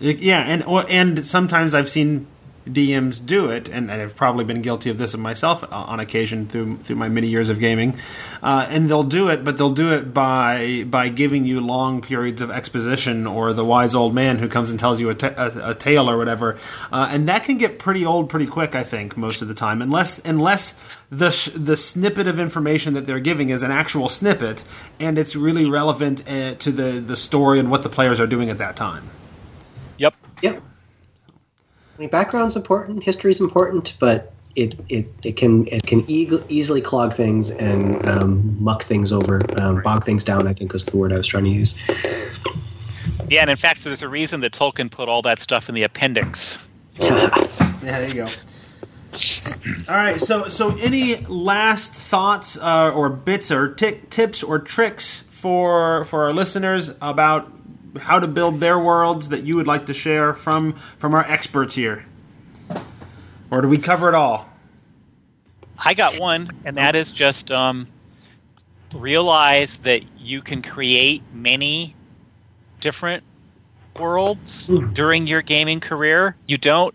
It- 0.00 0.18
yeah, 0.18 0.40
and 0.40 0.62
or, 0.64 0.84
and 0.88 1.26
sometimes 1.26 1.74
I've 1.74 1.88
seen 1.88 2.26
DMs 2.66 3.24
do 3.24 3.50
it, 3.50 3.68
and 3.68 3.90
I've 3.90 4.16
probably 4.16 4.44
been 4.44 4.60
guilty 4.60 4.90
of 4.90 4.98
this 4.98 5.16
myself 5.16 5.62
uh, 5.64 5.68
on 5.70 6.00
occasion 6.00 6.46
through 6.46 6.78
through 6.78 6.96
my 6.96 7.08
many 7.08 7.28
years 7.28 7.48
of 7.48 7.60
gaming. 7.60 7.96
Uh, 8.42 8.66
and 8.68 8.88
they'll 8.88 9.02
do 9.02 9.28
it, 9.28 9.44
but 9.44 9.56
they'll 9.56 9.70
do 9.70 9.92
it 9.94 10.12
by 10.12 10.84
by 10.88 11.08
giving 11.08 11.44
you 11.44 11.60
long 11.60 12.00
periods 12.02 12.42
of 12.42 12.50
exposition, 12.50 13.26
or 13.26 13.52
the 13.52 13.64
wise 13.64 13.94
old 13.94 14.14
man 14.14 14.38
who 14.38 14.48
comes 14.48 14.70
and 14.70 14.80
tells 14.80 15.00
you 15.00 15.08
a, 15.10 15.14
ta- 15.14 15.34
a, 15.36 15.70
a 15.70 15.74
tale 15.74 16.10
or 16.10 16.16
whatever, 16.18 16.58
uh, 16.92 17.08
and 17.10 17.28
that 17.28 17.44
can 17.44 17.56
get 17.56 17.78
pretty 17.78 18.04
old 18.04 18.28
pretty 18.28 18.46
quick. 18.46 18.74
I 18.74 18.82
think 18.82 19.16
most 19.16 19.42
of 19.42 19.48
the 19.48 19.54
time, 19.54 19.80
unless 19.80 20.18
unless 20.24 21.04
the 21.10 21.30
sh- 21.30 21.50
the 21.54 21.76
snippet 21.76 22.26
of 22.26 22.40
information 22.40 22.94
that 22.94 23.06
they're 23.06 23.20
giving 23.20 23.50
is 23.50 23.62
an 23.62 23.70
actual 23.70 24.08
snippet, 24.08 24.64
and 24.98 25.18
it's 25.18 25.36
really 25.36 25.68
relevant 25.68 26.28
uh, 26.28 26.54
to 26.54 26.72
the 26.72 27.00
the 27.00 27.16
story 27.16 27.60
and 27.60 27.70
what 27.70 27.82
the 27.82 27.88
players 27.88 28.18
are 28.20 28.26
doing 28.26 28.50
at 28.50 28.58
that 28.58 28.76
time. 28.76 29.04
yep 29.98 30.14
Yep. 30.42 30.62
I 31.96 32.00
mean, 32.00 32.10
background's 32.10 32.56
important, 32.56 33.02
history's 33.02 33.40
important, 33.40 33.94
but 33.98 34.32
it, 34.54 34.74
it, 34.88 35.06
it 35.22 35.36
can 35.36 35.66
it 35.68 35.86
can 35.86 36.02
eag- 36.04 36.44
easily 36.48 36.80
clog 36.80 37.14
things 37.14 37.50
and 37.50 38.06
um, 38.06 38.62
muck 38.62 38.82
things 38.82 39.12
over, 39.12 39.40
um, 39.58 39.82
bog 39.82 40.04
things 40.04 40.24
down. 40.24 40.46
I 40.46 40.52
think 40.52 40.72
was 40.72 40.84
the 40.84 40.96
word 40.96 41.12
I 41.12 41.18
was 41.18 41.26
trying 41.26 41.44
to 41.44 41.50
use. 41.50 41.74
yeah 43.28 43.40
and 43.40 43.50
in 43.50 43.56
fact 43.56 43.84
there's 43.84 44.02
a 44.02 44.08
reason 44.08 44.40
that 44.40 44.52
tolkien 44.52 44.90
put 44.90 45.08
all 45.08 45.22
that 45.22 45.40
stuff 45.40 45.68
in 45.68 45.74
the 45.74 45.82
appendix 45.82 46.58
Yeah, 46.98 47.28
there 47.82 48.08
you 48.08 48.14
go. 48.14 48.26
All 49.88 49.94
right, 49.96 50.20
so 50.20 50.44
so 50.44 50.74
any 50.80 51.16
last 51.26 51.92
thoughts 51.92 52.58
uh, 52.58 52.90
or 52.94 53.08
bits 53.10 53.50
or 53.50 53.72
ti 53.72 54.00
tips 54.10 54.42
or 54.42 54.58
tricks 54.58 55.20
for 55.20 56.04
for 56.04 56.24
our 56.24 56.32
listeners 56.32 56.94
about 57.00 57.50
how 58.00 58.18
to 58.18 58.26
build 58.26 58.60
their 58.60 58.78
worlds 58.78 59.28
that 59.28 59.44
you 59.44 59.56
would 59.56 59.66
like 59.66 59.86
to 59.86 59.92
share 59.92 60.34
from 60.34 60.72
from 60.72 61.14
our 61.14 61.24
experts 61.24 61.74
here, 61.74 62.06
or 63.50 63.62
do 63.62 63.68
we 63.68 63.78
cover 63.78 64.08
it 64.08 64.14
all? 64.14 64.48
I 65.78 65.94
got 65.94 66.18
one, 66.18 66.48
and 66.64 66.76
that 66.76 66.96
is 66.96 67.10
just 67.10 67.50
um, 67.52 67.86
realize 68.94 69.78
that 69.78 70.02
you 70.18 70.40
can 70.40 70.62
create 70.62 71.22
many 71.32 71.94
different 72.80 73.22
worlds 73.98 74.68
during 74.92 75.26
your 75.26 75.42
gaming 75.42 75.80
career. 75.80 76.36
You 76.46 76.58
don't. 76.58 76.94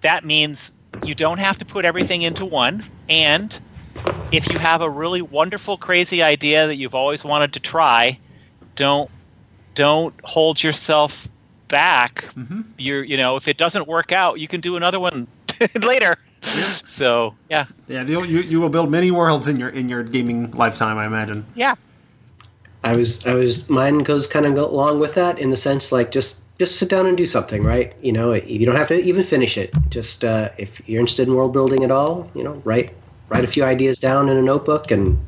That 0.00 0.24
means 0.24 0.72
you 1.04 1.14
don't 1.14 1.38
have 1.38 1.58
to 1.58 1.64
put 1.64 1.84
everything 1.84 2.22
into 2.22 2.44
one. 2.44 2.82
And 3.08 3.58
if 4.32 4.52
you 4.52 4.58
have 4.58 4.80
a 4.82 4.90
really 4.90 5.22
wonderful, 5.22 5.76
crazy 5.76 6.22
idea 6.22 6.66
that 6.66 6.76
you've 6.76 6.94
always 6.94 7.24
wanted 7.24 7.52
to 7.54 7.60
try, 7.60 8.18
don't 8.74 9.10
don't 9.76 10.12
hold 10.24 10.60
yourself 10.62 11.28
back. 11.68 12.28
You're, 12.78 13.04
you 13.04 13.16
know, 13.16 13.36
if 13.36 13.46
it 13.46 13.56
doesn't 13.58 13.86
work 13.86 14.10
out, 14.10 14.40
you 14.40 14.48
can 14.48 14.60
do 14.60 14.76
another 14.76 14.98
one 14.98 15.28
later. 15.76 16.16
So 16.84 17.34
yeah, 17.50 17.66
Yeah, 17.88 18.02
you, 18.02 18.24
you 18.24 18.40
you 18.40 18.60
will 18.60 18.68
build 18.68 18.90
many 18.90 19.10
worlds 19.10 19.46
in 19.48 19.58
your 19.58 19.68
in 19.68 19.88
your 19.88 20.02
gaming 20.02 20.50
lifetime, 20.52 20.98
I 20.98 21.06
imagine. 21.06 21.44
yeah. 21.54 21.74
I 22.84 22.94
was 22.96 23.26
I 23.26 23.34
was 23.34 23.68
mine 23.68 23.98
goes 24.00 24.26
kind 24.28 24.46
of 24.46 24.56
along 24.56 25.00
with 25.00 25.14
that 25.14 25.38
in 25.40 25.50
the 25.50 25.56
sense 25.56 25.90
like 25.90 26.12
just 26.12 26.40
just 26.58 26.76
sit 26.78 26.88
down 26.88 27.06
and 27.06 27.16
do 27.16 27.26
something, 27.26 27.62
right? 27.64 27.92
You 28.00 28.12
know, 28.12 28.32
you 28.32 28.64
don't 28.64 28.76
have 28.76 28.88
to 28.88 28.98
even 29.02 29.24
finish 29.24 29.58
it. 29.58 29.74
Just 29.90 30.24
uh, 30.24 30.50
if 30.56 30.80
you're 30.88 31.00
interested 31.00 31.26
in 31.28 31.34
world 31.34 31.52
building 31.52 31.82
at 31.84 31.90
all, 31.90 32.30
you 32.34 32.44
know, 32.44 32.62
write 32.64 32.92
write 33.28 33.42
a 33.44 33.48
few 33.48 33.64
ideas 33.64 33.98
down 33.98 34.28
in 34.28 34.36
a 34.36 34.42
notebook, 34.42 34.90
and 34.92 35.18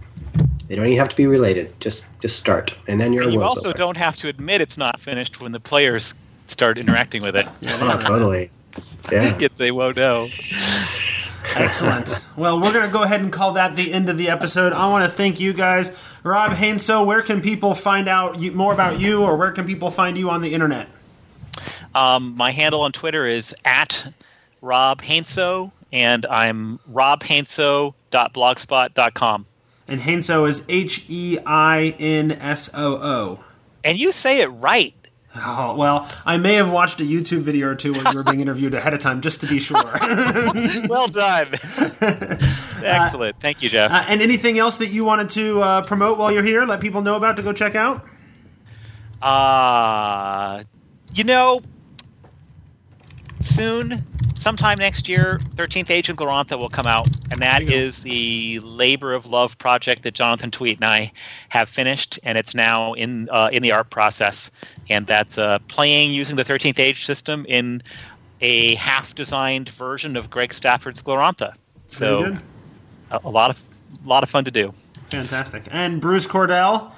they 0.69 0.77
don't 0.77 0.87
even 0.87 0.99
have 0.99 1.09
to 1.09 1.17
be 1.17 1.27
related. 1.27 1.73
Just 1.81 2.05
just 2.21 2.37
start, 2.39 2.73
and 2.87 3.01
then 3.01 3.13
you're 3.13 3.25
And 3.25 3.33
you 3.33 3.39
world 3.41 3.49
also 3.51 3.63
builder. 3.69 3.79
don't 3.79 3.97
have 3.97 4.15
to 4.17 4.29
admit 4.29 4.61
it's 4.61 4.79
not 4.79 5.01
finished 5.01 5.41
when 5.41 5.53
the 5.53 5.61
players 5.61 6.15
start 6.47 6.79
interacting 6.79 7.23
with 7.23 7.35
it. 7.37 7.47
Oh, 7.69 7.99
totally. 8.01 8.51
Yeah. 9.11 9.37
Yet 9.39 9.57
they 9.57 9.71
won't 9.71 9.97
know. 9.97 10.29
Excellent. 11.55 12.25
well, 12.37 12.61
we're 12.61 12.73
going 12.73 12.85
to 12.87 12.93
go 12.93 13.03
ahead 13.03 13.21
and 13.23 13.33
call 13.33 13.53
that 13.53 13.75
the 13.77 13.93
end 13.93 14.09
of 14.11 14.19
the 14.19 14.29
episode. 14.29 14.73
I 14.73 14.87
want 14.89 15.05
to 15.05 15.11
thank 15.11 15.41
you 15.41 15.53
guys. 15.55 15.91
Rob 16.23 16.53
Heinsoo, 16.53 17.05
where 17.07 17.23
can 17.23 17.41
people 17.41 17.75
find 17.75 18.09
out 18.09 18.39
more 18.55 18.73
about 18.75 19.01
you 19.01 19.23
or 19.23 19.37
where 19.37 19.51
can 19.53 19.67
people 19.67 19.91
find 19.91 20.19
you 20.19 20.29
on 20.31 20.43
the 20.43 20.53
internet? 20.53 20.89
Um, 21.95 22.37
my 22.37 22.51
handle 22.51 22.83
on 22.83 22.93
Twitter 22.93 23.25
is 23.27 23.55
at 23.65 24.13
Rob 24.61 25.01
Heinsoo, 25.01 25.71
and 25.93 26.27
I'm 26.27 26.79
robheinsoo.blogspot.com. 26.93 29.47
And 29.89 30.03
Heinsoo 30.03 30.49
is 30.49 30.65
H 30.69 31.07
E 31.09 31.39
I 31.47 31.97
N 31.99 32.33
S 32.33 32.71
O 32.75 32.99
O. 33.03 33.45
And 33.83 33.99
you 33.99 34.13
say 34.13 34.43
it 34.43 34.49
right. 34.49 34.95
Oh, 35.37 35.75
well, 35.77 36.09
I 36.25 36.37
may 36.37 36.55
have 36.55 36.71
watched 36.71 37.01
a 37.01 37.05
YouTube 37.05 37.41
video 37.41 37.69
or 37.69 37.75
two 37.75 37.93
where 37.93 38.03
you 38.11 38.17
were 38.17 38.25
being 38.25 38.41
interviewed 38.47 38.75
ahead 38.75 38.93
of 38.95 39.01
time 39.01 39.21
just 39.21 39.41
to 39.41 39.47
be 39.47 39.59
sure. 39.59 39.79
Well 40.89 41.09
done. 41.09 41.49
Excellent. 42.83 43.41
Thank 43.41 43.63
you, 43.63 43.69
Jeff. 43.69 43.91
Uh, 43.91 44.05
and 44.09 44.21
anything 44.23 44.59
else 44.59 44.79
that 44.79 44.89
you 44.89 45.05
wanted 45.05 45.29
to 45.31 45.61
uh, 45.61 45.83
promote 45.83 46.19
while 46.19 46.33
you're 46.33 46.43
here, 46.43 46.65
let 46.65 46.81
people 46.81 47.03
know 47.03 47.17
about 47.17 47.37
to 47.37 47.43
go 47.43 47.53
check 47.53 47.75
out? 47.75 48.05
Uh, 49.23 50.65
you 51.15 51.25
know, 51.25 51.61
soon, 53.41 54.03
sometime 54.39 54.79
next 54.79 55.09
year, 55.09 55.39
13th 55.41 55.91
Age 55.91 56.09
of 56.09 56.17
Glorantha 56.17 56.59
will 56.59 56.69
come 56.69 56.87
out, 56.87 57.07
and 57.31 57.41
that 57.41 57.63
There 57.63 57.73
you 57.73 57.81
go. 57.81 57.87
is 57.87 58.03
the 58.03 58.61
labor 58.61 59.13
of 59.13 59.27
love 59.27 59.59
project 59.59 60.03
that 60.03 60.15
Jonathan 60.15 60.51
Tweet 60.51 60.79
and 60.79 60.85
I 60.85 61.13
have 61.49 61.69
finished, 61.69 62.19
and 62.23 62.39
it's 62.39 62.55
now 62.55 62.93
in 62.95 63.29
uh, 63.31 63.49
in 63.53 63.63
the 63.63 63.73
art 63.73 63.91
process, 63.91 64.51
and 64.89 65.07
that's 65.07 65.39
uh, 65.39 65.59
playing 65.69 66.13
using 66.13 66.37
the 66.37 66.45
13th 66.45 66.79
Age 66.79 67.05
system 67.05 67.45
in 67.49 67.83
a 68.41 68.77
half-designed 68.77 69.69
version 69.69 70.17
of 70.17 70.31
Greg 70.31 70.55
Stafford's 70.55 71.03
Glorantha. 71.03 71.55
So 71.87 72.37
a, 73.11 73.21
a 73.25 73.29
lot 73.31 73.51
of 73.51 73.63
a 74.05 74.09
lot 74.09 74.23
of 74.23 74.31
fun 74.31 74.45
to 74.45 74.51
do. 74.51 74.73
Fantastic. 75.09 75.67
And 75.71 76.01
Bruce 76.01 76.27
Cordell, 76.27 76.91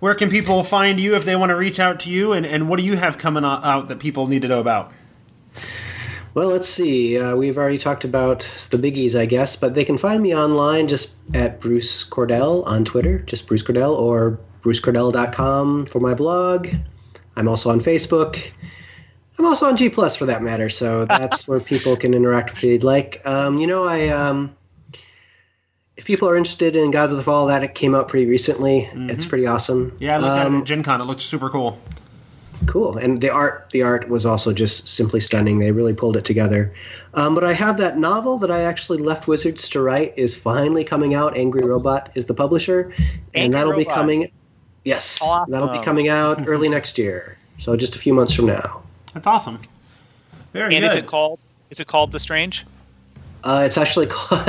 where 0.00 0.14
can 0.14 0.28
people 0.28 0.62
find 0.62 1.00
you 1.00 1.16
if 1.16 1.24
they 1.24 1.34
want 1.36 1.50
to 1.50 1.56
reach 1.56 1.80
out 1.80 2.00
to 2.00 2.10
you? 2.10 2.32
And, 2.34 2.44
and 2.44 2.68
what 2.68 2.78
do 2.78 2.84
you 2.84 2.96
have 2.96 3.16
coming 3.16 3.44
out 3.44 3.88
that 3.88 3.98
people 3.98 4.26
need 4.26 4.42
to 4.42 4.48
know 4.48 4.60
about? 4.60 4.92
Well, 6.36 6.48
let's 6.48 6.68
see. 6.68 7.18
Uh, 7.18 7.34
we've 7.34 7.56
already 7.56 7.78
talked 7.78 8.04
about 8.04 8.40
the 8.70 8.76
biggies, 8.76 9.18
I 9.18 9.24
guess, 9.24 9.56
but 9.56 9.72
they 9.72 9.86
can 9.86 9.96
find 9.96 10.22
me 10.22 10.36
online 10.36 10.86
just 10.86 11.14
at 11.32 11.60
Bruce 11.60 12.04
Cordell 12.06 12.62
on 12.66 12.84
Twitter, 12.84 13.20
just 13.20 13.48
Bruce 13.48 13.62
Cordell, 13.62 13.98
or 13.98 14.38
brucecordell.com 14.60 15.86
for 15.86 15.98
my 15.98 16.12
blog. 16.12 16.68
I'm 17.36 17.48
also 17.48 17.70
on 17.70 17.80
Facebook. 17.80 18.50
I'm 19.38 19.46
also 19.46 19.66
on 19.66 19.78
G 19.78 19.88
Plus 19.88 20.14
for 20.14 20.26
that 20.26 20.42
matter, 20.42 20.68
so 20.68 21.06
that's 21.06 21.48
where 21.48 21.58
people 21.72 21.96
can 21.96 22.12
interact 22.12 22.50
with 22.50 22.62
me 22.62 22.74
if 22.74 22.80
they'd 22.82 22.84
like. 22.86 23.22
Um, 23.26 23.56
you 23.56 23.66
know, 23.66 23.84
I 23.84 24.08
um, 24.08 24.54
if 25.96 26.04
people 26.04 26.28
are 26.28 26.36
interested 26.36 26.76
in 26.76 26.90
Gods 26.90 27.12
of 27.12 27.16
the 27.16 27.24
Fall, 27.24 27.46
that 27.46 27.62
it 27.62 27.74
came 27.74 27.94
out 27.94 28.08
pretty 28.08 28.26
recently. 28.26 28.90
It's 28.92 29.24
pretty 29.24 29.46
awesome. 29.46 29.96
Yeah, 30.00 30.16
I 30.16 30.18
looked 30.18 30.36
at 30.36 30.46
Um, 30.46 30.56
it 30.56 30.58
at 30.58 30.64
Gen 30.64 30.82
Con. 30.82 31.00
It 31.00 31.04
looked 31.04 31.22
super 31.22 31.48
cool. 31.48 31.80
Cool 32.64 32.96
and 32.96 33.20
the 33.20 33.28
art 33.28 33.68
the 33.70 33.82
art 33.82 34.08
was 34.08 34.24
also 34.24 34.52
just 34.52 34.88
simply 34.88 35.20
stunning 35.20 35.58
they 35.58 35.70
really 35.70 35.92
pulled 35.92 36.16
it 36.16 36.24
together 36.24 36.72
um, 37.14 37.34
but 37.34 37.44
i 37.44 37.52
have 37.52 37.76
that 37.76 37.98
novel 37.98 38.38
that 38.38 38.50
i 38.50 38.62
actually 38.62 38.98
left 38.98 39.28
wizards 39.28 39.68
to 39.68 39.82
write 39.82 40.14
is 40.16 40.34
finally 40.34 40.82
coming 40.82 41.14
out 41.14 41.36
angry 41.36 41.62
robot 41.62 42.10
is 42.14 42.24
the 42.24 42.34
publisher 42.34 42.92
and 43.34 43.54
Angry 43.54 43.58
that'll 43.58 43.76
be 43.76 43.84
coming 43.84 44.30
yes 44.84 45.20
Awesome. 45.22 45.52
that'll 45.52 45.68
be 45.68 45.84
coming 45.84 46.08
out 46.08 46.48
early 46.48 46.68
next 46.68 46.96
year 46.96 47.36
so 47.58 47.76
just 47.76 47.94
a 47.94 47.98
few 47.98 48.14
months 48.14 48.32
from 48.32 48.46
now 48.46 48.82
That's 49.14 49.26
awesome. 49.26 49.58
Very 50.52 50.70
good. 50.70 50.76
And 50.76 50.82
good. 50.84 50.90
is 50.90 50.96
it 51.04 51.06
called 51.06 51.38
is 51.70 51.80
it 51.80 51.86
called 51.86 52.12
The 52.12 52.20
Strange? 52.20 52.64
Uh, 53.46 53.62
it's 53.64 53.78
actually 53.78 54.06
called, 54.10 54.42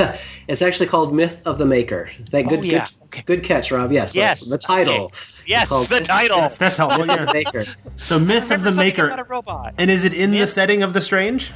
it's 0.48 0.60
actually 0.62 0.86
called 0.86 1.14
Myth 1.14 1.40
of 1.46 1.58
the 1.58 1.66
Maker. 1.66 2.10
Thank 2.30 2.48
Oh, 2.48 2.56
good 2.56 2.64
yeah. 2.64 2.86
good, 2.86 2.94
Okay. 3.06 3.22
good 3.26 3.44
catch, 3.44 3.70
Rob. 3.70 3.92
Yes, 3.92 4.12
the- 4.12 4.18
Yes, 4.20 4.48
the, 4.48 4.58
title. 4.58 5.04
okay. 5.06 5.14
Yes, 5.46 5.68
the 5.70 5.86
Myth- 5.94 6.04
title. 6.04 6.40
That's 6.58 6.76
helpful. 6.76 7.06
Myth 7.06 7.20
of 7.20 7.26
the 7.28 7.32
Maker. 7.32 7.64
So 7.96 8.18
myth 8.18 8.50
of 8.50 8.62
the 8.64 8.70
maker, 8.72 9.06
about 9.06 9.20
a 9.20 9.24
robot. 9.24 9.74
and 9.78 9.90
is 9.90 10.04
it 10.04 10.12
in 10.14 10.30
the 10.32 10.46
setting 10.46 10.82
of 10.82 10.92
the 10.94 11.00
strange? 11.00 11.52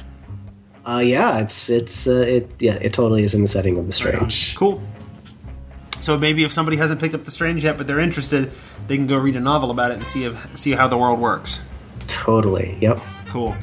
Uh, 0.85 1.01
yeah, 1.05 1.39
it's 1.39 1.69
it's 1.69 2.07
uh, 2.07 2.11
it 2.27 2.49
yeah 2.59 2.73
it 2.81 2.91
totally 2.93 3.23
is 3.23 3.33
in 3.33 3.41
the 3.41 3.47
setting 3.47 3.77
of 3.77 3.87
the 3.87 3.93
strange. 3.93 4.55
Cool. 4.55 4.81
So 5.99 6.17
maybe 6.17 6.43
if 6.43 6.51
somebody 6.51 6.75
hasn't 6.77 6.99
picked 6.99 7.13
up 7.15 7.23
the 7.23 7.31
strange 7.31 7.63
yet, 7.63 7.77
but 7.77 7.87
they're 7.87 7.99
interested, 7.99 8.51
they 8.87 8.97
can 8.97 9.07
go 9.07 9.17
read 9.17 9.35
a 9.37 9.39
novel 9.39 9.71
about 9.71 9.91
it 9.91 9.95
and 9.97 10.05
see 10.05 10.25
if, 10.25 10.57
see 10.57 10.71
how 10.71 10.87
the 10.89 10.97
world 10.97 11.19
works. 11.19 11.61
Totally. 12.07 12.77
Yep. 12.81 12.99
Cool. 13.27 13.55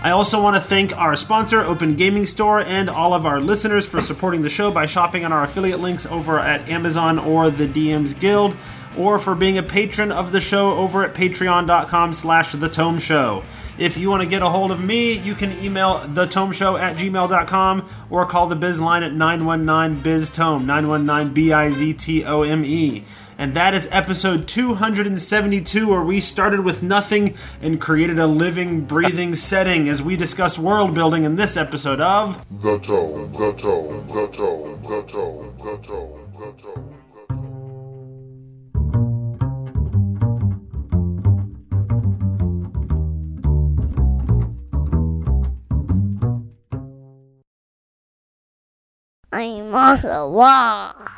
I 0.00 0.10
also 0.10 0.40
want 0.40 0.54
to 0.54 0.62
thank 0.62 0.96
our 0.96 1.16
sponsor, 1.16 1.60
Open 1.60 1.96
Gaming 1.96 2.24
Store, 2.24 2.60
and 2.60 2.88
all 2.88 3.14
of 3.14 3.26
our 3.26 3.40
listeners 3.40 3.84
for 3.84 4.00
supporting 4.00 4.42
the 4.42 4.48
show 4.48 4.70
by 4.70 4.86
shopping 4.86 5.24
on 5.24 5.32
our 5.32 5.42
affiliate 5.42 5.80
links 5.80 6.06
over 6.06 6.38
at 6.38 6.68
Amazon 6.68 7.18
or 7.18 7.50
the 7.50 7.66
DMs 7.66 8.16
Guild, 8.18 8.56
or 8.96 9.18
for 9.18 9.34
being 9.34 9.58
a 9.58 9.62
patron 9.62 10.12
of 10.12 10.30
the 10.30 10.40
show 10.40 10.76
over 10.76 11.04
at 11.04 11.14
patreon.com 11.14 12.12
slash 12.12 12.52
the 12.52 12.68
tome 12.68 13.00
show. 13.00 13.44
If 13.76 13.96
you 13.96 14.08
want 14.08 14.22
to 14.22 14.28
get 14.28 14.42
a 14.42 14.48
hold 14.48 14.70
of 14.70 14.80
me, 14.80 15.18
you 15.18 15.34
can 15.34 15.52
email 15.62 15.98
thetomeshow 16.00 16.78
at 16.78 16.96
gmail.com 16.96 17.88
or 18.08 18.24
call 18.26 18.46
the 18.46 18.56
biz 18.56 18.80
line 18.80 19.02
at 19.02 19.12
919-BIZ-TOME, 19.12 20.64
919-B-I-Z-T-O-M-E. 20.64 23.04
And 23.40 23.54
that 23.54 23.72
is 23.72 23.88
episode 23.92 24.48
272, 24.48 25.88
where 25.88 26.02
we 26.02 26.18
started 26.18 26.64
with 26.64 26.82
nothing 26.82 27.36
and 27.62 27.80
created 27.80 28.18
a 28.18 28.26
living, 28.26 28.84
breathing 28.84 29.34
setting 29.36 29.88
as 29.88 30.02
we 30.02 30.16
discuss 30.16 30.58
world 30.58 30.92
building 30.92 31.22
in 31.22 31.36
this 31.36 31.56
episode 31.56 32.00
of 32.00 32.44
The 32.60 32.80
Tome, 32.80 33.32
the 33.32 33.52
tone, 33.52 34.08
the 34.08 34.26
tone, 34.28 34.82
the 34.82 35.02
tone, 35.04 35.56
the 35.58 35.76
tone, 35.86 36.32
the 36.36 36.52
tone. 36.60 36.94
I'm 49.30 49.74
on 49.74 50.00
the 50.00 50.26
wall. 50.26 51.17